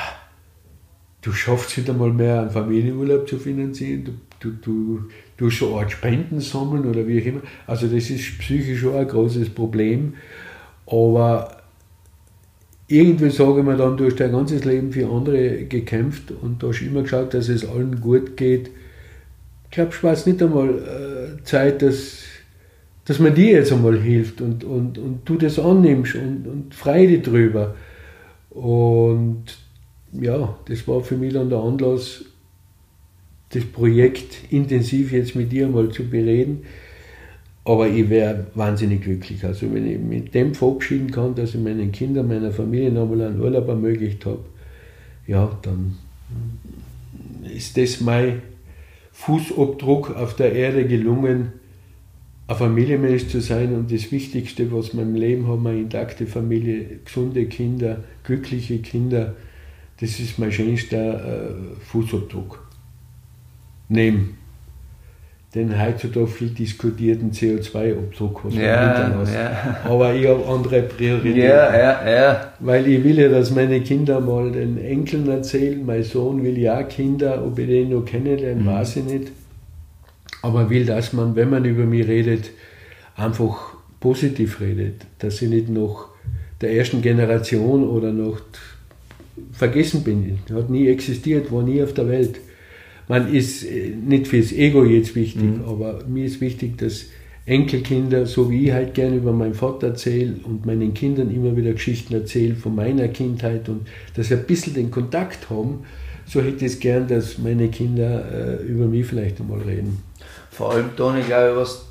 du 1.22 1.32
schaffst 1.32 1.76
wieder 1.76 1.92
mal 1.92 2.12
mehr, 2.12 2.40
einen 2.42 2.50
Familienurlaub 2.50 3.28
zu 3.28 3.38
finanzieren, 3.38 4.04
du, 4.40 4.50
du, 4.50 4.56
du, 4.62 5.00
du 5.36 5.46
hast 5.46 5.58
so 5.58 5.74
eine 5.74 5.82
Art 5.82 5.92
Spenden 5.92 6.40
sammeln 6.40 6.86
oder 6.86 7.06
wie 7.06 7.20
auch 7.20 7.26
immer. 7.26 7.40
Also 7.66 7.86
das 7.86 8.10
ist 8.10 8.38
psychisch 8.38 8.80
schon 8.80 8.96
ein 8.96 9.06
großes 9.08 9.50
Problem. 9.50 10.14
Aber 10.86 11.61
irgendwie 12.92 13.30
sage 13.30 13.60
ich 13.60 13.66
mir 13.66 13.76
dann, 13.76 13.96
du 13.96 14.06
hast 14.06 14.20
dein 14.20 14.32
ganzes 14.32 14.64
Leben 14.64 14.92
für 14.92 15.08
andere 15.08 15.64
gekämpft 15.64 16.32
und 16.42 16.62
du 16.62 16.68
hast 16.68 16.82
immer 16.82 17.02
geschaut, 17.02 17.34
dass 17.34 17.48
es 17.48 17.64
allen 17.64 18.00
gut 18.00 18.36
geht. 18.36 18.70
Ich 19.64 19.70
glaube, 19.70 19.92
war 20.02 20.12
jetzt 20.12 20.26
nicht 20.26 20.42
einmal 20.42 20.68
äh, 20.68 21.42
Zeit, 21.44 21.82
dass 21.82 22.24
dass 23.04 23.18
man 23.18 23.34
dir 23.34 23.52
jetzt 23.52 23.72
einmal 23.72 23.98
hilft 23.98 24.40
und, 24.40 24.64
und, 24.64 24.96
und 24.98 25.20
du 25.24 25.36
das 25.36 25.58
annimmst 25.58 26.14
und, 26.14 26.46
und 26.46 26.74
Freude 26.74 27.18
drüber. 27.18 27.74
Und 28.50 29.44
ja, 30.12 30.56
das 30.66 30.86
war 30.86 31.00
für 31.00 31.16
mich 31.16 31.32
dann 31.32 31.48
der 31.48 31.58
Anlass, 31.58 32.24
das 33.50 33.64
Projekt 33.64 34.50
intensiv 34.50 35.12
jetzt 35.12 35.34
mit 35.34 35.50
dir 35.50 35.68
mal 35.68 35.88
zu 35.90 36.08
bereden. 36.08 36.64
Aber 37.64 37.88
ich 37.88 38.10
wäre 38.10 38.46
wahnsinnig 38.54 39.02
glücklich. 39.02 39.44
Also 39.44 39.72
wenn 39.72 39.86
ich 39.86 39.98
mit 39.98 40.34
dem 40.34 40.54
verabschieden 40.54 41.10
kann, 41.10 41.34
dass 41.34 41.54
ich 41.54 41.60
meinen 41.60 41.92
Kindern, 41.92 42.26
meiner 42.26 42.50
Familie 42.50 42.90
nochmal 42.90 43.22
einen 43.22 43.40
Urlaub 43.40 43.68
ermöglicht 43.68 44.26
habe, 44.26 44.40
ja, 45.26 45.56
dann 45.62 45.96
ist 47.54 47.76
das 47.76 48.00
mein 48.00 48.42
Fußabdruck 49.12 50.16
auf 50.16 50.34
der 50.34 50.52
Erde 50.52 50.86
gelungen, 50.86 51.52
ein 52.48 52.56
Familienmensch 52.56 53.28
zu 53.28 53.40
sein 53.40 53.74
und 53.74 53.92
das 53.92 54.10
Wichtigste, 54.10 54.72
was 54.72 54.94
wir 54.94 55.02
im 55.02 55.14
Leben 55.14 55.46
haben, 55.46 55.66
eine 55.66 55.80
intakte 55.80 56.26
Familie, 56.26 56.98
gesunde 57.04 57.46
Kinder, 57.46 58.02
glückliche 58.24 58.78
Kinder, 58.78 59.36
das 60.00 60.18
ist 60.18 60.38
mein 60.38 60.50
schönster 60.50 61.50
äh, 61.50 61.54
Fußabdruck. 61.84 62.66
Neben 63.88 64.38
den 65.54 65.78
heutzutage 65.78 66.26
viel 66.28 66.48
diskutierten 66.48 67.30
CO2-Abdruck, 67.30 68.44
was 68.44 68.54
ja, 68.54 69.22
ja. 69.30 69.80
Aber 69.84 70.14
ich 70.14 70.26
habe 70.26 70.46
andere 70.46 70.82
Prioritäten. 70.82 71.42
Ja, 71.42 71.76
ja, 71.76 72.10
ja. 72.10 72.52
Weil 72.60 72.86
ich 72.86 73.04
will 73.04 73.18
ja, 73.18 73.28
dass 73.28 73.50
meine 73.50 73.82
Kinder 73.82 74.20
mal 74.20 74.50
den 74.50 74.78
Enkeln 74.78 75.28
erzählen. 75.28 75.84
Mein 75.84 76.04
Sohn 76.04 76.42
will 76.42 76.56
ja 76.56 76.82
Kinder, 76.84 77.44
ob 77.44 77.58
ich 77.58 77.66
den 77.66 77.90
noch 77.90 78.04
kennenlerne, 78.04 78.62
mhm. 78.62 78.66
weiß 78.66 78.96
ich 78.96 79.04
nicht. 79.04 79.32
Aber 80.40 80.70
will, 80.70 80.86
dass 80.86 81.12
man, 81.12 81.36
wenn 81.36 81.50
man 81.50 81.66
über 81.66 81.84
mich 81.84 82.08
redet, 82.08 82.50
einfach 83.14 83.74
positiv 84.00 84.58
redet. 84.60 85.02
Dass 85.18 85.42
ich 85.42 85.50
nicht 85.50 85.68
noch 85.68 86.08
der 86.62 86.72
ersten 86.72 87.02
Generation 87.02 87.86
oder 87.86 88.10
noch 88.10 88.40
vergessen 89.52 90.02
bin. 90.02 90.38
Hat 90.50 90.70
nie 90.70 90.88
existiert, 90.88 91.52
war 91.52 91.62
nie 91.62 91.82
auf 91.82 91.92
der 91.92 92.08
Welt 92.08 92.40
man 93.12 93.30
ist 93.30 93.62
äh, 93.64 93.90
nicht 93.90 94.26
fürs 94.26 94.52
Ego 94.52 94.86
jetzt 94.86 95.14
wichtig, 95.14 95.42
mhm. 95.42 95.64
aber 95.68 96.02
mir 96.06 96.24
ist 96.24 96.40
wichtig, 96.40 96.78
dass 96.78 97.04
Enkelkinder, 97.44 98.24
so 98.24 98.50
wie 98.50 98.68
ich 98.68 98.72
halt 98.72 98.94
gerne 98.94 99.16
über 99.16 99.34
meinen 99.34 99.52
Vater 99.52 99.88
erzähle 99.88 100.36
und 100.44 100.64
meinen 100.64 100.94
Kindern 100.94 101.30
immer 101.30 101.54
wieder 101.54 101.72
Geschichten 101.72 102.14
erzähle 102.14 102.54
von 102.54 102.74
meiner 102.74 103.08
Kindheit 103.08 103.68
und 103.68 103.86
dass 104.14 104.28
sie 104.28 104.34
ein 104.34 104.44
bisschen 104.44 104.72
den 104.72 104.90
Kontakt 104.90 105.50
haben, 105.50 105.84
so 106.24 106.40
hätte 106.40 106.64
ich 106.64 106.72
es 106.72 106.80
gern, 106.80 107.06
dass 107.06 107.36
meine 107.36 107.68
Kinder 107.68 108.24
äh, 108.32 108.64
über 108.64 108.86
mich 108.86 109.04
vielleicht 109.04 109.38
einmal 109.40 109.60
reden. 109.60 110.02
Vor 110.50 110.72
allem, 110.72 110.96
Toni, 110.96 111.20
glaube 111.20 111.50
ich, 111.50 111.56
was 111.56 111.84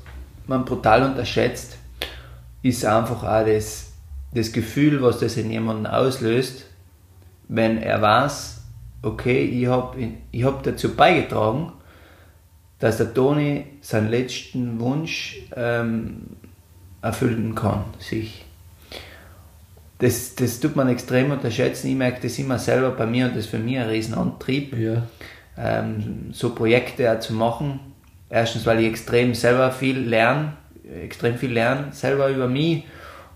man 0.48 0.64
brutal 0.64 1.08
unterschätzt, 1.08 1.76
ist 2.64 2.84
einfach 2.84 3.22
auch 3.22 3.46
das, 3.46 3.92
das 4.34 4.50
Gefühl, 4.50 5.00
was 5.00 5.20
das 5.20 5.36
in 5.36 5.52
jemandem 5.52 5.86
auslöst, 5.86 6.64
wenn 7.46 7.78
er 7.78 8.02
weiß, 8.02 8.61
okay, 9.02 9.44
ich 9.44 9.66
habe 9.66 10.12
ich 10.30 10.44
hab 10.44 10.62
dazu 10.62 10.94
beigetragen, 10.94 11.72
dass 12.78 12.96
der 12.96 13.12
Toni 13.12 13.66
seinen 13.80 14.10
letzten 14.10 14.80
Wunsch 14.80 15.38
ähm, 15.54 16.22
erfüllen 17.00 17.54
kann, 17.54 17.84
sich. 17.98 18.44
Das, 19.98 20.34
das 20.34 20.58
tut 20.58 20.74
man 20.74 20.88
extrem 20.88 21.30
unterschätzen. 21.30 21.88
Ich 21.88 21.94
merke 21.94 22.22
das 22.22 22.38
immer 22.38 22.58
selber 22.58 22.90
bei 22.90 23.06
mir 23.06 23.26
und 23.26 23.36
das 23.36 23.44
ist 23.44 23.50
für 23.50 23.58
mich 23.58 23.78
ein 23.78 23.88
Riesenantrieb, 23.88 24.76
ja. 24.76 25.04
ähm, 25.56 26.30
so 26.32 26.54
Projekte 26.54 27.12
auch 27.12 27.20
zu 27.20 27.34
machen. 27.34 27.78
Erstens, 28.28 28.66
weil 28.66 28.80
ich 28.80 28.86
extrem 28.86 29.34
selber 29.34 29.70
viel 29.70 29.98
lerne, 29.98 30.54
extrem 31.04 31.36
viel 31.36 31.52
lerne, 31.52 31.92
selber 31.92 32.30
über 32.30 32.48
mich, 32.48 32.84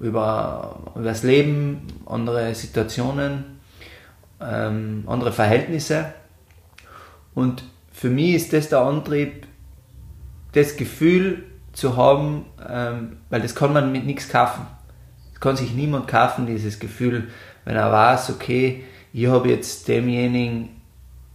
über, 0.01 0.93
über 0.95 1.05
das 1.05 1.23
Leben, 1.23 1.83
andere 2.07 2.53
Situationen 2.55 3.56
ähm, 4.41 5.05
andere 5.07 5.32
Verhältnisse. 5.32 6.12
Und 7.34 7.64
für 7.93 8.11
mich 8.11 8.34
ist 8.34 8.53
das 8.53 8.68
der 8.68 8.80
Antrieb, 8.80 9.47
das 10.53 10.76
Gefühl 10.76 11.45
zu 11.72 11.97
haben, 11.97 12.47
ähm, 12.68 13.18
weil 13.30 13.43
das 13.43 13.55
kann 13.55 13.72
man 13.72 13.93
mit 13.93 14.07
nichts 14.07 14.28
kaufen. 14.28 14.66
Das 15.32 15.41
kann 15.41 15.57
sich 15.57 15.74
niemand 15.74 16.09
kaufen, 16.09 16.47
dieses 16.47 16.78
Gefühl, 16.78 17.28
wenn 17.64 17.76
er 17.76 17.93
weiß, 17.93 18.30
okay, 18.30 18.84
ich 19.12 19.26
habe 19.26 19.51
jetzt 19.51 19.89
demjenigen 19.89 20.70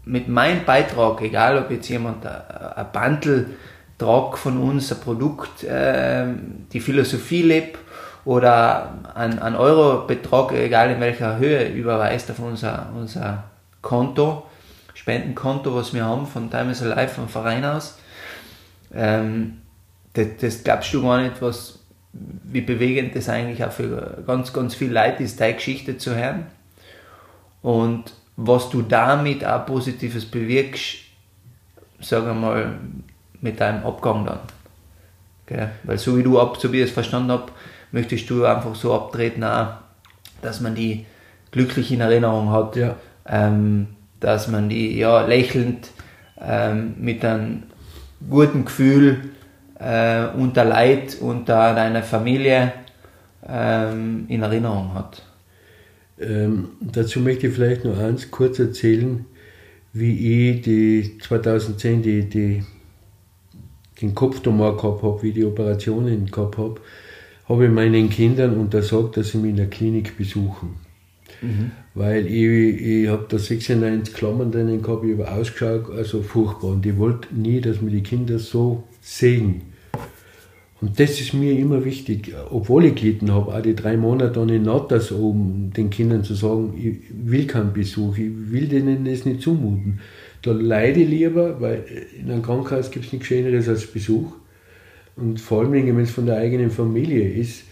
mit 0.06 0.28
meinem 0.28 0.66
Beitrag, 0.66 1.22
egal 1.22 1.58
ob 1.60 1.70
jetzt 1.70 1.88
jemand 1.90 2.26
ein 2.26 2.86
Bandel 2.92 3.52
tragt 3.98 4.40
von 4.40 4.58
uns, 4.58 4.92
ein 4.92 5.00
Produkt, 5.00 5.64
äh, 5.64 6.26
die 6.74 6.80
Philosophie 6.80 7.44
lebt 7.44 7.78
oder 8.26 8.94
ein, 9.16 9.40
ein 9.40 9.56
Eurobetrag, 9.56 10.52
egal 10.54 10.92
in 10.92 11.00
welcher 11.00 11.38
Höhe, 11.38 11.70
überweist 11.70 12.30
auf 12.30 12.40
unser, 12.40 12.90
unser 12.96 13.46
Konto, 13.82 14.46
Spendenkonto, 14.94 15.76
was 15.76 15.94
wir 15.94 16.06
haben 16.06 16.28
von 16.28 16.52
Time 16.52 16.72
is 16.72 16.82
Alive, 16.84 17.10
vom 17.10 17.28
Verein 17.28 17.66
aus. 17.66 17.98
Ähm, 18.94 19.62
das, 20.14 20.28
das 20.40 20.64
glaubst 20.64 20.94
du 20.94 21.02
gar 21.02 21.22
nicht, 21.22 21.42
was, 21.42 21.80
wie 22.14 22.62
bewegend 22.62 23.16
das 23.16 23.30
eigentlich 23.30 23.64
auch 23.64 23.72
für 23.72 24.24
ganz, 24.28 24.54
ganz 24.54 24.76
viele 24.76 24.94
Leute 24.94 25.24
ist, 25.24 25.40
deine 25.40 25.56
Geschichte 25.56 25.98
zu 25.98 26.16
hören. 26.16 26.46
Und 27.62 28.14
was 28.36 28.70
du 28.70 28.82
damit 28.82 29.46
auch 29.46 29.66
Positives 29.66 30.26
bewirkst, 30.26 30.98
sagen 32.00 32.26
wir 32.28 32.34
mal, 32.34 32.80
mit 33.40 33.60
deinem 33.60 33.86
Abgang 33.86 34.26
dann. 34.26 34.40
Gell? 35.46 35.72
Weil 35.84 35.98
so 35.98 36.18
wie 36.18 36.24
du 36.24 36.40
ab, 36.40 36.58
so 36.58 36.72
wie 36.72 36.82
ich 36.82 36.90
es 36.90 36.92
verstanden 36.92 37.32
habe, 37.32 37.52
möchtest 37.92 38.30
du 38.30 38.46
einfach 38.46 38.76
so 38.76 38.94
abtreten, 38.94 39.44
auch, 39.44 39.74
dass 40.42 40.62
man 40.62 40.76
die 40.76 41.06
glücklich 41.52 41.92
in 41.92 42.02
Erinnerung 42.02 42.52
hat, 42.52 42.76
ja. 42.76 42.96
ähm, 43.28 43.88
dass 44.20 44.48
man 44.48 44.70
die 44.70 44.98
ja, 44.98 45.26
lächelnd 45.26 45.90
ähm, 46.40 46.96
mit 47.00 47.24
einem 47.24 47.64
guten 48.30 48.66
Gefühl 48.66 49.32
äh, 49.80 50.26
unter 50.38 50.64
Leid, 50.64 51.18
unter 51.20 51.74
deiner 51.76 52.04
Familie 52.04 52.74
ähm, 53.48 54.26
in 54.28 54.42
Erinnerung 54.42 54.94
hat. 54.94 55.24
Ähm, 56.20 56.70
dazu 56.80 57.20
möchte 57.20 57.48
ich 57.48 57.54
vielleicht 57.54 57.84
noch 57.84 57.98
eins 57.98 58.30
kurz 58.32 58.60
erzählen, 58.60 59.26
wie 59.94 60.52
ich 60.52 60.62
die 60.62 61.18
2010 61.20 62.02
die, 62.02 62.30
die, 62.30 62.64
den 64.02 64.16
Kopftumor 64.16 64.78
gehabt 64.78 65.04
habe, 65.04 65.22
wie 65.24 65.34
die 65.34 65.44
Operationen 65.44 66.28
gehabt 66.28 66.58
habe 66.58 66.80
habe 67.48 67.66
ich 67.66 67.72
meinen 67.72 68.10
Kindern 68.10 68.58
untersagt, 68.58 69.18
dass 69.18 69.30
sie 69.30 69.38
mich 69.38 69.52
in 69.52 69.58
der 69.58 69.70
Klinik 69.70 70.18
besuchen. 70.18 70.76
Mhm. 71.42 71.72
Weil 71.94 72.28
ich, 72.28 72.82
ich 72.82 73.08
habe 73.08 73.26
da 73.28 73.38
96 73.38 74.14
Klammern 74.14 74.52
drinnen 74.52 74.82
gehabt, 74.82 75.04
ich 75.04 75.14
habe 75.14 75.32
ausgeschaut, 75.32 75.90
also 75.92 76.22
furchtbar. 76.22 76.72
Und 76.72 76.86
ich 76.86 76.98
wollte 76.98 77.28
nie, 77.36 77.60
dass 77.60 77.82
mir 77.82 77.92
die 77.92 78.04
Kinder 78.04 78.40
so 78.40 78.84
sehen. 79.02 79.62
Und 80.80 81.00
das 81.00 81.20
ist 81.22 81.34
mir 81.34 81.58
immer 81.58 81.86
wichtig, 81.86 82.34
obwohl 82.50 82.86
ich 82.86 82.96
gelitten 82.96 83.32
habe, 83.32 83.54
auch 83.54 83.62
die 83.62 83.76
drei 83.76 83.98
Monate 83.98 84.40
dann 84.40 84.50
in 84.50 84.64
Natas 84.64 85.12
oben, 85.12 85.72
den 85.78 85.92
Kindern 85.92 86.24
zu 86.24 86.34
sagen, 86.34 86.74
ich 86.76 86.98
will 87.12 87.46
keinen 87.46 87.72
Besuch, 87.72 88.18
ich 88.18 88.32
will 88.52 88.68
denen 88.68 89.06
das 89.06 89.26
nicht 89.26 89.42
zumuten. 89.42 90.00
Da 90.42 90.52
leide 90.54 91.02
ich 91.02 91.10
lieber, 91.10 91.62
weil 91.62 91.86
in 92.20 92.32
einem 92.32 92.42
Krankenhaus 92.42 92.90
gibt 92.90 93.06
es 93.06 93.14
nichts 93.14 93.28
Schöneres 93.28 93.70
als 93.70 93.86
Besuch 93.86 94.34
und 95.22 95.40
vor 95.40 95.62
allem, 95.62 95.74
wenn 95.74 96.00
es 96.00 96.12
von 96.12 96.26
der 96.26 96.38
eigenen 96.38 96.72
Familie 96.72 97.30
ist. 97.30 97.64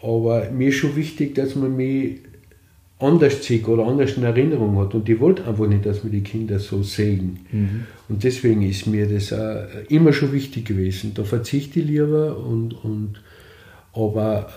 Aber 0.00 0.50
mir 0.50 0.68
ist 0.68 0.76
schon 0.76 0.96
wichtig, 0.96 1.34
dass 1.34 1.54
man 1.54 1.76
mich 1.76 2.20
anders 2.98 3.44
sieht 3.44 3.66
oder 3.68 3.86
anders 3.86 4.16
in 4.16 4.24
Erinnerung 4.24 4.78
hat. 4.78 4.94
Und 4.94 5.08
ich 5.08 5.20
wollte 5.20 5.46
einfach 5.46 5.66
nicht, 5.66 5.86
dass 5.86 6.02
wir 6.02 6.10
die 6.10 6.22
Kinder 6.22 6.58
so 6.58 6.82
sehen. 6.82 7.40
Mhm. 7.52 7.84
Und 8.08 8.24
deswegen 8.24 8.62
ist 8.62 8.86
mir 8.86 9.06
das 9.06 9.32
auch 9.32 9.66
immer 9.88 10.12
schon 10.12 10.32
wichtig 10.32 10.66
gewesen. 10.66 11.12
Da 11.14 11.24
verzichte 11.24 11.80
ich 11.80 11.86
lieber 11.86 12.36
und, 12.38 12.72
und 12.84 13.22
aber 13.92 14.48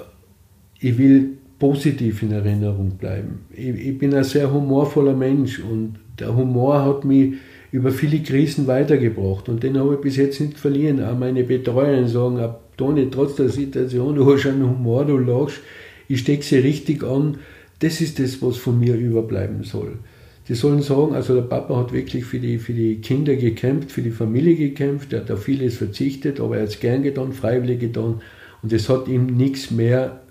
ich 0.79 0.97
will 0.97 1.37
positiv 1.59 2.23
in 2.23 2.31
Erinnerung 2.31 2.91
bleiben. 2.91 3.45
Ich, 3.51 3.67
ich 3.67 3.97
bin 3.97 4.13
ein 4.15 4.23
sehr 4.23 4.51
humorvoller 4.51 5.13
Mensch 5.13 5.59
und 5.59 5.95
der 6.19 6.35
Humor 6.35 6.83
hat 6.83 7.05
mich 7.05 7.35
über 7.71 7.91
viele 7.91 8.19
Krisen 8.19 8.67
weitergebracht. 8.67 9.49
Und 9.49 9.63
den 9.63 9.77
habe 9.77 9.95
ich 9.95 10.01
bis 10.01 10.17
jetzt 10.17 10.41
nicht 10.41 10.57
verlieren. 10.57 11.03
Auch 11.03 11.17
meine 11.17 11.43
Betreuer 11.43 12.07
sagen, 12.07 12.55
Toni, 12.77 13.09
trotz 13.09 13.35
der 13.35 13.49
Situation, 13.49 14.15
du 14.15 14.31
hast 14.31 14.45
einen 14.45 14.69
Humor, 14.69 15.05
du 15.05 15.17
lachst, 15.17 15.61
ich 16.07 16.19
stecke 16.19 16.43
sie 16.43 16.57
richtig 16.57 17.03
an. 17.03 17.37
Das 17.79 18.01
ist 18.01 18.19
das, 18.19 18.41
was 18.41 18.57
von 18.57 18.79
mir 18.79 18.95
überbleiben 18.95 19.63
soll. 19.63 19.99
Die 20.47 20.55
sollen 20.55 20.81
sagen, 20.81 21.13
also 21.13 21.35
der 21.35 21.43
Papa 21.43 21.77
hat 21.77 21.93
wirklich 21.93 22.25
für 22.25 22.39
die, 22.39 22.57
für 22.57 22.73
die 22.73 22.97
Kinder 22.97 23.35
gekämpft, 23.35 23.91
für 23.91 24.01
die 24.01 24.11
Familie 24.11 24.55
gekämpft, 24.55 25.13
er 25.13 25.21
hat 25.21 25.31
auf 25.31 25.43
vieles 25.43 25.77
verzichtet, 25.77 26.39
aber 26.39 26.57
er 26.57 26.63
hat 26.63 26.69
es 26.69 26.79
gern 26.79 27.03
getan, 27.03 27.31
freiwillig 27.31 27.79
getan. 27.79 28.21
Und 28.61 28.73
es 28.73 28.89
hat 28.89 29.07
ihm 29.07 29.27
nichts 29.27 29.71
mehr 29.71 30.21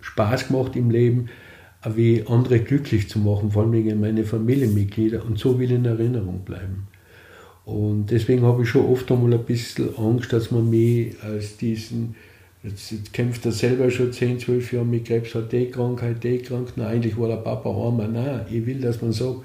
Spaß 0.00 0.48
gemacht 0.48 0.76
im 0.76 0.90
Leben, 0.90 1.28
wie 1.94 2.24
andere 2.26 2.60
glücklich 2.60 3.08
zu 3.08 3.18
machen, 3.18 3.50
vor 3.50 3.64
allem 3.64 4.00
meine 4.00 4.24
Familienmitglieder. 4.24 5.24
Und 5.24 5.38
so 5.38 5.58
will 5.58 5.70
ich 5.70 5.76
in 5.76 5.84
Erinnerung 5.84 6.40
bleiben. 6.40 6.88
Und 7.64 8.06
deswegen 8.10 8.42
habe 8.42 8.62
ich 8.62 8.68
schon 8.68 8.86
oft 8.86 9.10
einmal 9.10 9.34
ein 9.34 9.44
bisschen 9.44 9.96
Angst, 9.96 10.32
dass 10.32 10.50
man 10.50 10.68
mich 10.68 11.14
als 11.22 11.56
diesen 11.56 12.14
Jetzt, 12.64 12.92
jetzt, 12.92 13.12
kämpft 13.12 13.44
er 13.44 13.52
selber 13.52 13.90
schon 13.90 14.10
10, 14.10 14.40
12 14.40 14.72
Jahre 14.72 14.86
mit 14.86 15.04
Krebs, 15.06 15.34
hat 15.34 15.52
die 15.52 15.70
Krankheit, 15.70 16.24
die 16.24 16.38
Krankheit. 16.38 16.78
Nein, 16.78 16.86
eigentlich 16.86 17.18
war 17.18 17.28
der 17.28 17.36
Papa 17.36 17.68
armer. 17.68 18.08
Nein, 18.08 18.40
ich 18.50 18.64
will, 18.64 18.80
dass 18.80 19.02
man 19.02 19.12
sagt, 19.12 19.40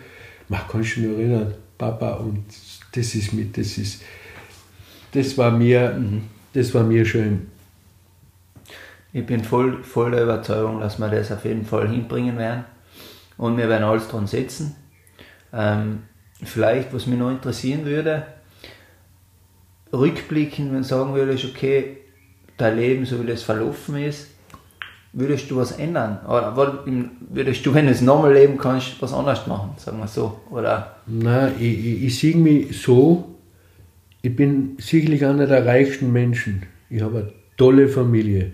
man 0.48 0.62
kann 0.70 0.84
sich 0.84 0.98
nur 0.98 1.18
erinnern, 1.18 1.54
Papa, 1.78 2.14
und 2.14 2.46
das 2.94 3.16
ist 3.16 3.34
mit, 3.34 3.58
das 3.58 3.78
ist, 3.78 4.02
das 5.12 5.38
war 5.38 5.52
mir, 5.52 5.98
mhm. 6.00 6.22
das 6.54 6.74
war 6.74 6.84
mir 6.84 7.04
schön. 7.04 7.48
Ich 9.12 9.26
bin 9.26 9.44
voll, 9.44 9.84
voll 9.84 10.12
der 10.12 10.24
Überzeugung, 10.24 10.80
dass 10.80 11.00
wir 11.00 11.08
das 11.10 11.32
auf 11.32 11.44
jeden 11.46 11.66
Fall 11.66 11.88
hinbringen 11.90 12.38
werden. 12.38 12.66
Und 13.38 13.58
wir 13.58 13.70
werden 13.70 13.84
alles 13.84 14.08
dran 14.08 14.28
setzen. 14.28 14.76
Ähm, 15.52 16.04
vielleicht, 16.44 16.94
was 16.94 17.08
mich 17.08 17.18
noch 17.18 17.32
interessieren 17.32 17.86
würde, 17.86 18.24
rückblickend, 19.92 20.72
wenn 20.72 20.80
du 20.80 20.84
sagen 20.84 21.16
würdest, 21.16 21.46
okay, 21.46 21.98
dein 22.58 22.78
Leben, 22.78 23.06
so 23.06 23.22
wie 23.22 23.28
das 23.28 23.42
verlaufen 23.42 23.98
ist, 23.98 24.30
würdest 25.14 25.50
du 25.50 25.58
was 25.58 25.72
ändern? 25.72 26.20
Oder 26.28 26.56
würdest 27.30 27.66
du, 27.66 27.74
wenn 27.74 27.86
du 27.86 27.92
es 27.92 28.02
nochmal 28.02 28.34
leben 28.34 28.58
kannst, 28.58 29.02
was 29.02 29.14
anders 29.14 29.48
machen, 29.48 29.72
sagen 29.78 29.98
wir 29.98 30.08
so? 30.08 30.40
Oder? 30.52 30.98
Nein, 31.08 31.54
ich, 31.60 31.86
ich, 31.86 32.04
ich 32.04 32.20
sehe 32.20 32.38
mich 32.38 32.80
so, 32.80 33.36
ich 34.22 34.36
bin 34.36 34.78
sicherlich 34.80 35.26
einer 35.26 35.48
der 35.48 35.66
reichsten 35.66 36.12
Menschen. 36.12 36.64
Ich 36.90 37.02
habe 37.02 37.20
eine 37.20 37.34
tolle 37.58 37.88
Familie. 37.88 38.52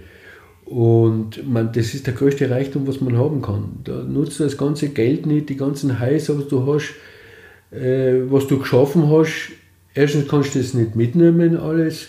Und 0.65 1.47
man, 1.47 1.71
das 1.73 1.93
ist 1.93 2.07
der 2.07 2.15
größte 2.15 2.49
Reichtum, 2.49 2.87
was 2.87 2.99
man 2.99 3.17
haben 3.17 3.41
kann. 3.41 3.79
Da 3.83 4.03
nutzt 4.03 4.39
das 4.39 4.57
ganze 4.57 4.89
Geld 4.89 5.25
nicht, 5.25 5.49
die 5.49 5.57
ganzen 5.57 5.99
Häuser, 5.99 6.37
was 6.37 6.47
du 6.47 6.65
hast, 6.65 6.95
äh, 7.71 8.21
was 8.29 8.47
du 8.47 8.57
geschaffen 8.57 9.09
hast. 9.11 9.51
Erstens 9.93 10.27
kannst 10.27 10.55
du 10.55 10.59
das 10.59 10.73
nicht 10.73 10.95
mitnehmen, 10.95 11.55
alles. 11.57 12.07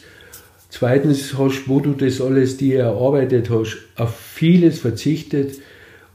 Zweitens 0.71 1.37
hast, 1.39 1.69
wo 1.69 1.81
du 1.81 1.93
das 1.93 2.21
alles 2.21 2.57
dir 2.57 2.81
erarbeitet 2.81 3.51
hast, 3.51 3.79
auf 3.95 4.17
vieles 4.17 4.79
verzichtet 4.79 5.61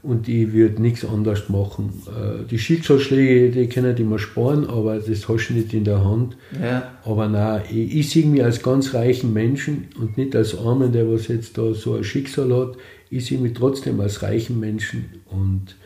und 0.02 0.28
ich 0.28 0.52
würde 0.52 0.82
nichts 0.82 1.04
anderes 1.04 1.48
machen. 1.48 1.92
Äh, 2.06 2.44
die 2.50 2.58
Schicksalsschläge, 2.58 3.50
die 3.50 3.68
können 3.68 3.96
immer 3.96 4.18
sparen, 4.18 4.66
aber 4.66 4.98
das 4.98 5.28
hast 5.28 5.48
du 5.48 5.54
nicht 5.54 5.72
in 5.72 5.84
der 5.84 6.04
Hand. 6.04 6.36
Ja. 6.60 6.92
Aber 7.04 7.28
nein, 7.28 7.62
ich, 7.70 7.96
ich 7.96 8.10
sehe 8.10 8.26
mich 8.26 8.42
als 8.42 8.62
ganz 8.62 8.94
reichen 8.94 9.32
Menschen 9.32 9.88
und 10.00 10.18
nicht 10.18 10.34
als 10.34 10.58
Armen, 10.58 10.92
der 10.92 11.08
was 11.10 11.28
jetzt 11.28 11.56
da 11.56 11.72
so 11.72 11.94
ein 11.94 12.04
Schicksal 12.04 12.52
hat. 12.52 12.76
Ich 13.10 13.26
sehe 13.26 13.38
mich 13.38 13.52
trotzdem 13.52 14.00
als 14.00 14.22
reichen 14.22 14.58
Menschen 14.58 15.04
und 15.26 15.76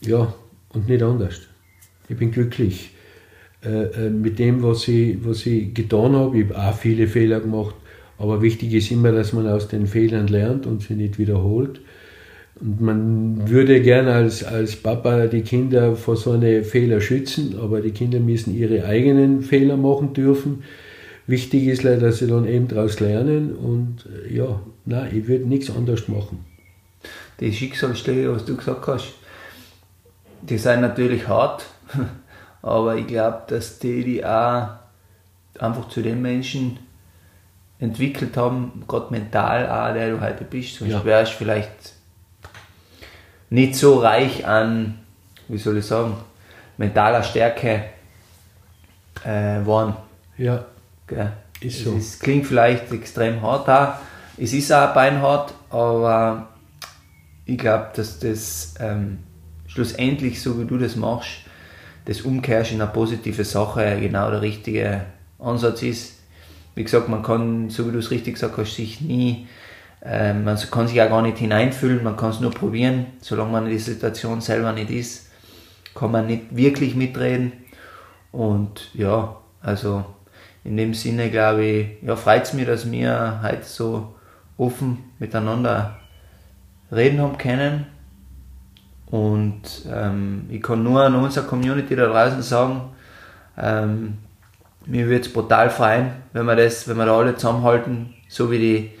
ja, 0.00 0.32
und 0.70 0.88
nicht 0.88 1.02
anders. 1.02 1.40
Ich 2.08 2.16
bin 2.16 2.30
glücklich 2.30 2.92
äh, 3.64 4.06
äh, 4.06 4.10
mit 4.10 4.38
dem, 4.38 4.62
was 4.62 4.88
ich, 4.88 5.18
was 5.24 5.44
ich 5.44 5.74
getan 5.74 6.14
habe. 6.14 6.38
Ich 6.38 6.48
habe 6.48 6.70
auch 6.70 6.74
viele 6.74 7.06
Fehler 7.06 7.40
gemacht, 7.40 7.74
aber 8.16 8.40
wichtig 8.40 8.72
ist 8.72 8.90
immer, 8.90 9.12
dass 9.12 9.34
man 9.34 9.46
aus 9.46 9.68
den 9.68 9.86
Fehlern 9.86 10.28
lernt 10.28 10.66
und 10.66 10.82
sie 10.82 10.94
nicht 10.94 11.18
wiederholt. 11.18 11.80
Und 12.60 12.80
man 12.80 13.48
würde 13.48 13.80
gerne 13.80 14.12
als, 14.12 14.42
als 14.42 14.76
Papa 14.76 15.26
die 15.26 15.42
Kinder 15.42 15.94
vor 15.94 16.16
so 16.16 16.32
einen 16.32 16.64
Fehler 16.64 17.00
schützen, 17.00 17.58
aber 17.60 17.80
die 17.80 17.92
Kinder 17.92 18.18
müssen 18.18 18.54
ihre 18.54 18.84
eigenen 18.84 19.42
Fehler 19.42 19.76
machen 19.76 20.12
dürfen. 20.12 20.64
Wichtig 21.26 21.66
ist 21.66 21.82
leider, 21.82 22.06
dass 22.06 22.18
sie 22.18 22.26
dann 22.26 22.48
eben 22.48 22.68
daraus 22.68 23.00
lernen 23.00 23.54
und 23.54 24.06
äh, 24.06 24.34
ja, 24.34 24.60
nein, 24.86 25.10
ich 25.14 25.28
würde 25.28 25.46
nichts 25.46 25.70
anderes 25.70 26.08
machen. 26.08 26.44
Die 27.38 27.52
Schicksalsschläge, 27.52 28.32
was 28.32 28.44
du 28.44 28.56
gesagt 28.56 28.86
hast, 28.86 29.12
die 30.40 30.58
sind 30.58 30.80
natürlich 30.80 31.28
hart, 31.28 31.66
aber 32.62 32.96
ich 32.96 33.06
glaube, 33.06 33.42
dass 33.48 33.78
die 33.78 34.02
die 34.02 34.24
auch 34.24 34.68
einfach 35.58 35.88
zu 35.88 36.02
den 36.02 36.22
Menschen 36.22 36.78
entwickelt 37.78 38.36
haben, 38.36 38.84
gerade 38.88 39.12
mental 39.12 39.68
auch, 39.68 39.92
der 39.92 40.10
du 40.10 40.20
heute 40.20 40.44
bist. 40.44 40.76
Sonst 40.76 40.92
ja. 40.92 41.04
wärst 41.04 41.32
vielleicht 41.32 41.97
nicht 43.50 43.74
so 43.74 43.98
reich 43.98 44.46
an, 44.46 44.98
wie 45.48 45.58
soll 45.58 45.78
ich 45.78 45.86
sagen, 45.86 46.16
mentaler 46.76 47.22
Stärke 47.22 47.84
äh, 49.24 49.66
waren. 49.66 49.96
Ja. 50.36 50.64
Gell? 51.06 51.32
Ist 51.60 51.84
so. 51.84 51.96
Es 51.96 52.18
klingt 52.18 52.46
vielleicht 52.46 52.92
extrem 52.92 53.42
hart 53.42 53.68
auch. 53.68 53.94
Es 54.36 54.52
ist 54.52 54.72
auch 54.72 54.94
beinhart, 54.94 55.52
aber 55.70 56.48
ich 57.44 57.58
glaube, 57.58 57.88
dass 57.96 58.20
das 58.20 58.74
ähm, 58.78 59.18
schlussendlich, 59.66 60.40
so 60.40 60.60
wie 60.60 60.66
du 60.66 60.78
das 60.78 60.94
machst, 60.94 61.40
das 62.04 62.20
umkehrst 62.20 62.72
in 62.72 62.80
eine 62.80 62.90
positive 62.90 63.44
Sache 63.44 63.98
genau 64.00 64.30
der 64.30 64.42
richtige 64.42 65.06
Ansatz 65.38 65.82
ist. 65.82 66.18
Wie 66.74 66.84
gesagt, 66.84 67.08
man 67.08 67.22
kann, 67.22 67.70
so 67.70 67.88
wie 67.88 67.92
du 67.92 67.98
es 67.98 68.10
richtig 68.10 68.34
gesagt 68.34 68.56
hast, 68.56 68.76
sich 68.76 69.00
nie 69.00 69.48
ähm, 70.02 70.44
man 70.44 70.56
kann 70.70 70.86
sich 70.86 70.96
ja 70.96 71.06
gar 71.06 71.22
nicht 71.22 71.38
hineinfühlen, 71.38 72.02
man 72.04 72.16
kann 72.16 72.30
es 72.30 72.40
nur 72.40 72.50
probieren. 72.50 73.06
Solange 73.20 73.52
man 73.52 73.64
in 73.64 73.72
der 73.72 73.80
Situation 73.80 74.40
selber 74.40 74.72
nicht 74.72 74.90
ist, 74.90 75.30
kann 75.94 76.12
man 76.12 76.26
nicht 76.26 76.54
wirklich 76.54 76.94
mitreden. 76.94 77.52
Und 78.30 78.90
ja, 78.94 79.36
also 79.60 80.04
in 80.64 80.76
dem 80.76 80.94
Sinne 80.94 81.30
glaube 81.30 81.64
ich, 81.64 82.02
ja, 82.02 82.14
freut 82.14 82.44
es 82.44 82.52
mich, 82.52 82.66
dass 82.66 82.90
wir 82.90 83.40
heute 83.42 83.64
so 83.64 84.14
offen 84.56 84.98
miteinander 85.18 85.96
reden 86.92 87.20
haben 87.20 87.38
können. 87.38 87.86
Und 89.06 89.62
ähm, 89.90 90.46
ich 90.50 90.62
kann 90.62 90.82
nur 90.82 91.02
an 91.02 91.14
unsere 91.14 91.46
Community 91.46 91.96
da 91.96 92.06
draußen 92.06 92.42
sagen, 92.42 92.82
ähm, 93.56 94.18
mir 94.86 95.06
würde 95.06 95.20
es 95.20 95.32
brutal 95.32 95.70
freuen, 95.70 96.10
wenn 96.32 96.46
wir 96.46 96.56
das, 96.56 96.86
wenn 96.86 96.96
wir 96.98 97.06
da 97.06 97.16
alle 97.16 97.34
zusammenhalten, 97.34 98.14
so 98.28 98.50
wie 98.50 98.58
die 98.58 98.97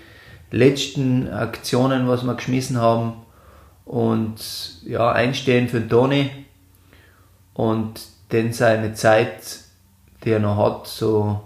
letzten 0.50 1.28
Aktionen, 1.30 2.08
was 2.08 2.24
wir 2.24 2.34
geschmissen 2.34 2.78
haben 2.78 3.14
und 3.84 4.36
ja, 4.84 5.12
einstehen 5.12 5.68
für 5.68 5.86
Toni 5.86 6.30
und 7.54 8.00
den 8.32 8.52
seine 8.52 8.94
Zeit, 8.94 9.60
die 10.24 10.30
er 10.30 10.40
noch 10.40 10.56
hat, 10.56 10.86
so 10.86 11.40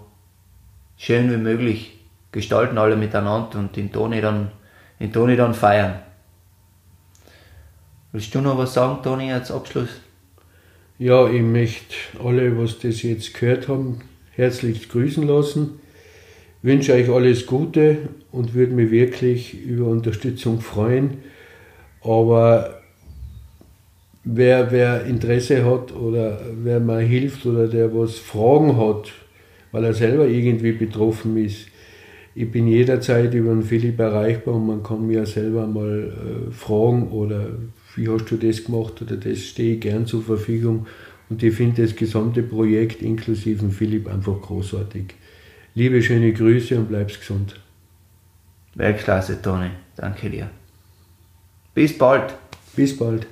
schön 0.97 1.31
wie 1.31 1.37
möglich 1.37 1.99
gestalten 2.31 2.77
alle 2.77 2.95
miteinander 2.95 3.59
und 3.59 3.75
den 3.75 3.91
Toni 3.91 4.21
dann, 4.21 4.51
den 4.99 5.13
Toni 5.13 5.35
dann 5.35 5.53
feiern. 5.53 5.99
Willst 8.11 8.33
du 8.35 8.41
noch 8.41 8.57
was 8.57 8.73
sagen, 8.73 9.01
Toni, 9.03 9.31
als 9.31 9.51
Abschluss? 9.51 9.89
Ja, 10.99 11.27
ich 11.27 11.41
möchte 11.41 11.95
alle, 12.23 12.57
was 12.57 12.79
das 12.79 13.01
jetzt 13.01 13.33
gehört 13.33 13.67
haben, 13.67 14.01
herzlich 14.31 14.89
grüßen 14.89 15.27
lassen 15.27 15.79
wünsche 16.63 16.93
euch 16.93 17.09
alles 17.09 17.45
Gute 17.45 18.09
und 18.33 18.55
würde 18.55 18.73
mich 18.73 18.91
wirklich 18.91 19.63
über 19.63 19.87
Unterstützung 19.87 20.59
freuen. 20.59 21.19
Aber 22.01 22.81
wer, 24.23 24.71
wer 24.71 25.05
Interesse 25.05 25.63
hat 25.63 25.95
oder 25.95 26.41
wer 26.61 26.79
mir 26.79 26.99
hilft 26.99 27.45
oder 27.45 27.67
der 27.67 27.93
was 27.95 28.17
Fragen 28.17 28.75
hat, 28.77 29.11
weil 29.71 29.85
er 29.85 29.93
selber 29.93 30.27
irgendwie 30.27 30.73
betroffen 30.73 31.37
ist, 31.37 31.67
ich 32.35 32.51
bin 32.51 32.67
jederzeit 32.67 33.31
über 33.35 33.51
den 33.51 33.61
Philipp 33.61 33.99
erreichbar 33.99 34.55
und 34.55 34.65
man 34.65 34.81
kann 34.81 35.05
mir 35.05 35.27
selber 35.27 35.67
mal 35.67 36.11
äh, 36.11 36.51
fragen 36.51 37.09
oder 37.09 37.49
wie 37.95 38.09
hast 38.09 38.31
du 38.31 38.37
das 38.37 38.63
gemacht 38.63 38.99
oder 39.03 39.15
das 39.15 39.39
stehe 39.43 39.75
ich 39.75 39.81
gern 39.81 40.07
zur 40.07 40.23
Verfügung. 40.23 40.87
Und 41.29 41.43
ich 41.43 41.53
finde 41.53 41.83
das 41.83 41.95
gesamte 41.95 42.41
Projekt 42.41 43.03
inklusive 43.03 43.69
Philipp 43.69 44.07
einfach 44.07 44.41
großartig. 44.41 45.13
Liebe, 45.75 46.01
schöne 46.01 46.33
Grüße 46.33 46.75
und 46.75 46.89
bleib's 46.89 47.19
gesund. 47.19 47.62
Weltklasse, 48.75 49.41
Toni. 49.41 49.71
Danke 49.95 50.29
dir. 50.29 50.49
Bis 51.73 51.97
bald. 51.97 52.33
Bis 52.75 52.97
bald. 52.97 53.27